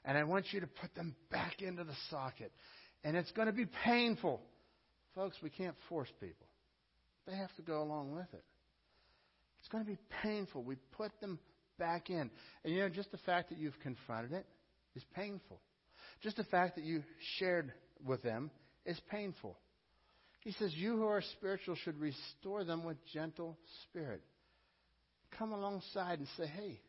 and 0.06 0.18
I 0.18 0.24
want 0.24 0.46
you 0.52 0.62
to 0.62 0.68
put 0.68 0.94
them 0.96 1.16
back 1.32 1.62
into 1.62 1.84
the 1.84 1.96
socket. 2.10 2.52
And 3.04 3.18
it's 3.18 3.32
going 3.32 3.48
to 3.48 3.54
be 3.54 3.66
painful. 3.84 4.42
Folks, 5.16 5.36
we 5.42 5.50
can't 5.50 5.76
force 5.90 6.10
people, 6.20 6.48
they 7.28 7.36
have 7.36 7.54
to 7.56 7.62
go 7.62 7.82
along 7.82 8.14
with 8.14 8.32
it. 8.34 8.44
It's 9.60 9.70
going 9.70 9.84
to 9.84 9.90
be 9.90 9.98
painful. 10.22 10.62
We 10.62 10.76
put 10.92 11.20
them 11.22 11.40
back 11.80 12.12
in. 12.12 12.30
And 12.64 12.74
you 12.74 12.82
know, 12.82 12.90
just 12.90 13.12
the 13.12 13.18
fact 13.18 13.50
that 13.50 13.58
you've 13.58 13.80
confronted 13.82 14.32
it 14.32 14.46
is 14.96 15.04
painful. 15.16 15.60
Just 16.22 16.38
the 16.38 16.44
fact 16.44 16.76
that 16.76 16.86
you 16.86 17.04
shared 17.40 17.74
with 18.06 18.22
them 18.22 18.52
is 18.86 19.00
painful. 19.10 19.58
He 20.42 20.52
says, 20.52 20.72
You 20.76 20.98
who 20.98 21.06
are 21.06 21.24
spiritual 21.38 21.76
should 21.84 22.00
restore 22.00 22.64
them 22.64 22.84
with 22.84 22.98
gentle 23.12 23.58
spirit. 23.84 24.22
Come 25.40 25.52
alongside 25.52 26.20
and 26.20 26.28
say, 26.38 26.46
Hey, 26.46 26.80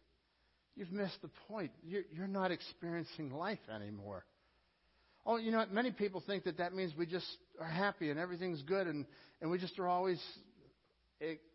You've 0.76 0.92
missed 0.92 1.20
the 1.22 1.30
point. 1.48 1.72
You're, 1.82 2.02
you're 2.12 2.28
not 2.28 2.50
experiencing 2.50 3.30
life 3.30 3.58
anymore. 3.74 4.24
Oh, 5.24 5.38
you 5.38 5.50
know 5.50 5.58
what? 5.58 5.72
Many 5.72 5.90
people 5.90 6.22
think 6.24 6.44
that 6.44 6.58
that 6.58 6.74
means 6.74 6.92
we 6.96 7.06
just 7.06 7.26
are 7.60 7.66
happy 7.66 8.10
and 8.10 8.20
everything's 8.20 8.62
good 8.62 8.86
and, 8.86 9.06
and 9.40 9.50
we 9.50 9.58
just 9.58 9.78
are 9.78 9.88
always 9.88 10.22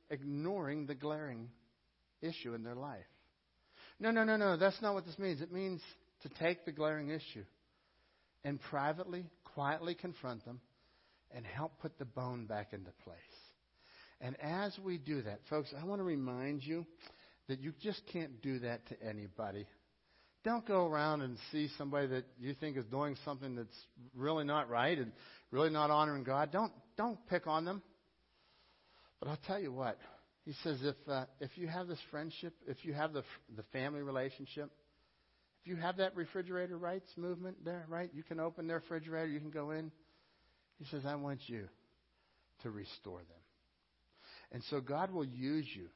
ignoring 0.09 0.87
the 0.87 0.95
glaring 0.95 1.49
issue 2.21 2.53
in 2.53 2.63
their 2.63 2.75
life. 2.75 3.05
No, 3.99 4.11
no, 4.11 4.23
no, 4.23 4.35
no. 4.35 4.57
That's 4.57 4.81
not 4.81 4.95
what 4.95 5.05
this 5.05 5.17
means. 5.19 5.41
It 5.41 5.53
means 5.53 5.81
to 6.23 6.29
take 6.29 6.65
the 6.65 6.71
glaring 6.71 7.09
issue 7.09 7.45
and 8.43 8.59
privately, 8.59 9.25
quietly 9.53 9.93
confront 9.93 10.43
them 10.45 10.59
and 11.33 11.45
help 11.45 11.79
put 11.79 11.97
the 11.99 12.05
bone 12.05 12.47
back 12.47 12.73
into 12.73 12.91
place. 13.03 13.17
And 14.19 14.35
as 14.41 14.77
we 14.83 14.97
do 14.97 15.21
that, 15.21 15.39
folks, 15.49 15.73
I 15.79 15.85
want 15.85 15.99
to 15.99 16.03
remind 16.03 16.63
you 16.63 16.85
that 17.51 17.59
you 17.59 17.73
just 17.81 18.01
can't 18.13 18.41
do 18.41 18.59
that 18.59 18.87
to 18.87 18.95
anybody. 19.03 19.67
Don't 20.45 20.65
go 20.65 20.87
around 20.87 21.21
and 21.21 21.37
see 21.51 21.67
somebody 21.77 22.07
that 22.07 22.23
you 22.39 22.53
think 22.53 22.77
is 22.77 22.85
doing 22.85 23.17
something 23.25 23.55
that's 23.55 23.77
really 24.15 24.45
not 24.45 24.69
right 24.69 24.97
and 24.97 25.11
really 25.51 25.69
not 25.69 25.91
honoring 25.91 26.23
God. 26.23 26.49
Don't 26.53 26.71
don't 26.95 27.19
pick 27.27 27.47
on 27.47 27.65
them. 27.65 27.81
But 29.19 29.27
I'll 29.27 29.39
tell 29.45 29.59
you 29.59 29.73
what. 29.73 29.99
He 30.45 30.53
says 30.63 30.77
if 30.81 30.95
uh, 31.09 31.25
if 31.41 31.51
you 31.55 31.67
have 31.67 31.87
this 31.87 31.99
friendship, 32.09 32.53
if 32.67 32.77
you 32.83 32.93
have 32.93 33.11
the 33.11 33.23
the 33.57 33.63
family 33.73 34.01
relationship, 34.01 34.71
if 35.61 35.67
you 35.67 35.75
have 35.75 35.97
that 35.97 36.15
refrigerator 36.15 36.77
rights 36.77 37.11
movement 37.17 37.65
there, 37.65 37.85
right? 37.89 38.09
You 38.13 38.23
can 38.23 38.39
open 38.39 38.65
their 38.65 38.77
refrigerator, 38.77 39.27
you 39.27 39.41
can 39.41 39.51
go 39.51 39.71
in. 39.71 39.91
He 40.79 40.85
says, 40.85 41.01
I 41.05 41.15
want 41.15 41.41
you 41.47 41.67
to 42.63 42.71
restore 42.71 43.19
them. 43.19 43.41
And 44.53 44.63
so 44.69 44.79
God 44.79 45.11
will 45.11 45.25
use 45.25 45.65
you 45.75 45.89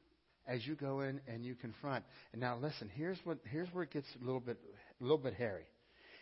as 0.46 0.66
you 0.66 0.74
go 0.74 1.00
in 1.00 1.20
and 1.26 1.44
you 1.44 1.54
confront. 1.54 2.04
And 2.32 2.40
now 2.40 2.58
listen, 2.60 2.90
here's 2.94 3.18
what 3.24 3.38
here's 3.50 3.68
where 3.72 3.84
it 3.84 3.92
gets 3.92 4.06
a 4.20 4.24
little 4.24 4.40
bit 4.40 4.58
a 5.00 5.02
little 5.02 5.18
bit 5.18 5.34
hairy. 5.34 5.64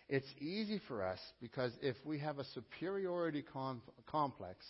It's 0.09 0.29
easy 0.39 0.81
for 0.87 1.03
us 1.03 1.18
because 1.41 1.72
if 1.81 1.97
we 2.05 2.18
have 2.18 2.39
a 2.39 2.45
superiority 2.55 3.43
com- 3.43 3.83
complex 4.07 4.64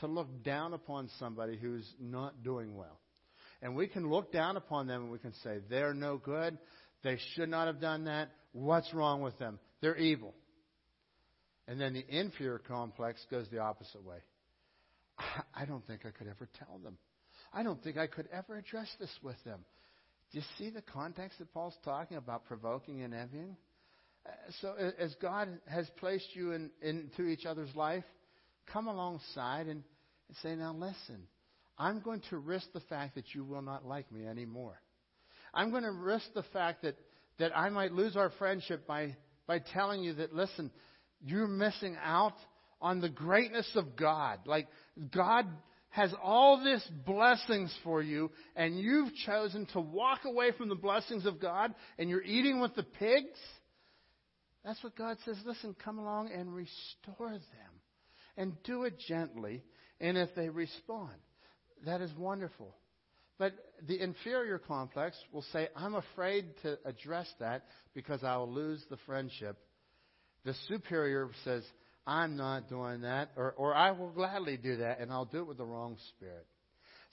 to 0.00 0.06
look 0.06 0.28
down 0.44 0.74
upon 0.74 1.08
somebody 1.18 1.56
who's 1.56 1.88
not 2.00 2.42
doing 2.42 2.76
well. 2.76 2.98
And 3.62 3.76
we 3.76 3.86
can 3.88 4.08
look 4.08 4.32
down 4.32 4.56
upon 4.56 4.86
them 4.86 5.02
and 5.02 5.10
we 5.10 5.18
can 5.18 5.34
say, 5.44 5.58
they're 5.68 5.92
no 5.92 6.16
good. 6.16 6.56
They 7.02 7.18
should 7.34 7.48
not 7.48 7.66
have 7.66 7.80
done 7.80 8.04
that. 8.04 8.30
What's 8.52 8.92
wrong 8.94 9.22
with 9.22 9.38
them? 9.38 9.58
They're 9.80 9.96
evil. 9.96 10.34
And 11.68 11.80
then 11.80 11.92
the 11.92 12.04
inferior 12.08 12.58
complex 12.58 13.24
goes 13.30 13.46
the 13.50 13.58
opposite 13.58 14.04
way. 14.04 14.18
I 15.54 15.64
don't 15.66 15.86
think 15.86 16.06
I 16.06 16.10
could 16.10 16.26
ever 16.26 16.48
tell 16.58 16.78
them. 16.82 16.96
I 17.52 17.62
don't 17.62 17.82
think 17.82 17.96
I 17.96 18.06
could 18.06 18.28
ever 18.32 18.56
address 18.56 18.88
this 18.98 19.10
with 19.22 19.42
them. 19.44 19.64
Do 20.30 20.38
you 20.38 20.44
see 20.58 20.70
the 20.70 20.82
context 20.82 21.38
that 21.38 21.52
Paul's 21.52 21.76
talking 21.84 22.16
about 22.16 22.44
provoking 22.44 23.02
and 23.02 23.12
envying? 23.12 23.56
Uh, 24.24 24.30
so, 24.60 24.74
as 24.98 25.14
God 25.20 25.48
has 25.66 25.90
placed 25.98 26.28
you 26.34 26.52
in, 26.52 26.70
into 26.82 27.22
each 27.22 27.46
other's 27.46 27.74
life, 27.74 28.04
come 28.72 28.86
alongside 28.86 29.66
and, 29.66 29.82
and 30.28 30.36
say, 30.42 30.54
Now 30.54 30.72
listen, 30.72 31.26
I'm 31.76 32.00
going 32.00 32.22
to 32.30 32.38
risk 32.38 32.66
the 32.72 32.80
fact 32.80 33.16
that 33.16 33.34
you 33.34 33.44
will 33.44 33.62
not 33.62 33.84
like 33.84 34.12
me 34.12 34.26
anymore. 34.26 34.80
I'm 35.52 35.70
going 35.70 35.82
to 35.82 35.90
risk 35.90 36.26
the 36.34 36.44
fact 36.52 36.82
that, 36.82 36.96
that 37.38 37.56
I 37.56 37.70
might 37.70 37.92
lose 37.92 38.16
our 38.16 38.30
friendship 38.38 38.86
by, 38.86 39.16
by 39.46 39.58
telling 39.58 40.04
you 40.04 40.14
that, 40.14 40.32
listen, 40.32 40.70
you're 41.24 41.48
missing 41.48 41.96
out 42.02 42.34
on 42.80 43.00
the 43.00 43.08
greatness 43.08 43.68
of 43.74 43.96
God. 43.96 44.40
Like, 44.46 44.68
God 45.12 45.46
has 45.90 46.14
all 46.22 46.62
this 46.62 46.86
blessings 47.04 47.74
for 47.82 48.00
you, 48.00 48.30
and 48.56 48.78
you've 48.78 49.14
chosen 49.26 49.66
to 49.66 49.80
walk 49.80 50.20
away 50.24 50.52
from 50.52 50.68
the 50.68 50.74
blessings 50.74 51.26
of 51.26 51.40
God, 51.40 51.74
and 51.98 52.08
you're 52.08 52.22
eating 52.22 52.60
with 52.60 52.74
the 52.74 52.84
pigs, 52.84 53.38
that's 54.64 54.82
what 54.84 54.96
God 54.96 55.16
says. 55.24 55.36
Listen, 55.44 55.74
come 55.82 55.98
along 55.98 56.30
and 56.32 56.54
restore 56.54 57.30
them. 57.30 57.40
And 58.36 58.62
do 58.62 58.84
it 58.84 58.98
gently, 59.08 59.62
and 60.00 60.16
if 60.16 60.34
they 60.34 60.48
respond, 60.48 61.12
that 61.84 62.00
is 62.00 62.10
wonderful. 62.16 62.74
But 63.38 63.54
the 63.86 64.00
inferior 64.00 64.58
complex 64.58 65.16
will 65.32 65.44
say, 65.52 65.68
I'm 65.74 65.94
afraid 65.94 66.46
to 66.62 66.78
address 66.84 67.26
that 67.40 67.64
because 67.94 68.22
I 68.22 68.36
will 68.36 68.52
lose 68.52 68.82
the 68.88 68.98
friendship. 69.06 69.58
The 70.44 70.54
superior 70.68 71.28
says, 71.44 71.64
I'm 72.06 72.36
not 72.36 72.68
doing 72.68 73.02
that, 73.02 73.30
or, 73.36 73.52
or 73.52 73.74
I 73.74 73.90
will 73.92 74.10
gladly 74.10 74.56
do 74.56 74.78
that, 74.78 75.00
and 75.00 75.12
I'll 75.12 75.26
do 75.26 75.38
it 75.38 75.46
with 75.46 75.58
the 75.58 75.64
wrong 75.64 75.96
spirit. 76.08 76.46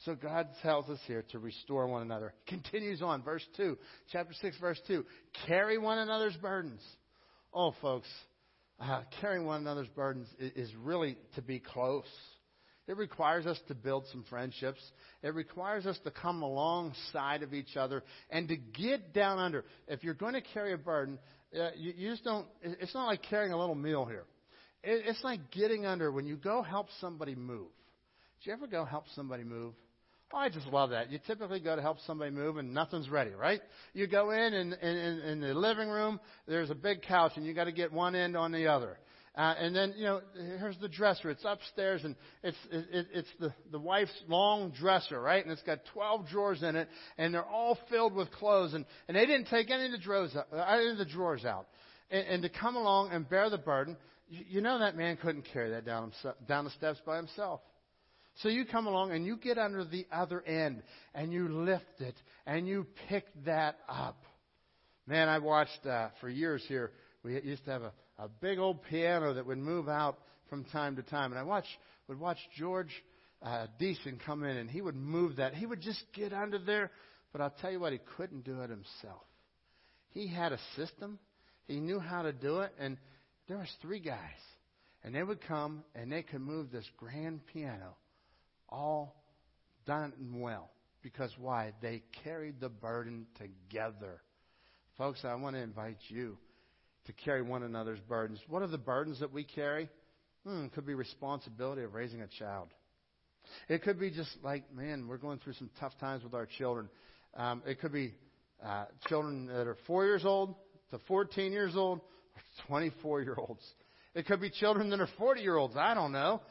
So 0.06 0.16
God 0.16 0.48
tells 0.62 0.90
us 0.90 1.00
here 1.08 1.24
to 1.32 1.40
restore 1.40 1.88
one 1.88 2.04
another. 2.04 2.34
Continues 2.48 3.02
on, 3.02 3.24
verse 3.24 3.46
2, 3.58 3.78
chapter 4.12 4.34
6, 4.34 4.58
verse 4.60 4.80
2. 4.88 5.04
Carry 5.48 5.78
one 5.78 5.98
another's 5.98 6.36
burdens. 6.38 6.82
Oh, 7.54 7.74
folks, 7.82 8.08
uh, 8.80 9.02
carrying 9.20 9.46
one 9.46 9.62
another's 9.62 9.88
burdens 9.90 10.28
is, 10.40 10.70
is 10.70 10.76
really 10.76 11.18
to 11.36 11.42
be 11.42 11.60
close. 11.60 12.06
It 12.88 12.96
requires 12.96 13.46
us 13.46 13.60
to 13.68 13.76
build 13.76 14.06
some 14.12 14.24
friendships. 14.30 14.80
It 15.22 15.34
requires 15.34 15.86
us 15.86 16.00
to 16.06 16.12
come 16.12 16.42
alongside 16.42 17.44
of 17.44 17.54
each 17.54 17.76
other 17.76 18.04
and 18.30 18.48
to 18.48 18.56
get 18.56 19.14
down 19.14 19.40
under. 19.40 19.66
If 19.88 20.04
you're 20.04 20.14
going 20.14 20.34
to 20.34 20.42
carry 20.42 20.74
a 20.74 20.78
burden, 20.78 21.20
uh, 21.54 21.72
you, 21.76 21.94
you 21.98 22.12
just 22.12 22.24
don't, 22.24 22.46
it's 22.62 22.94
not 22.94 23.08
like 23.08 23.24
carrying 23.24 23.52
a 23.52 23.60
little 23.60 23.76
meal 23.76 24.06
here. 24.06 24.24
It, 24.88 25.04
it's 25.06 25.24
like 25.24 25.52
getting 25.52 25.86
under 25.86 26.12
when 26.12 26.26
you 26.26 26.38
go 26.38 26.62
help 26.62 26.88
somebody 27.02 27.36
move. 27.36 27.68
Did 28.40 28.48
you 28.48 28.54
ever 28.54 28.68
go 28.68 28.86
help 28.86 29.04
somebody 29.16 29.44
move? 29.44 29.74
Oh, 30.34 30.38
I 30.38 30.50
just 30.50 30.68
love 30.68 30.92
that. 30.92 31.12
You 31.12 31.20
typically 31.28 31.60
go 31.60 31.76
to 31.76 31.82
help 31.82 31.98
somebody 32.06 32.32
move 32.32 32.58
and 32.58 32.74
nothing's 32.74 33.10
ready, 33.10 33.32
right? 33.32 33.62
You 33.94 34.08
go 34.08 34.32
in 34.32 34.54
and 34.54 34.74
in 34.74 35.42
the 35.42 35.54
living 35.54 35.90
room, 35.90 36.20
there's 36.48 36.70
a 36.70 36.76
big 36.76 37.02
couch 37.02 37.34
and 37.36 37.46
you 37.46 37.54
got 37.54 37.66
to 37.66 37.72
get 37.74 37.92
one 37.92 38.16
end 38.16 38.38
on 38.38 38.52
the 38.54 38.68
other. 38.68 38.98
Uh, 39.36 39.54
and 39.60 39.76
then, 39.76 39.94
you 39.98 40.06
know, 40.06 40.22
here's 40.36 40.78
the 40.80 40.90
dresser. 40.90 41.30
It's 41.30 41.46
upstairs, 41.46 42.04
and 42.04 42.16
it's 42.42 42.58
it, 42.72 43.08
it's 43.14 43.30
the 43.40 43.54
the 43.72 43.78
wife's 43.78 44.10
long 44.28 44.72
dresser, 44.72 45.22
right? 45.22 45.44
And 45.44 45.52
it's 45.52 45.62
got 45.62 45.80
12 45.94 46.28
drawers 46.28 46.64
in 46.64 46.76
it, 46.76 46.90
and 47.20 47.36
they're 47.36 47.46
all 47.46 47.78
filled 47.88 48.16
with 48.16 48.32
clothes. 48.32 48.74
And 48.74 48.84
and 49.08 49.16
they 49.16 49.28
didn't 49.28 49.46
take 49.46 49.70
any 49.70 49.86
of 49.86 49.92
the 49.92 50.00
drawers 50.00 50.36
out, 50.36 50.48
uh, 50.52 50.64
any 50.64 50.90
of 50.90 50.98
the 50.98 51.06
drawers 51.06 51.46
out. 51.46 51.68
And, 52.10 52.28
and 52.28 52.44
to 52.44 52.50
come 52.50 52.76
along 52.76 53.12
and 53.12 53.30
bear 53.30 53.52
the 53.52 53.60
burden, 53.60 53.96
you, 54.30 54.62
know 54.62 54.80
that 54.80 54.96
man 54.96 55.18
couldn't 55.18 55.46
carry 55.54 55.72
that 55.72 55.86
down 55.86 56.12
down 56.48 56.66
the 56.66 56.72
steps 56.72 57.00
by 57.06 57.18
himself. 57.18 57.62
So 58.42 58.50
you 58.50 58.66
come 58.66 58.86
along 58.86 59.12
and 59.12 59.26
you 59.26 59.38
get 59.38 59.58
under 59.58 59.84
the 59.84 60.06
other 60.12 60.42
end 60.42 60.84
and 61.16 61.34
you 61.34 61.48
lift 61.50 62.00
it 62.00 62.16
and 62.46 62.68
you 62.68 62.86
pick 63.10 63.26
that 63.46 63.78
up. 63.90 64.24
Man, 65.08 65.28
I 65.28 65.40
watched 65.40 65.86
uh, 65.86 66.10
for 66.22 66.30
years 66.30 66.64
here. 66.68 66.92
We 67.24 67.42
used 67.42 67.66
to 67.66 67.72
have 67.72 67.82
a, 67.82 67.94
a 68.20 68.28
big 68.28 68.60
old 68.60 68.84
piano 68.84 69.34
that 69.34 69.46
would 69.46 69.58
move 69.58 69.90
out 69.90 70.20
from 70.50 70.66
time 70.66 70.96
to 70.98 71.02
time, 71.02 71.32
and 71.32 71.40
I 71.40 71.44
watch 71.44 71.66
would 72.08 72.20
watch 72.20 72.38
George 72.58 72.92
uh, 73.42 73.68
Deason 73.82 74.20
come 74.26 74.44
in 74.44 74.58
and 74.58 74.70
he 74.70 74.82
would 74.82 74.96
move 74.96 75.38
that. 75.38 75.54
He 75.54 75.66
would 75.66 75.82
just 75.82 76.04
get 76.14 76.34
under 76.34 76.60
there, 76.60 76.92
but 77.32 77.42
I'll 77.42 77.54
tell 77.62 77.72
you 77.72 77.80
what, 77.80 77.94
he 77.94 78.00
couldn't 78.18 78.44
do 78.44 78.62
it 78.62 78.70
himself. 78.70 79.24
He 80.12 80.28
had 80.28 80.52
a 80.52 80.60
system. 80.76 81.20
He 81.68 81.80
knew 81.80 82.00
how 82.00 82.22
to 82.22 82.32
do 82.32 82.62
it, 82.62 82.72
and 82.80 82.98
there 83.48 83.58
was 83.58 83.72
three 83.82 84.00
guys, 84.00 84.20
and 85.04 85.16
they 85.16 85.24
would 85.24 85.42
come 85.48 85.84
and 85.96 86.12
they 86.12 86.24
could 86.24 86.42
move 86.42 86.72
this 86.72 86.90
grand 86.98 87.46
piano 87.48 87.96
all 88.70 89.16
done 89.86 90.14
and 90.20 90.42
well. 90.42 90.70
Because 91.02 91.32
why? 91.40 91.74
They 91.82 92.04
carried 92.24 92.60
the 92.60 92.70
burden 92.70 93.28
together. 93.38 94.22
Folks, 94.98 95.24
I 95.24 95.36
want 95.36 95.56
to 95.56 95.62
invite 95.62 95.98
you 96.10 96.38
to 97.06 97.14
carry 97.14 97.42
one 97.42 97.64
another's 97.64 98.00
burdens. 98.02 98.40
What 98.50 98.62
are 98.62 98.68
the 98.68 98.78
burdens 98.78 99.20
that 99.22 99.32
we 99.32 99.44
carry? 99.44 99.90
Hmm, 100.46 100.66
it 100.66 100.74
could 100.74 100.86
be 100.86 100.94
responsibility 100.94 101.84
of 101.84 101.94
raising 101.94 102.22
a 102.22 102.28
child. 102.28 102.68
It 103.70 103.84
could 103.84 104.00
be 104.00 104.12
just 104.12 104.32
like, 104.44 104.74
man, 104.76 105.08
we're 105.08 105.18
going 105.18 105.40
through 105.40 105.54
some 105.54 105.70
tough 105.80 105.98
times 106.00 106.24
with 106.24 106.34
our 106.34 106.48
children. 106.58 106.90
Um, 107.36 107.62
it 107.66 107.80
could 107.80 107.94
be 107.94 108.14
uh, 108.66 108.86
children 109.08 109.48
that 109.48 109.68
are 109.68 109.78
four 109.86 110.06
years 110.06 110.26
old 110.26 110.56
to 110.92 111.00
14 111.08 111.54
years 111.54 111.76
old 111.76 112.02
24 112.68 113.22
year 113.22 113.36
olds. 113.38 113.64
It 114.14 114.26
could 114.26 114.42
be 114.42 114.50
children 114.50 114.90
that 114.90 115.00
are 115.00 115.10
40 115.18 115.42
year 115.42 115.58
olds. 115.58 115.76
I 115.78 115.94
don't 115.94 116.12
know. 116.12 116.42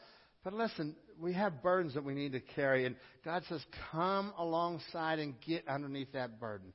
But 0.43 0.53
listen, 0.53 0.95
we 1.19 1.33
have 1.33 1.61
burdens 1.61 1.95
that 1.95 2.03
we 2.03 2.13
need 2.13 2.31
to 2.33 2.39
carry. 2.39 2.85
And 2.85 2.95
God 3.25 3.43
says, 3.49 3.63
come 3.91 4.33
alongside 4.37 5.19
and 5.19 5.35
get 5.45 5.67
underneath 5.67 6.13
that 6.13 6.39
burden. 6.39 6.71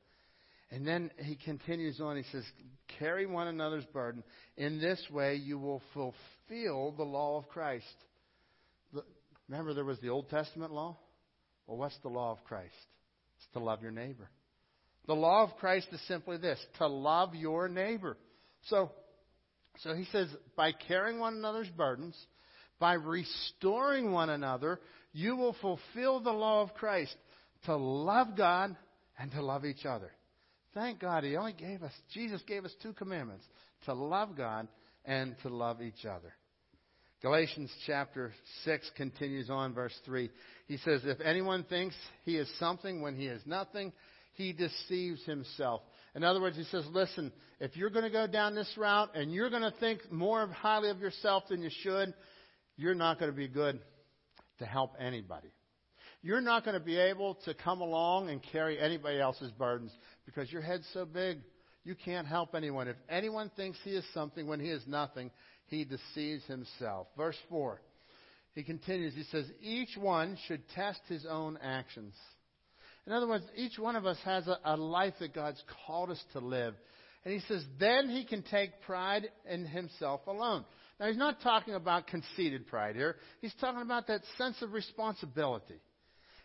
And 0.71 0.87
then 0.87 1.11
he 1.19 1.37
continues 1.37 2.01
on. 2.01 2.17
He 2.17 2.25
says, 2.33 2.45
carry 2.99 3.27
one 3.27 3.47
another's 3.47 3.85
burden. 3.87 4.23
In 4.57 4.81
this 4.81 5.03
way, 5.11 5.37
you 5.37 5.59
will 5.59 5.83
fulfill 5.93 6.93
the 6.93 7.05
law 7.05 7.39
of 7.39 7.49
Christ. 7.49 7.85
Remember, 9.49 9.75
there 9.75 9.85
was 9.85 10.01
the 10.01 10.09
Old 10.09 10.31
Testament 10.31 10.73
law? 10.73 10.97
Well, 11.67 11.77
what's 11.77 11.99
the 12.03 12.09
law 12.09 12.33
of 12.33 12.43
Christ? 12.45 12.75
It's 13.37 13.53
to 13.53 13.59
love 13.59 13.83
your 13.83 13.91
neighbor. 13.91 14.29
The 15.07 15.15
law 15.15 15.43
of 15.43 15.57
Christ 15.57 15.89
is 15.93 16.01
simply 16.07 16.37
this 16.37 16.59
to 16.79 16.87
love 16.87 17.35
your 17.35 17.69
neighbor. 17.69 18.17
So, 18.67 18.93
so 19.79 19.95
he 19.95 20.05
says, 20.13 20.29
by 20.57 20.73
carrying 20.73 21.19
one 21.19 21.35
another's 21.35 21.69
burdens, 21.71 22.17
by 22.79 22.95
restoring 22.95 24.13
one 24.13 24.31
another, 24.31 24.81
you 25.13 25.37
will 25.37 25.57
fulfill 25.61 26.21
the 26.21 26.33
law 26.33 26.63
of 26.63 26.75
Christ 26.75 27.15
to 27.65 27.77
love 27.77 28.37
God 28.37 28.77
and 29.19 29.31
to 29.33 29.43
love 29.43 29.65
each 29.65 29.85
other. 29.85 30.11
Thank 30.75 31.01
God 31.01 31.25
He 31.25 31.37
only 31.37 31.53
gave 31.53 31.83
us, 31.83 31.93
Jesus 32.13 32.43
gave 32.47 32.65
us 32.65 32.75
two 32.83 32.93
commandments 32.93 33.45
to 33.85 33.95
love 33.95 34.37
God 34.37 34.69
and 35.05 35.37
to 35.43 35.49
love 35.49 35.83
each 35.83 36.05
other. 36.05 36.33
Galatians 37.23 37.71
chapter 37.87 38.33
6 38.65 38.91
continues 38.97 39.49
on, 39.49 39.75
verse 39.75 39.97
3. 40.05 40.29
He 40.67 40.77
says, 40.79 41.03
If 41.05 41.21
anyone 41.21 41.63
thinks 41.65 41.95
he 42.25 42.37
is 42.37 42.51
something 42.59 43.01
when 43.01 43.15
he 43.15 43.27
is 43.27 43.43
nothing, 43.47 43.93
he 44.35 44.53
deceives 44.53 45.25
himself. 45.25 45.83
In 46.15 46.25
other 46.25 46.41
words, 46.41 46.57
he 46.57 46.65
says, 46.65 46.85
Listen, 46.93 47.33
if 47.61 47.77
you're 47.77 47.91
going 47.91 48.05
to 48.05 48.11
go 48.11 48.27
down 48.27 48.55
this 48.55 48.71
route 48.77 49.11
and 49.15 49.33
you're 49.33 49.51
going 49.51 49.63
to 49.63 49.75
think 49.81 50.01
more 50.11 50.47
highly 50.49 50.91
of 50.91 51.01
yourself 51.01 51.45
than 51.49 51.63
you 51.63 51.71
should, 51.83 52.13
you're 52.77 52.95
not 52.95 53.19
going 53.19 53.31
to 53.31 53.37
be 53.37 53.49
good 53.49 53.81
to 54.59 54.67
help 54.67 54.95
anybody. 54.99 55.53
You're 56.23 56.41
not 56.41 56.65
going 56.65 56.79
to 56.79 56.85
be 56.85 56.99
able 56.99 57.35
to 57.47 57.55
come 57.55 57.81
along 57.81 58.31
and 58.31 58.41
carry 58.53 58.79
anybody 58.79 59.21
else's 59.21 59.51
burdens 59.53 59.91
because 60.25 60.53
your 60.53 60.63
head's 60.63 60.87
so 60.93 61.05
big. 61.05 61.39
You 61.85 61.97
can't 61.97 62.29
help 62.29 62.55
anyone. 62.55 62.87
If 62.87 62.97
anyone 63.09 63.51
thinks 63.57 63.79
he 63.83 63.91
is 63.91 64.05
something 64.15 64.47
when 64.47 64.61
he 64.61 64.69
is 64.69 64.83
nothing, 64.87 65.33
he 65.67 65.85
deceives 65.85 66.45
himself. 66.45 67.09
Verse 67.17 67.37
4. 67.49 67.81
He 68.55 68.63
continues. 68.63 69.15
He 69.15 69.25
says, 69.25 69.47
Each 69.61 69.97
one 69.97 70.39
should 70.47 70.69
test 70.71 71.01
his 71.09 71.27
own 71.27 71.59
actions. 71.61 72.15
In 73.07 73.13
other 73.13 73.27
words, 73.27 73.45
each 73.57 73.79
one 73.79 73.97
of 73.97 74.07
us 74.07 74.19
has 74.25 74.47
a, 74.47 74.59
a 74.65 74.77
life 74.77 75.15
that 75.21 75.35
God's 75.35 75.63
called 75.87 76.11
us 76.11 76.23
to 76.33 76.39
live. 76.39 76.75
And 77.25 77.35
he 77.35 77.41
says, 77.49 77.65
then 77.79 78.09
he 78.09 78.25
can 78.25 78.43
take 78.43 78.83
pride 78.83 79.29
in 79.49 79.65
himself 79.65 80.27
alone. 80.27 80.65
Now, 80.99 81.07
he's 81.09 81.17
not 81.17 81.41
talking 81.41 81.75
about 81.75 82.07
conceited 82.07 82.67
pride 82.67 82.95
here. 82.95 83.17
He's 83.41 83.55
talking 83.61 83.83
about 83.83 84.07
that 84.09 84.23
sense 84.39 84.61
of 84.63 84.73
responsibility. 84.73 85.81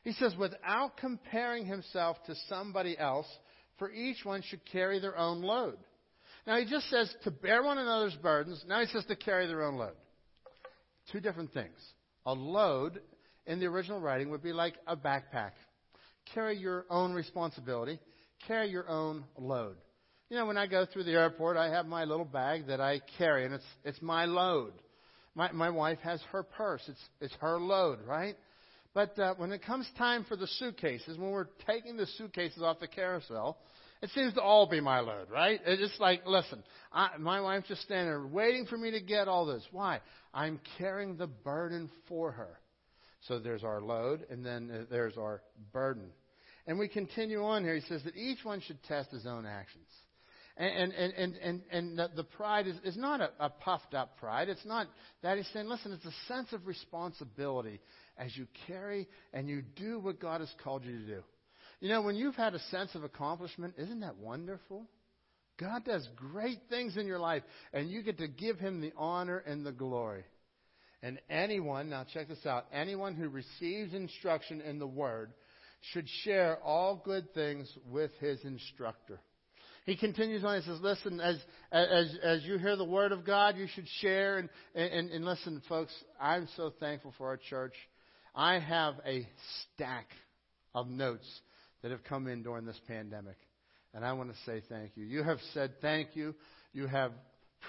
He 0.04 0.14
says, 0.14 0.36
without 0.38 0.98
comparing 0.98 1.66
himself 1.66 2.18
to 2.26 2.36
somebody 2.48 2.98
else, 2.98 3.28
for 3.78 3.92
each 3.92 4.24
one 4.24 4.42
should 4.42 4.62
carry 4.72 5.00
their 5.00 5.18
own 5.18 5.42
load. 5.42 5.78
Now, 6.46 6.58
he 6.58 6.66
just 6.66 6.90
says 6.90 7.14
to 7.24 7.32
bear 7.32 7.62
one 7.62 7.78
another's 7.78 8.16
burdens. 8.16 8.64
Now 8.68 8.80
he 8.80 8.88
says 8.88 9.04
to 9.06 9.16
carry 9.16 9.48
their 9.48 9.64
own 9.64 9.76
load. 9.76 9.96
Two 11.12 11.20
different 11.20 11.54
things. 11.54 11.78
A 12.26 12.34
load 12.34 13.02
in 13.46 13.60
the 13.60 13.66
original 13.66 14.00
writing 14.00 14.30
would 14.32 14.44
be 14.44 14.54
like 14.54 14.76
a 14.88 14.96
backpack. 14.96 15.52
Carry 16.34 16.58
your 16.58 16.86
own 16.90 17.14
responsibility, 17.14 18.00
carry 18.48 18.70
your 18.70 18.90
own 18.90 19.24
load. 19.38 19.78
You 20.30 20.38
know, 20.38 20.46
when 20.46 20.58
I 20.58 20.68
go 20.68 20.86
through 20.86 21.04
the 21.04 21.14
airport, 21.14 21.56
I 21.58 21.70
have 21.70 21.86
my 21.86 22.04
little 22.04 22.26
bag 22.26 22.68
that 22.68 22.82
I 22.82 23.02
carry, 23.18 23.46
and 23.46 23.54
it's 23.54 23.66
it's 23.86 24.02
my 24.02 24.26
load. 24.26 24.74
My 25.36 25.52
my 25.52 25.70
wife 25.70 26.00
has 26.04 26.22
her 26.32 26.44
purse; 26.44 26.82
it's 26.88 27.10
it's 27.22 27.34
her 27.40 27.60
load, 27.60 28.00
right? 28.06 28.36
But 28.94 29.18
uh, 29.20 29.36
when 29.38 29.52
it 29.52 29.64
comes 29.64 29.88
time 29.98 30.26
for 30.28 30.36
the 30.36 30.48
suitcases, 30.48 31.18
when 31.18 31.30
we're 31.30 31.48
taking 31.68 31.98
the 31.98 32.08
suitcases 32.18 32.64
off 32.64 32.80
the 32.80 32.88
carousel, 32.88 33.58
it 34.02 34.10
seems 34.10 34.34
to 34.34 34.42
all 34.42 34.68
be 34.68 34.80
my 34.80 35.00
load, 35.02 35.30
right? 35.30 35.60
It's 35.66 35.82
just 35.82 36.02
like, 36.02 36.24
listen, 36.26 36.64
I, 36.92 37.12
my 37.20 37.40
wife's 37.40 37.68
just 37.68 37.84
standing 37.84 38.08
there 38.08 38.26
waiting 38.26 38.66
for 38.66 38.78
me 38.78 38.92
to 38.92 39.00
get 39.00 39.28
all 39.28 39.46
this. 39.46 39.64
Why? 39.72 40.02
I'm 40.34 40.60
carrying 40.78 41.16
the 41.18 41.28
burden 41.28 41.90
for 42.08 42.32
her. 42.32 42.60
So 43.28 43.40
there's 43.40 43.64
our 43.64 43.82
load, 43.82 44.26
and 44.30 44.46
then 44.46 44.88
there's 44.90 45.18
our 45.18 45.42
burden. 45.74 46.10
And 46.66 46.78
we 46.78 46.88
continue 46.88 47.44
on 47.44 47.64
here. 47.64 47.76
He 47.76 47.82
says 47.82 48.04
that 48.04 48.16
each 48.16 48.44
one 48.44 48.62
should 48.62 48.82
test 48.84 49.12
his 49.12 49.26
own 49.26 49.46
actions. 49.46 49.88
And, 50.58 50.92
and, 50.92 51.14
and, 51.14 51.36
and, 51.36 51.62
and 51.72 52.00
the, 52.00 52.10
the 52.16 52.24
pride 52.24 52.66
is, 52.66 52.76
is 52.84 52.98
not 52.98 53.22
a, 53.22 53.30
a 53.40 53.50
puffed 53.50 53.94
up 53.94 54.18
pride. 54.18 54.50
It's 54.50 54.66
not 54.66 54.88
that. 55.22 55.38
He's 55.38 55.48
saying, 55.54 55.68
listen, 55.68 55.92
it's 55.92 56.06
a 56.06 56.34
sense 56.34 56.52
of 56.52 56.66
responsibility 56.66 57.80
as 58.18 58.36
you 58.36 58.48
carry 58.66 59.08
and 59.34 59.48
you 59.48 59.62
do 59.62 60.00
what 60.00 60.20
God 60.20 60.42
has 60.42 60.52
called 60.64 60.84
you 60.84 60.98
to 60.98 61.06
do. 61.06 61.24
You 61.80 61.90
know, 61.90 62.02
when 62.02 62.16
you've 62.16 62.36
had 62.36 62.56
a 62.56 62.60
sense 62.72 62.96
of 62.96 63.04
accomplishment, 63.04 63.76
isn't 63.78 64.00
that 64.00 64.18
wonderful? 64.18 64.88
God 65.60 65.86
does 65.86 66.08
great 66.16 66.60
things 66.70 66.98
in 66.98 67.06
your 67.06 67.20
life, 67.20 67.44
and 67.72 67.90
you 67.90 68.02
get 68.02 68.18
to 68.18 68.28
give 68.28 68.58
Him 68.58 68.82
the 68.82 68.94
honor 68.98 69.38
and 69.38 69.64
the 69.64 69.72
glory. 69.72 70.24
And 71.04 71.20
anyone, 71.30 71.90
now 71.90 72.06
check 72.12 72.28
this 72.28 72.46
out, 72.46 72.66
anyone 72.74 73.16
who 73.16 73.30
receives 73.30 73.94
instruction 73.94 74.62
in 74.62 74.80
the 74.80 74.88
Word 74.88 75.32
should 75.92 76.08
share 76.24 76.58
all 76.64 77.02
good 77.04 77.34
things 77.34 77.72
with 77.90 78.12
his 78.20 78.44
instructor. 78.44 79.20
He 79.86 79.96
continues 79.96 80.44
on. 80.44 80.60
He 80.60 80.68
says, 80.68 80.82
"Listen, 80.82 81.22
as 81.22 81.38
as 81.72 82.14
as 82.22 82.44
you 82.44 82.58
hear 82.58 82.76
the 82.76 82.84
word 82.84 83.14
of 83.14 83.24
God, 83.24 83.56
you 83.56 83.68
should 83.68 83.88
share 84.02 84.38
and 84.38 84.50
and, 84.76 85.10
and 85.10 85.24
listen, 85.24 85.62
folks. 85.70 85.94
I'm 86.20 86.48
so 86.58 86.74
thankful 86.78 87.14
for 87.18 87.28
our 87.28 87.38
church. 87.38 87.74
I 88.36 88.60
have 88.60 88.96
a 89.06 89.26
stack 89.64 90.10
of 90.76 90.90
notes 90.90 91.26
that 91.82 91.92
have 91.92 92.04
come 92.04 92.28
in 92.28 92.44
during 92.44 92.66
this 92.66 92.80
pandemic, 92.86 93.38
and 93.94 94.04
I 94.04 94.12
want 94.12 94.30
to 94.30 94.38
say 94.46 94.62
thank 94.68 94.92
you. 94.96 95.06
You 95.06 95.24
have 95.24 95.40
said 95.54 95.76
thank 95.82 96.18
you. 96.18 96.36
You 96.74 96.88
have 96.88 97.14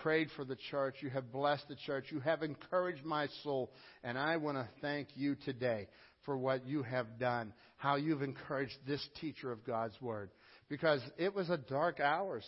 prayed 0.03 0.29
for 0.37 0.45
the 0.45 0.57
church. 0.71 0.97
You 1.01 1.11
have 1.11 1.33
blessed 1.33 1.69
the 1.69 1.77
church. 1.77 2.07
You 2.11 2.21
have 2.21 2.43
encouraged 2.43 3.05
my 3.05 3.29
soul, 3.43 3.73
and 4.03 4.19
I 4.19 4.37
want 4.37 4.57
to 4.57 4.69
thank 4.81 5.09
you 5.15 5.37
today 5.45 5.89
for 6.25 6.37
what 6.37 6.67
you 6.67 6.83
have 6.83 7.19
done. 7.19 7.53
How 7.77 7.97
you've 7.97 8.23
encouraged 8.23 8.77
this 8.87 9.07
teacher 9.21 9.53
of 9.53 9.65
God's 9.65 10.01
word." 10.01 10.31
because 10.69 11.01
it 11.17 11.35
was 11.35 11.51
a 11.51 11.57
dark 11.57 12.01
hours. 12.01 12.47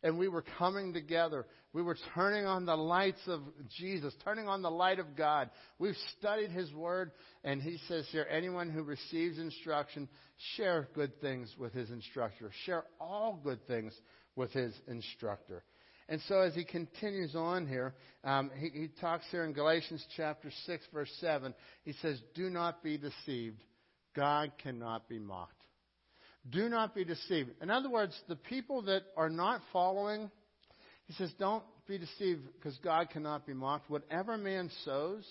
And 0.00 0.16
we 0.16 0.28
were 0.28 0.44
coming 0.58 0.92
together. 0.92 1.44
We 1.72 1.82
were 1.82 1.96
turning 2.14 2.46
on 2.46 2.66
the 2.66 2.76
lights 2.76 3.20
of 3.26 3.40
Jesus, 3.78 4.14
turning 4.24 4.46
on 4.46 4.62
the 4.62 4.70
light 4.70 5.00
of 5.00 5.16
God. 5.16 5.50
We've 5.80 5.96
studied 6.18 6.52
His 6.52 6.72
Word, 6.72 7.10
and 7.42 7.60
He 7.60 7.78
says 7.88 8.06
here 8.12 8.24
anyone 8.30 8.70
who 8.70 8.84
receives 8.84 9.40
instruction, 9.40 10.08
share 10.56 10.88
good 10.94 11.20
things 11.20 11.52
with 11.58 11.72
his 11.72 11.90
instructor. 11.90 12.52
Share 12.64 12.84
all 13.00 13.40
good 13.42 13.66
things 13.66 13.92
with 14.36 14.52
his 14.52 14.72
instructor. 14.86 15.64
And 16.08 16.20
so 16.26 16.40
as 16.40 16.54
he 16.54 16.64
continues 16.64 17.34
on 17.34 17.66
here, 17.66 17.94
um, 18.24 18.50
he, 18.56 18.68
he 18.68 18.88
talks 19.00 19.24
here 19.30 19.44
in 19.44 19.52
Galatians 19.52 20.04
chapter 20.16 20.50
6, 20.66 20.84
verse 20.92 21.10
7. 21.20 21.54
He 21.84 21.92
says, 22.00 22.18
Do 22.34 22.48
not 22.48 22.82
be 22.82 22.96
deceived. 22.96 23.62
God 24.16 24.52
cannot 24.62 25.08
be 25.08 25.18
mocked. 25.18 25.52
Do 26.50 26.68
not 26.68 26.94
be 26.94 27.04
deceived. 27.04 27.50
In 27.60 27.70
other 27.70 27.90
words, 27.90 28.18
the 28.28 28.36
people 28.36 28.82
that 28.82 29.02
are 29.16 29.28
not 29.28 29.60
following, 29.72 30.30
he 31.06 31.12
says, 31.14 31.30
don't 31.38 31.64
be 31.86 31.98
deceived 31.98 32.42
because 32.54 32.76
God 32.78 33.10
cannot 33.10 33.46
be 33.46 33.52
mocked. 33.52 33.90
Whatever 33.90 34.38
man 34.38 34.70
sows, 34.84 35.24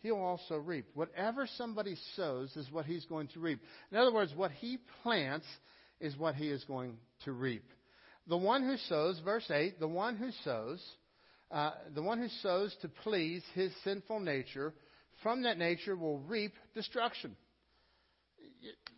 he'll 0.00 0.16
also 0.16 0.56
reap. 0.56 0.86
Whatever 0.94 1.48
somebody 1.56 1.96
sows 2.14 2.54
is 2.56 2.70
what 2.70 2.86
he's 2.86 3.04
going 3.06 3.28
to 3.28 3.40
reap. 3.40 3.60
In 3.90 3.98
other 3.98 4.12
words, 4.12 4.32
what 4.36 4.52
he 4.52 4.78
plants 5.02 5.46
is 6.00 6.16
what 6.16 6.34
he 6.36 6.48
is 6.48 6.62
going 6.64 6.98
to 7.24 7.32
reap. 7.32 7.64
The 8.26 8.36
one 8.36 8.62
who 8.62 8.76
sows, 8.88 9.20
verse 9.24 9.50
8, 9.50 9.80
the 9.80 9.88
one 9.88 10.16
who 10.16 10.30
sows, 10.44 10.82
uh, 11.50 11.72
the 11.94 12.02
one 12.02 12.18
who 12.18 12.28
sows 12.42 12.74
to 12.82 12.88
please 12.88 13.42
his 13.54 13.72
sinful 13.84 14.20
nature, 14.20 14.72
from 15.22 15.42
that 15.42 15.58
nature 15.58 15.96
will 15.96 16.18
reap 16.20 16.52
destruction 16.74 17.36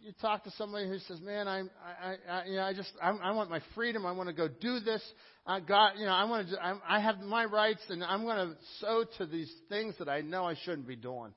you 0.02 0.12
talk 0.20 0.44
to 0.44 0.50
somebody 0.52 0.86
who 0.88 0.98
says, 0.98 1.20
"Man, 1.20 1.48
I'm, 1.48 1.70
I, 1.82 2.16
I, 2.30 2.44
you 2.44 2.56
know, 2.56 2.62
I 2.62 2.74
just, 2.74 2.90
I'm, 3.02 3.18
I 3.22 3.32
want 3.32 3.48
my 3.50 3.60
freedom. 3.74 4.04
I 4.04 4.12
want 4.12 4.28
to 4.28 4.34
go 4.34 4.48
do 4.48 4.80
this. 4.80 5.02
I 5.46 5.60
got, 5.60 5.98
you 5.98 6.04
know, 6.04 6.12
I 6.12 6.24
want 6.24 6.48
to, 6.50 6.62
I, 6.62 6.76
I 6.86 7.00
have 7.00 7.18
my 7.20 7.46
rights, 7.46 7.80
and 7.88 8.04
I'm 8.04 8.22
going 8.24 8.36
to 8.36 8.56
sow 8.80 9.04
to 9.18 9.26
these 9.26 9.52
things 9.68 9.94
that 9.98 10.08
I 10.08 10.20
know 10.20 10.44
I 10.44 10.54
shouldn't 10.64 10.86
be 10.86 10.96
doing." 10.96 11.32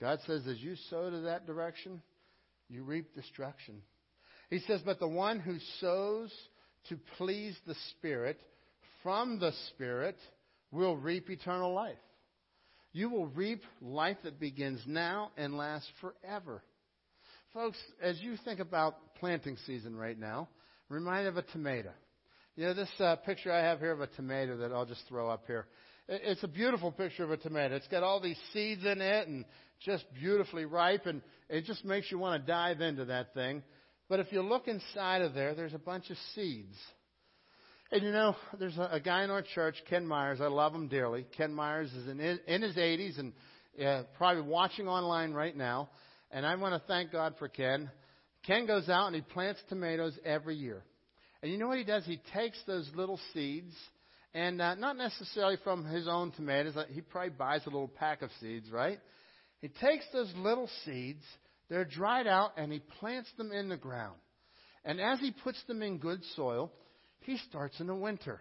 God 0.00 0.18
says, 0.26 0.46
as 0.46 0.58
you 0.58 0.76
sow 0.90 1.10
to 1.10 1.20
that 1.22 1.46
direction, 1.46 2.02
you 2.68 2.82
reap 2.82 3.14
destruction. 3.14 3.76
He 4.50 4.58
says, 4.60 4.80
but 4.84 4.98
the 4.98 5.08
one 5.08 5.40
who 5.40 5.56
sows 5.80 6.32
to 6.88 6.98
please 7.16 7.56
the 7.66 7.74
Spirit 7.90 8.38
from 9.02 9.38
the 9.38 9.52
Spirit 9.70 10.16
will 10.70 10.96
reap 10.96 11.30
eternal 11.30 11.72
life. 11.72 11.96
You 12.92 13.10
will 13.10 13.26
reap 13.26 13.62
life 13.80 14.18
that 14.22 14.38
begins 14.38 14.80
now 14.86 15.30
and 15.36 15.56
lasts 15.56 15.88
forever. 16.00 16.62
Folks, 17.52 17.78
as 18.02 18.20
you 18.20 18.36
think 18.44 18.60
about 18.60 19.14
planting 19.16 19.56
season 19.66 19.96
right 19.96 20.18
now, 20.18 20.48
remind 20.88 21.26
of 21.26 21.36
a 21.36 21.42
tomato. 21.42 21.90
You 22.56 22.66
know, 22.66 22.74
this 22.74 22.90
uh, 23.00 23.16
picture 23.16 23.52
I 23.52 23.62
have 23.62 23.80
here 23.80 23.92
of 23.92 24.00
a 24.00 24.06
tomato 24.06 24.58
that 24.58 24.72
I'll 24.72 24.86
just 24.86 25.02
throw 25.08 25.28
up 25.28 25.44
here. 25.46 25.66
It's 26.08 26.44
a 26.44 26.48
beautiful 26.48 26.92
picture 26.92 27.24
of 27.24 27.30
a 27.30 27.36
tomato. 27.36 27.74
It's 27.76 27.88
got 27.88 28.02
all 28.02 28.20
these 28.20 28.38
seeds 28.52 28.84
in 28.84 29.00
it 29.00 29.26
and 29.26 29.44
just 29.84 30.04
beautifully 30.14 30.64
ripe, 30.64 31.06
and 31.06 31.20
it 31.48 31.64
just 31.64 31.84
makes 31.84 32.10
you 32.12 32.18
want 32.18 32.40
to 32.40 32.46
dive 32.46 32.80
into 32.80 33.06
that 33.06 33.34
thing. 33.34 33.62
But 34.08 34.20
if 34.20 34.32
you 34.32 34.42
look 34.42 34.68
inside 34.68 35.22
of 35.22 35.34
there, 35.34 35.54
there's 35.54 35.74
a 35.74 35.78
bunch 35.78 36.10
of 36.10 36.16
seeds. 36.34 36.76
And 37.90 38.02
you 38.02 38.12
know, 38.12 38.36
there's 38.58 38.76
a, 38.76 38.88
a 38.92 39.00
guy 39.00 39.24
in 39.24 39.30
our 39.30 39.42
church, 39.42 39.76
Ken 39.88 40.06
Myers. 40.06 40.40
I 40.40 40.46
love 40.46 40.74
him 40.74 40.88
dearly. 40.88 41.26
Ken 41.36 41.52
Myers 41.52 41.92
is 41.92 42.08
in, 42.08 42.20
in 42.20 42.62
his 42.62 42.76
80s 42.76 43.18
and 43.18 43.32
uh, 43.84 44.02
probably 44.16 44.42
watching 44.42 44.88
online 44.88 45.32
right 45.32 45.56
now 45.56 45.88
and 46.34 46.44
I 46.44 46.56
want 46.56 46.74
to 46.74 46.86
thank 46.88 47.12
God 47.12 47.36
for 47.38 47.48
Ken. 47.48 47.88
Ken 48.44 48.66
goes 48.66 48.88
out 48.88 49.06
and 49.06 49.14
he 49.14 49.22
plants 49.22 49.60
tomatoes 49.68 50.18
every 50.24 50.56
year. 50.56 50.82
And 51.40 51.50
you 51.50 51.58
know 51.58 51.68
what 51.68 51.78
he 51.78 51.84
does? 51.84 52.04
He 52.04 52.20
takes 52.34 52.58
those 52.66 52.90
little 52.94 53.20
seeds, 53.32 53.72
and 54.34 54.60
uh, 54.60 54.74
not 54.74 54.96
necessarily 54.96 55.58
from 55.62 55.84
his 55.84 56.08
own 56.08 56.32
tomatoes. 56.32 56.74
He 56.90 57.02
probably 57.02 57.30
buys 57.30 57.60
a 57.66 57.70
little 57.70 57.88
pack 57.88 58.22
of 58.22 58.30
seeds, 58.40 58.68
right? 58.70 58.98
He 59.60 59.68
takes 59.68 60.04
those 60.12 60.32
little 60.36 60.68
seeds, 60.84 61.22
they're 61.74 61.84
dried 61.84 62.28
out, 62.28 62.52
and 62.56 62.70
he 62.70 62.78
plants 63.00 63.28
them 63.36 63.50
in 63.50 63.68
the 63.68 63.76
ground. 63.76 64.14
And 64.84 65.00
as 65.00 65.18
he 65.18 65.32
puts 65.32 65.60
them 65.64 65.82
in 65.82 65.98
good 65.98 66.20
soil, 66.36 66.70
he 67.22 67.36
starts 67.48 67.80
in 67.80 67.88
the 67.88 67.94
winter. 67.96 68.40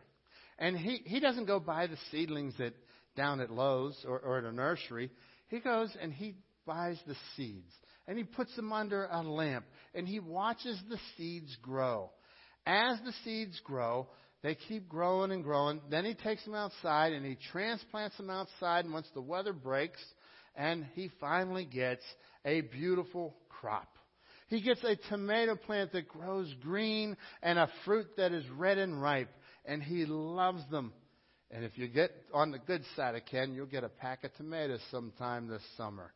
And 0.59 0.77
he, 0.77 1.01
he 1.03 1.19
doesn't 1.19 1.45
go 1.47 1.59
buy 1.59 1.87
the 1.87 1.97
seedlings 2.11 2.53
at, 2.59 2.73
down 3.17 3.39
at 3.39 3.49
Lowe's 3.49 3.97
or, 4.07 4.19
or 4.19 4.37
at 4.37 4.43
a 4.43 4.51
nursery. 4.51 5.09
He 5.47 5.61
goes 5.61 5.89
and 5.99 6.13
he 6.13 6.35
buys 6.67 6.99
the 7.07 7.15
seeds 7.35 7.73
and 8.07 8.19
he 8.19 8.23
puts 8.23 8.55
them 8.55 8.71
under 8.71 9.05
a 9.05 9.23
lamp 9.23 9.65
and 9.95 10.07
he 10.07 10.19
watches 10.19 10.79
the 10.87 10.99
seeds 11.17 11.57
grow. 11.59 12.11
As 12.67 12.99
the 13.03 13.13
seeds 13.23 13.59
grow, 13.63 14.09
they 14.43 14.53
keep 14.53 14.87
growing 14.87 15.31
and 15.31 15.43
growing. 15.43 15.81
Then 15.89 16.05
he 16.05 16.13
takes 16.13 16.45
them 16.45 16.53
outside 16.53 17.13
and 17.13 17.25
he 17.25 17.35
transplants 17.51 18.15
them 18.17 18.29
outside 18.29 18.85
once 18.87 19.07
the 19.15 19.21
weather 19.21 19.53
breaks 19.53 20.03
and 20.55 20.85
he 20.93 21.09
finally 21.19 21.65
gets 21.65 22.03
a 22.45 22.61
beautiful 22.61 23.35
crop. 23.49 23.87
He 24.47 24.61
gets 24.61 24.83
a 24.83 24.95
tomato 25.09 25.55
plant 25.55 25.93
that 25.93 26.07
grows 26.07 26.53
green 26.61 27.17
and 27.41 27.57
a 27.57 27.69
fruit 27.85 28.07
that 28.17 28.31
is 28.31 28.47
red 28.49 28.77
and 28.77 29.01
ripe 29.01 29.29
and 29.65 29.81
he 29.81 30.05
loves 30.05 30.61
them. 30.69 30.93
And 31.51 31.63
if 31.63 31.77
you 31.77 31.87
get 31.87 32.11
on 32.33 32.51
the 32.51 32.59
good 32.59 32.83
side 32.95 33.15
of 33.15 33.25
Ken, 33.25 33.53
you'll 33.53 33.65
get 33.67 33.83
a 33.83 33.89
pack 33.89 34.23
of 34.23 34.33
tomatoes 34.35 34.81
sometime 34.91 35.47
this 35.47 35.61
summer. 35.77 36.11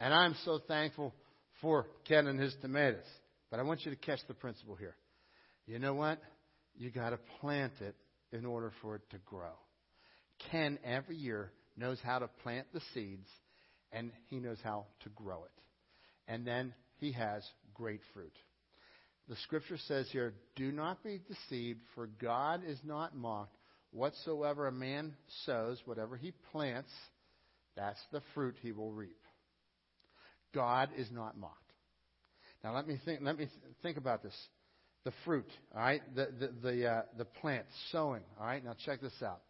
And 0.00 0.12
I'm 0.14 0.34
so 0.44 0.58
thankful 0.66 1.14
for 1.60 1.86
Ken 2.08 2.26
and 2.26 2.40
his 2.40 2.54
tomatoes. 2.62 3.04
But 3.50 3.60
I 3.60 3.62
want 3.62 3.84
you 3.84 3.90
to 3.90 3.96
catch 3.96 4.20
the 4.26 4.34
principle 4.34 4.76
here. 4.76 4.96
You 5.66 5.78
know 5.78 5.94
what? 5.94 6.18
You 6.76 6.90
got 6.90 7.10
to 7.10 7.18
plant 7.40 7.74
it 7.80 7.94
in 8.32 8.46
order 8.46 8.72
for 8.80 8.96
it 8.96 9.02
to 9.10 9.18
grow. 9.26 9.52
Ken 10.50 10.78
every 10.84 11.16
year 11.16 11.52
knows 11.76 11.98
how 12.02 12.18
to 12.18 12.28
plant 12.42 12.66
the 12.72 12.80
seeds 12.94 13.28
and 13.92 14.10
he 14.26 14.38
knows 14.38 14.58
how 14.62 14.86
to 15.02 15.08
grow 15.10 15.44
it. 15.44 15.62
And 16.28 16.46
then 16.46 16.74
he 16.98 17.12
has 17.12 17.42
great 17.74 18.00
fruit. 18.14 18.32
The 19.28 19.36
scripture 19.44 19.78
says 19.86 20.08
here, 20.10 20.34
do 20.56 20.72
not 20.72 21.02
be 21.04 21.20
deceived, 21.28 21.80
for 21.94 22.08
God 22.20 22.62
is 22.66 22.78
not 22.84 23.16
mocked. 23.16 23.56
Whatsoever 23.92 24.66
a 24.66 24.72
man 24.72 25.14
sows, 25.46 25.80
whatever 25.84 26.16
he 26.16 26.32
plants, 26.52 26.90
that's 27.76 28.00
the 28.12 28.22
fruit 28.34 28.56
he 28.62 28.72
will 28.72 28.92
reap. 28.92 29.16
God 30.52 30.90
is 30.96 31.08
not 31.12 31.38
mocked. 31.38 31.56
Now 32.62 32.74
let 32.74 32.86
me 32.86 33.00
think. 33.04 33.20
Let 33.22 33.38
me 33.38 33.48
think 33.82 33.96
about 33.96 34.22
this. 34.22 34.34
The 35.04 35.12
fruit, 35.24 35.46
all 35.74 35.80
right. 35.80 36.02
The 36.14 36.28
the 36.38 36.68
the, 36.68 36.86
uh, 36.86 37.02
the 37.16 37.24
plant 37.24 37.66
sowing, 37.90 38.22
all 38.38 38.46
right. 38.46 38.64
Now 38.64 38.74
check 38.84 39.00
this 39.00 39.22
out. 39.24 39.40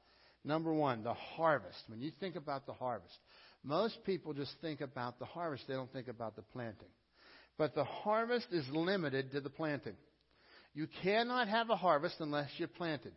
Number 0.44 0.72
one, 0.72 1.02
the 1.02 1.14
harvest. 1.14 1.78
When 1.88 2.00
you 2.00 2.12
think 2.20 2.36
about 2.36 2.66
the 2.66 2.72
harvest, 2.72 3.14
most 3.64 3.98
people 4.04 4.32
just 4.32 4.54
think 4.60 4.80
about 4.80 5.18
the 5.18 5.24
harvest. 5.24 5.64
They 5.68 5.74
don't 5.74 5.92
think 5.92 6.08
about 6.08 6.36
the 6.36 6.42
planting. 6.42 6.88
But 7.58 7.74
the 7.74 7.84
harvest 7.84 8.46
is 8.52 8.64
limited 8.70 9.32
to 9.32 9.40
the 9.40 9.50
planting. 9.50 9.96
You 10.72 10.86
cannot 11.02 11.48
have 11.48 11.68
a 11.68 11.76
harvest 11.76 12.16
unless 12.20 12.48
you 12.56 12.66
plant 12.68 13.04
it. 13.04 13.12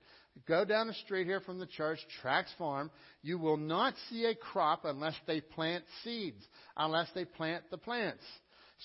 Go 0.48 0.66
down 0.66 0.88
the 0.88 0.94
street 0.94 1.28
here 1.28 1.39
from 1.39 1.60
the 1.60 1.68
church, 1.68 2.00
Trax 2.22 2.46
Farm. 2.58 2.89
You 3.22 3.38
will 3.38 3.58
not 3.58 3.94
see 4.10 4.26
a 4.26 4.34
crop 4.34 4.86
unless 4.86 5.16
they 5.28 5.39
plant 5.39 5.84
seeds, 6.04 6.44
unless 6.76 7.08
they 7.14 7.26
plant 7.26 7.64
the 7.70 7.78
plants. 7.78 8.24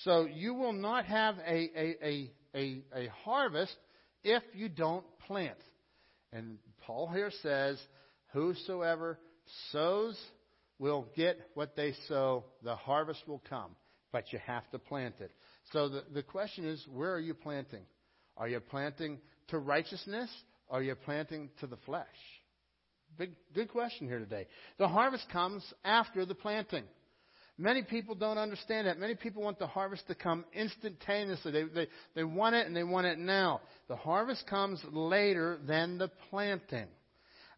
So 0.03 0.25
you 0.25 0.53
will 0.53 0.73
not 0.73 1.05
have 1.05 1.35
a, 1.39 1.69
a, 1.75 1.95
a, 2.03 2.31
a, 2.55 2.81
a 2.95 3.09
harvest 3.23 3.75
if 4.23 4.43
you 4.53 4.69
don't 4.69 5.05
plant. 5.25 5.57
And 6.31 6.59
Paul 6.85 7.07
here 7.07 7.31
says, 7.41 7.79
Whosoever 8.33 9.17
sows 9.71 10.15
will 10.79 11.07
get 11.15 11.37
what 11.53 11.75
they 11.75 11.93
sow. 12.07 12.45
The 12.63 12.75
harvest 12.75 13.27
will 13.27 13.43
come, 13.49 13.75
but 14.11 14.33
you 14.33 14.39
have 14.47 14.69
to 14.71 14.79
plant 14.79 15.15
it. 15.19 15.31
So 15.71 15.89
the, 15.89 16.03
the 16.13 16.23
question 16.23 16.65
is, 16.65 16.83
where 16.91 17.13
are 17.13 17.19
you 17.19 17.33
planting? 17.33 17.83
Are 18.37 18.47
you 18.47 18.59
planting 18.59 19.19
to 19.49 19.59
righteousness? 19.59 20.29
Or 20.67 20.79
are 20.79 20.83
you 20.83 20.95
planting 20.95 21.49
to 21.59 21.67
the 21.67 21.77
flesh? 21.85 22.05
Big, 23.17 23.31
good 23.53 23.69
question 23.69 24.07
here 24.07 24.19
today. 24.19 24.47
The 24.77 24.87
harvest 24.87 25.25
comes 25.31 25.63
after 25.83 26.25
the 26.25 26.35
planting. 26.35 26.85
Many 27.57 27.83
people 27.83 28.15
don't 28.15 28.37
understand 28.37 28.87
that. 28.87 28.97
Many 28.97 29.15
people 29.15 29.43
want 29.43 29.59
the 29.59 29.67
harvest 29.67 30.07
to 30.07 30.15
come 30.15 30.45
instantaneously. 30.53 31.51
They, 31.51 31.63
they, 31.63 31.87
they 32.15 32.23
want 32.23 32.55
it 32.55 32.65
and 32.65 32.75
they 32.75 32.85
want 32.85 33.07
it 33.07 33.19
now. 33.19 33.59
The 33.89 33.97
harvest 33.97 34.47
comes 34.47 34.81
later 34.89 35.59
than 35.67 35.97
the 35.97 36.09
planting. 36.29 36.87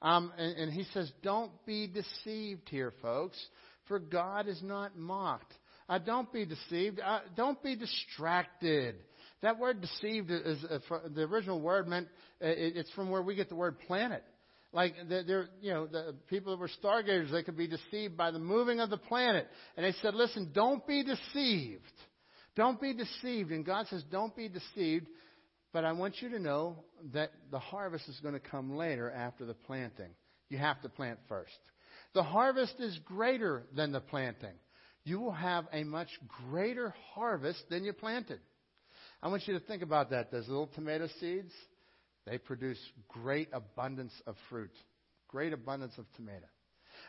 Um, 0.01 0.31
and, 0.37 0.57
and 0.57 0.73
he 0.73 0.85
says, 0.93 1.11
don't 1.21 1.51
be 1.65 1.87
deceived 1.87 2.69
here, 2.69 2.93
folks, 3.01 3.37
for 3.87 3.99
God 3.99 4.47
is 4.47 4.61
not 4.63 4.97
mocked. 4.97 5.53
Uh, 5.87 5.99
don't 5.99 6.31
be 6.31 6.45
deceived. 6.45 6.99
Uh, 6.99 7.19
don't 7.35 7.61
be 7.61 7.75
distracted. 7.75 8.95
That 9.41 9.59
word 9.59 9.81
deceived 9.81 10.31
is, 10.31 10.63
uh, 10.63 10.79
the 11.13 11.23
original 11.23 11.59
word 11.59 11.87
meant 11.87 12.07
uh, 12.41 12.47
it's 12.47 12.91
from 12.91 13.09
where 13.09 13.21
we 13.21 13.35
get 13.35 13.49
the 13.49 13.55
word 13.55 13.79
planet. 13.79 14.23
Like 14.73 14.95
they're, 15.09 15.49
you 15.61 15.73
know, 15.73 15.85
the 15.85 16.15
people 16.29 16.53
that 16.53 16.59
were 16.59 16.69
stargazers, 16.79 17.31
they 17.31 17.43
could 17.43 17.57
be 17.57 17.67
deceived 17.67 18.15
by 18.15 18.31
the 18.31 18.39
moving 18.39 18.79
of 18.79 18.89
the 18.89 18.97
planet. 18.97 19.47
And 19.75 19.85
they 19.85 19.91
said, 20.01 20.13
listen, 20.15 20.51
don't 20.53 20.85
be 20.87 21.03
deceived. 21.03 21.83
Don't 22.55 22.79
be 22.79 22.93
deceived. 22.93 23.51
And 23.51 23.65
God 23.65 23.87
says, 23.89 24.03
don't 24.09 24.35
be 24.35 24.47
deceived. 24.47 25.07
But 25.73 25.85
I 25.85 25.93
want 25.93 26.21
you 26.21 26.29
to 26.29 26.39
know 26.39 26.77
that 27.13 27.31
the 27.49 27.59
harvest 27.59 28.07
is 28.09 28.19
going 28.21 28.33
to 28.33 28.39
come 28.39 28.75
later 28.75 29.09
after 29.09 29.45
the 29.45 29.53
planting. 29.53 30.11
You 30.49 30.57
have 30.57 30.81
to 30.81 30.89
plant 30.89 31.19
first. 31.29 31.57
The 32.13 32.23
harvest 32.23 32.75
is 32.79 32.99
greater 33.05 33.63
than 33.73 33.91
the 33.91 34.01
planting. 34.01 34.55
You 35.03 35.19
will 35.19 35.31
have 35.31 35.65
a 35.71 35.83
much 35.83 36.09
greater 36.49 36.93
harvest 37.13 37.63
than 37.69 37.83
you 37.83 37.93
planted. 37.93 38.39
I 39.23 39.29
want 39.29 39.47
you 39.47 39.53
to 39.53 39.65
think 39.65 39.81
about 39.81 40.09
that. 40.09 40.31
Those 40.31 40.47
little 40.47 40.67
tomato 40.67 41.07
seeds, 41.19 41.53
they 42.25 42.37
produce 42.37 42.77
great 43.07 43.49
abundance 43.53 44.13
of 44.27 44.35
fruit, 44.49 44.71
great 45.27 45.53
abundance 45.53 45.93
of 45.97 46.05
tomato. 46.15 46.45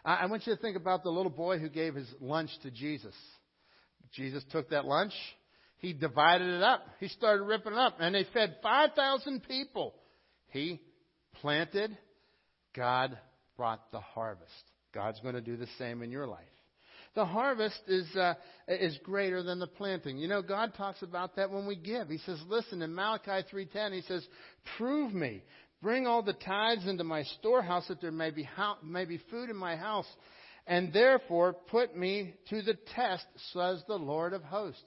I 0.04 0.26
want 0.26 0.46
you 0.46 0.54
to 0.54 0.60
think 0.60 0.76
about 0.76 1.02
the 1.02 1.10
little 1.10 1.30
boy 1.30 1.58
who 1.58 1.68
gave 1.68 1.94
his 1.94 2.08
lunch 2.20 2.50
to 2.62 2.70
Jesus. 2.70 3.14
Jesus 4.12 4.42
took 4.50 4.70
that 4.70 4.84
lunch, 4.84 5.12
he 5.82 5.92
divided 5.92 6.48
it 6.48 6.62
up, 6.62 6.86
he 7.00 7.08
started 7.08 7.42
ripping 7.42 7.72
it 7.72 7.78
up, 7.78 7.96
and 7.98 8.14
they 8.14 8.24
fed 8.32 8.56
5,000 8.62 9.42
people. 9.42 9.94
He 10.50 10.80
planted, 11.40 11.98
God 12.74 13.18
brought 13.56 13.90
the 13.90 13.98
harvest. 13.98 14.52
God's 14.94 15.18
going 15.20 15.34
to 15.34 15.40
do 15.40 15.56
the 15.56 15.66
same 15.78 16.02
in 16.02 16.12
your 16.12 16.28
life. 16.28 16.44
The 17.16 17.24
harvest 17.24 17.80
is, 17.88 18.06
uh, 18.14 18.34
is 18.68 18.96
greater 19.02 19.42
than 19.42 19.58
the 19.58 19.66
planting. 19.66 20.18
You 20.18 20.28
know, 20.28 20.40
God 20.40 20.72
talks 20.76 21.02
about 21.02 21.34
that 21.34 21.50
when 21.50 21.66
we 21.66 21.74
give. 21.74 22.08
He 22.08 22.18
says, 22.18 22.40
listen, 22.46 22.80
in 22.80 22.94
Malachi 22.94 23.44
3.10, 23.52 23.92
he 23.92 24.02
says, 24.02 24.24
prove 24.78 25.12
me. 25.12 25.42
Bring 25.82 26.06
all 26.06 26.22
the 26.22 26.32
tithes 26.32 26.86
into 26.86 27.02
my 27.02 27.24
storehouse 27.40 27.88
that 27.88 28.00
there 28.00 28.12
may 28.12 28.30
be, 28.30 28.44
ho- 28.44 28.76
may 28.84 29.04
be 29.04 29.20
food 29.30 29.50
in 29.50 29.56
my 29.56 29.74
house. 29.74 30.06
And 30.64 30.92
therefore 30.92 31.54
put 31.54 31.96
me 31.96 32.34
to 32.50 32.62
the 32.62 32.78
test, 32.94 33.26
says 33.52 33.82
the 33.88 33.96
Lord 33.96 34.32
of 34.32 34.44
hosts. 34.44 34.80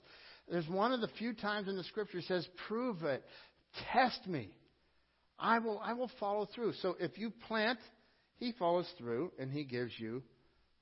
There's 0.50 0.68
one 0.68 0.92
of 0.92 1.02
the 1.02 1.10
few 1.20 1.34
times 1.34 1.68
in 1.68 1.76
the 1.76 1.84
scripture 1.84 2.22
says, 2.22 2.48
prove 2.68 3.04
it. 3.04 3.24
Test 3.92 4.28
me. 4.28 4.50
I 5.40 5.60
will, 5.60 5.80
I 5.84 5.94
will 5.94 6.12
follow 6.20 6.48
through. 6.54 6.74
So 6.82 6.96
if 7.00 7.18
you 7.18 7.32
plant, 7.48 7.80
he 8.38 8.54
follows 8.54 8.88
through 8.98 9.32
and 9.40 9.52
he 9.52 9.64
gives 9.64 9.92
you 9.98 10.24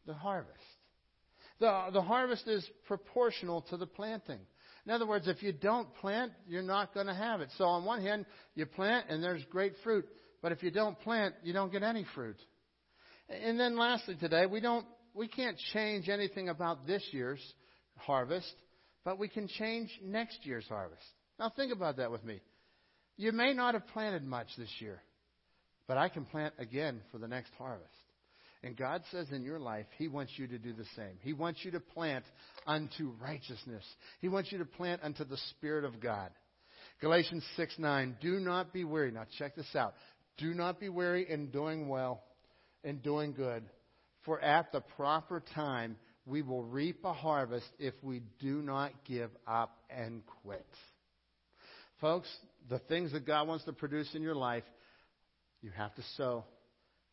the 0.06 0.14
harvest. 0.14 0.60
The, 1.60 1.90
the 1.94 2.02
harvest 2.02 2.48
is 2.48 2.68
proportional 2.88 3.62
to 3.70 3.78
the 3.78 3.86
planting. 3.86 4.40
In 4.86 4.92
other 4.92 5.08
words, 5.08 5.28
if 5.28 5.42
you 5.42 5.54
don't 5.54 5.94
plant, 5.96 6.34
you're 6.46 6.62
not 6.62 6.94
going 6.94 7.08
to 7.08 7.14
have 7.14 7.40
it. 7.40 7.50
So 7.58 7.64
on 7.64 7.86
one 7.86 8.02
hand, 8.02 8.26
you 8.54 8.66
plant 8.66 9.06
and 9.10 9.24
there's 9.24 9.44
great 9.46 9.74
fruit. 9.84 10.06
But 10.42 10.52
if 10.52 10.62
you 10.62 10.72
don't 10.72 11.00
plant, 11.00 11.36
you 11.42 11.54
don't 11.54 11.72
get 11.72 11.84
any 11.84 12.06
fruit. 12.14 12.36
And 13.30 13.58
then 13.58 13.78
lastly 13.78 14.18
today, 14.20 14.46
we 14.46 14.60
don't, 14.60 14.86
we 15.14 15.28
can't 15.28 15.58
change 15.74 16.10
anything 16.10 16.50
about 16.50 16.86
this 16.86 17.04
year's 17.12 17.40
harvest, 17.96 18.54
but 19.04 19.20
we 19.20 19.28
can 19.28 19.48
change 19.48 19.90
next 20.04 20.40
year's 20.44 20.68
harvest. 20.68 21.04
Now 21.40 21.52
think 21.56 21.72
about 21.74 21.98
that 21.98 22.12
with 22.12 22.24
me. 22.24 22.42
You 23.18 23.32
may 23.32 23.54
not 23.54 23.74
have 23.74 23.88
planted 23.88 24.24
much 24.24 24.48
this 24.58 24.74
year, 24.80 25.02
but 25.88 25.98
I 25.98 26.10
can 26.10 26.26
plant 26.26 26.54
again 26.58 27.02
for 27.12 27.18
the 27.18 27.28
next 27.28 27.52
harvest. 27.58 27.90
And 28.64 28.78
God 28.78 29.04
says 29.12 29.28
in 29.32 29.44
your 29.44 29.60
life, 29.60 29.86
He 29.98 30.08
wants 30.08 30.32
you 30.38 30.48
to 30.48 30.58
do 30.58 30.74
the 30.74 30.86
same. 30.96 31.18
He 31.22 31.34
wants 31.34 31.60
you 31.64 31.72
to 31.72 31.80
plant 31.82 32.24
unto 32.66 33.12
righteousness. 33.22 33.84
He 34.22 34.30
wants 34.30 34.52
you 34.52 34.58
to 34.60 34.66
plant 34.66 35.02
unto 35.04 35.26
the 35.26 35.38
Spirit 35.50 35.84
of 35.84 36.00
God. 36.00 36.30
Galatians 37.02 37.44
6 37.58 37.78
9. 37.78 38.18
Do 38.22 38.40
not 38.40 38.72
be 38.72 38.86
weary. 38.86 39.12
Now 39.12 39.26
check 39.38 39.56
this 39.56 39.76
out. 39.76 39.94
Do 40.38 40.54
not 40.54 40.80
be 40.80 40.90
weary 40.90 41.30
in 41.30 41.52
doing 41.52 41.90
well, 41.90 42.24
and 42.84 43.04
doing 43.04 43.34
good. 43.34 43.64
For 44.26 44.40
at 44.40 44.72
the 44.72 44.82
proper 44.96 45.44
time, 45.54 45.98
we 46.26 46.42
will 46.42 46.64
reap 46.64 47.04
a 47.04 47.14
harvest 47.14 47.68
if 47.80 47.94
we 48.02 48.22
do 48.40 48.62
not 48.62 48.92
give 49.06 49.30
up 49.48 49.78
and 49.90 50.22
quit. 50.44 50.66
Folks, 52.00 52.30
the 52.70 52.80
things 52.80 53.12
that 53.12 53.26
God 53.26 53.48
wants 53.48 53.66
to 53.66 53.74
produce 53.74 54.14
in 54.14 54.22
your 54.22 54.36
life, 54.36 54.64
you 55.62 55.72
have 55.72 55.94
to 55.96 56.04
sow. 56.18 56.46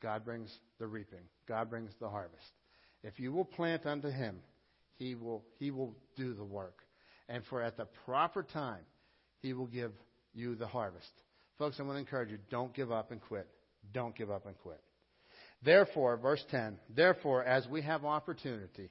God 0.03 0.25
brings 0.25 0.53
the 0.79 0.87
reaping. 0.87 1.21
God 1.47 1.71
brings 1.71 1.91
the 2.01 2.09
harvest. 2.09 2.43
If 3.03 3.19
you 3.19 3.33
will 3.33 3.45
plant 3.45 3.87
unto 3.87 4.09
him, 4.09 4.39
he 4.97 5.15
will, 5.15 5.45
he 5.59 5.70
will 5.70 5.95
do 6.16 6.35
the 6.35 6.45
work. 6.45 6.82
And 7.28 7.45
for 7.49 7.62
at 7.62 7.77
the 7.77 7.87
proper 8.05 8.43
time, 8.43 8.85
he 9.41 9.53
will 9.53 9.66
give 9.66 9.93
you 10.35 10.55
the 10.55 10.66
harvest. 10.66 11.11
Folks, 11.59 11.77
I 11.78 11.82
want 11.82 11.97
to 11.97 12.01
encourage 12.01 12.31
you, 12.31 12.39
don't 12.51 12.74
give 12.74 12.91
up 12.91 13.11
and 13.11 13.20
quit. 13.20 13.47
Don't 13.93 14.16
give 14.16 14.31
up 14.31 14.47
and 14.47 14.57
quit. 14.59 14.81
Therefore, 15.62 16.16
verse 16.16 16.43
10, 16.51 16.78
therefore, 16.95 17.45
as 17.45 17.66
we 17.69 17.82
have 17.82 18.05
opportunity, 18.05 18.91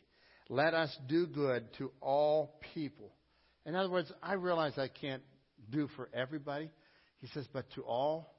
let 0.49 0.73
us 0.73 0.95
do 1.07 1.27
good 1.27 1.71
to 1.77 1.91
all 2.01 2.59
people. 2.73 3.11
In 3.65 3.75
other 3.75 3.89
words, 3.89 4.11
I 4.21 4.33
realize 4.33 4.73
I 4.77 4.87
can't 4.87 5.21
do 5.69 5.87
for 5.95 6.09
everybody. 6.13 6.69
He 7.17 7.27
says, 7.27 7.47
but 7.53 7.65
to 7.75 7.83
all, 7.83 8.33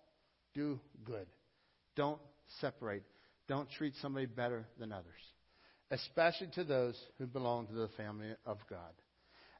do 0.55 0.81
good. 1.05 1.27
Don't 1.95 2.21
separate. 2.61 3.05
Don't 3.49 3.71
treat 3.71 3.95
somebody 4.01 4.27
better 4.27 4.67
than 4.79 4.93
others, 4.93 5.21
especially 5.91 6.49
to 6.55 6.65
those 6.65 6.97
who 7.19 7.27
belong 7.27 7.67
to 7.67 7.75
the 7.75 7.89
family 7.97 8.29
of 8.47 8.59
God, 8.69 8.93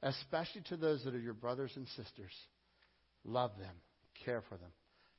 especially 0.03 0.63
to 0.69 0.77
those 0.77 1.05
that 1.05 1.15
are 1.15 1.19
your 1.19 1.35
brothers 1.35 1.73
and 1.77 1.87
sisters. 1.89 2.33
Love 3.25 3.51
them, 3.59 3.75
care 4.25 4.43
for 4.49 4.57
them. 4.57 4.71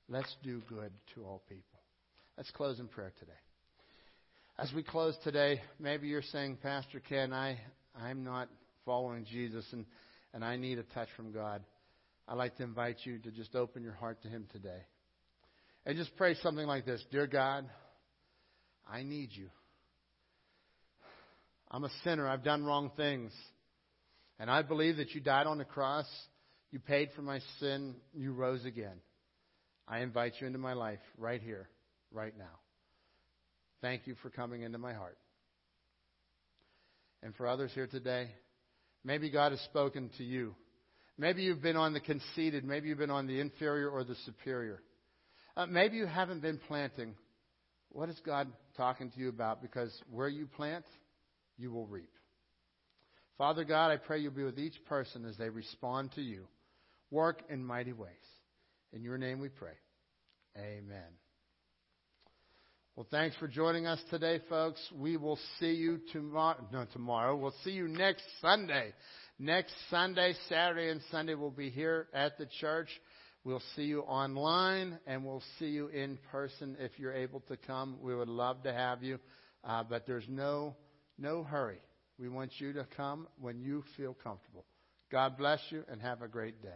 Let's 0.07 0.35
do 0.43 0.61
good 0.67 0.91
to 1.15 1.23
all 1.23 1.43
people. 1.47 1.79
Let's 2.37 2.51
close 2.51 2.79
in 2.79 2.87
prayer 2.87 3.11
today. 3.19 3.31
As 4.61 4.71
we 4.73 4.83
close 4.83 5.15
today, 5.23 5.59
maybe 5.79 6.07
you're 6.07 6.21
saying, 6.21 6.59
Pastor 6.61 6.99
Ken, 6.99 7.33
I, 7.33 7.59
I'm 7.99 8.23
not 8.23 8.47
following 8.85 9.25
Jesus 9.25 9.65
and, 9.71 9.87
and 10.35 10.45
I 10.45 10.55
need 10.55 10.77
a 10.77 10.83
touch 10.83 11.07
from 11.17 11.31
God. 11.31 11.63
I'd 12.27 12.37
like 12.37 12.57
to 12.57 12.63
invite 12.63 12.97
you 13.03 13.17
to 13.17 13.31
just 13.31 13.55
open 13.55 13.81
your 13.81 13.95
heart 13.95 14.21
to 14.21 14.27
Him 14.27 14.45
today. 14.51 14.83
And 15.83 15.97
just 15.97 16.15
pray 16.15 16.35
something 16.43 16.67
like 16.67 16.85
this 16.85 17.03
Dear 17.09 17.25
God, 17.25 17.67
I 18.87 19.01
need 19.01 19.29
you. 19.31 19.49
I'm 21.71 21.83
a 21.83 21.91
sinner. 22.03 22.27
I've 22.27 22.43
done 22.43 22.63
wrong 22.63 22.91
things. 22.95 23.31
And 24.37 24.47
I 24.47 24.61
believe 24.61 24.97
that 24.97 25.15
you 25.15 25.21
died 25.21 25.47
on 25.47 25.57
the 25.57 25.65
cross. 25.65 26.05
You 26.69 26.77
paid 26.77 27.09
for 27.15 27.23
my 27.23 27.39
sin. 27.59 27.95
You 28.13 28.33
rose 28.33 28.63
again. 28.63 29.01
I 29.87 30.01
invite 30.01 30.33
you 30.39 30.45
into 30.45 30.59
my 30.59 30.73
life 30.73 30.99
right 31.17 31.41
here, 31.41 31.67
right 32.11 32.37
now. 32.37 32.60
Thank 33.81 34.07
you 34.07 34.15
for 34.21 34.29
coming 34.29 34.61
into 34.61 34.77
my 34.77 34.93
heart. 34.93 35.17
And 37.23 37.35
for 37.35 37.47
others 37.47 37.71
here 37.73 37.87
today, 37.87 38.29
maybe 39.03 39.29
God 39.29 39.51
has 39.51 39.61
spoken 39.61 40.09
to 40.17 40.23
you. 40.23 40.55
Maybe 41.17 41.43
you've 41.43 41.61
been 41.61 41.75
on 41.75 41.93
the 41.93 41.99
conceited. 41.99 42.63
Maybe 42.63 42.89
you've 42.89 42.97
been 42.97 43.11
on 43.11 43.27
the 43.27 43.39
inferior 43.39 43.89
or 43.89 44.03
the 44.03 44.15
superior. 44.25 44.81
Uh, 45.55 45.65
maybe 45.65 45.97
you 45.97 46.05
haven't 46.05 46.41
been 46.41 46.59
planting. 46.67 47.15
What 47.89 48.09
is 48.09 48.19
God 48.25 48.47
talking 48.77 49.11
to 49.11 49.19
you 49.19 49.29
about? 49.29 49.61
Because 49.61 49.91
where 50.09 50.29
you 50.29 50.47
plant, 50.47 50.85
you 51.57 51.71
will 51.71 51.85
reap. 51.87 52.09
Father 53.37 53.63
God, 53.63 53.91
I 53.91 53.97
pray 53.97 54.19
you'll 54.19 54.31
be 54.31 54.43
with 54.43 54.59
each 54.59 54.83
person 54.85 55.25
as 55.25 55.37
they 55.37 55.49
respond 55.49 56.11
to 56.13 56.21
you. 56.21 56.45
Work 57.09 57.41
in 57.49 57.65
mighty 57.65 57.93
ways. 57.93 58.11
In 58.93 59.03
your 59.03 59.17
name 59.17 59.39
we 59.39 59.49
pray. 59.49 59.73
Amen. 60.57 61.20
Well, 63.01 63.07
thanks 63.09 63.35
for 63.37 63.47
joining 63.47 63.87
us 63.87 63.99
today, 64.11 64.41
folks. 64.47 64.79
We 64.95 65.17
will 65.17 65.39
see 65.59 65.71
you 65.71 66.01
tomorrow. 66.13 66.63
No, 66.71 66.85
tomorrow. 66.93 67.35
We'll 67.35 67.55
see 67.63 67.71
you 67.71 67.87
next 67.87 68.21
Sunday. 68.41 68.93
Next 69.39 69.73
Sunday, 69.89 70.35
Saturday, 70.47 70.91
and 70.91 71.01
Sunday, 71.09 71.33
we'll 71.33 71.49
be 71.49 71.71
here 71.71 72.09
at 72.13 72.37
the 72.37 72.45
church. 72.59 72.89
We'll 73.43 73.63
see 73.75 73.85
you 73.85 74.01
online 74.01 74.99
and 75.07 75.25
we'll 75.25 75.41
see 75.57 75.69
you 75.69 75.87
in 75.87 76.19
person 76.31 76.77
if 76.79 76.91
you're 76.97 77.11
able 77.15 77.39
to 77.47 77.57
come. 77.57 77.97
We 78.03 78.13
would 78.13 78.29
love 78.29 78.61
to 78.65 78.71
have 78.71 79.01
you, 79.01 79.17
uh, 79.63 79.83
but 79.83 80.05
there's 80.05 80.27
no 80.29 80.75
no 81.17 81.41
hurry. 81.41 81.79
We 82.19 82.29
want 82.29 82.51
you 82.59 82.71
to 82.73 82.85
come 82.95 83.27
when 83.39 83.61
you 83.61 83.83
feel 83.97 84.13
comfortable. 84.13 84.67
God 85.11 85.39
bless 85.39 85.59
you 85.71 85.83
and 85.89 85.99
have 86.03 86.21
a 86.21 86.27
great 86.27 86.61
day. 86.61 86.69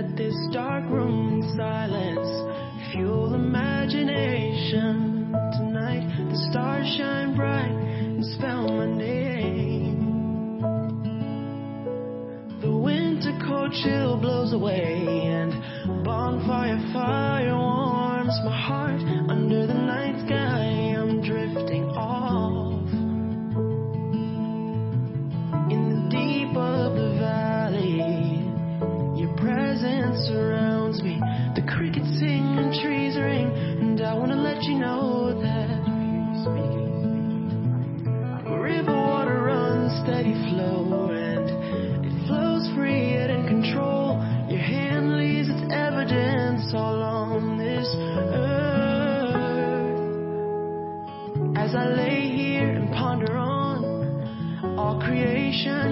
let 0.00 0.16
this 0.16 0.36
dark 0.52 0.84
room 0.90 1.42
in 1.42 1.56
silence 1.56 2.28
fuel 2.92 3.34
imagination. 3.34 5.32
Tonight 5.58 6.06
the 6.30 6.36
stars 6.52 6.86
shine 6.96 7.34
bright 7.34 7.72
and 7.72 8.24
spell 8.24 8.68
my 8.68 8.86
name. 8.86 9.98
The 12.60 12.70
winter 12.70 13.36
cold 13.44 13.72
chill 13.82 14.16
blows 14.20 14.52
away 14.52 15.02
and 15.04 16.04
bonfire 16.04 16.78
fire 16.92 17.56
warms 17.56 18.38
my 18.44 18.56
heart 18.56 19.00
under 19.28 19.66
the 19.66 19.74
night. 19.74 20.07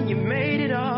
you 0.07 0.15
made 0.15 0.61
it 0.61 0.71
all. 0.71 0.96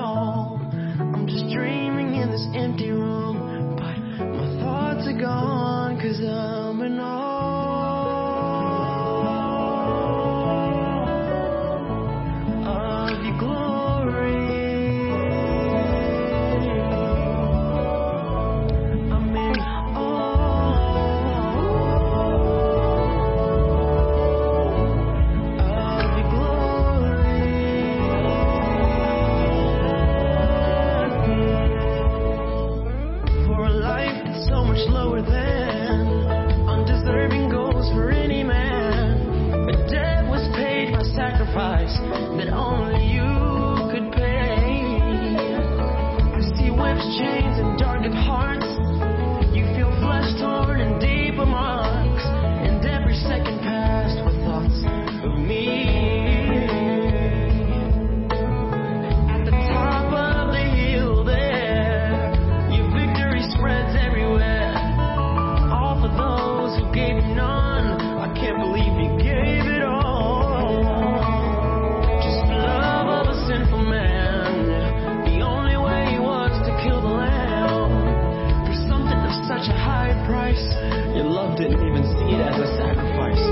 as 82.42 82.56
a 82.60 82.68
sacrifice. 82.78 83.46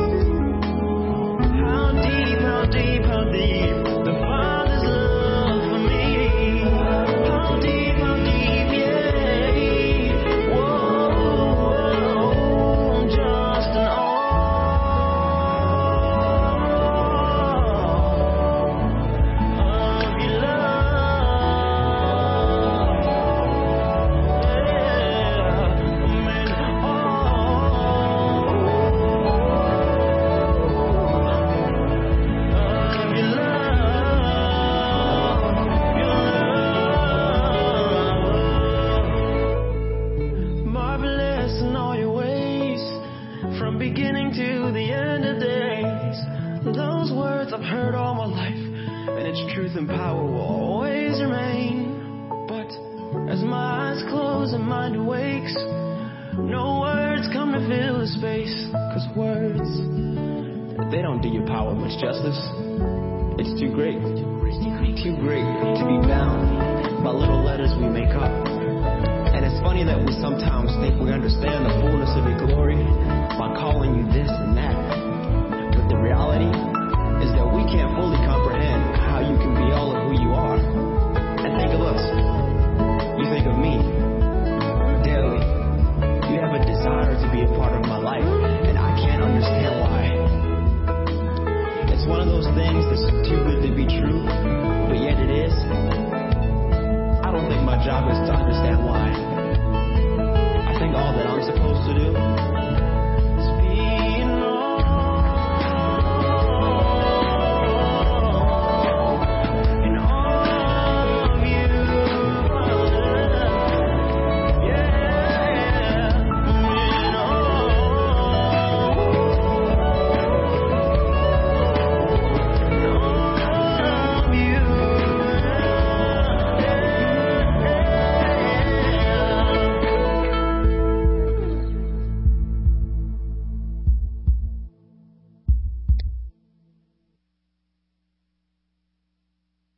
How 1.60 1.92
deep, 1.92 2.40
how 2.40 2.66
deep, 2.72 3.04
how 3.04 3.24
deep. 3.32 3.87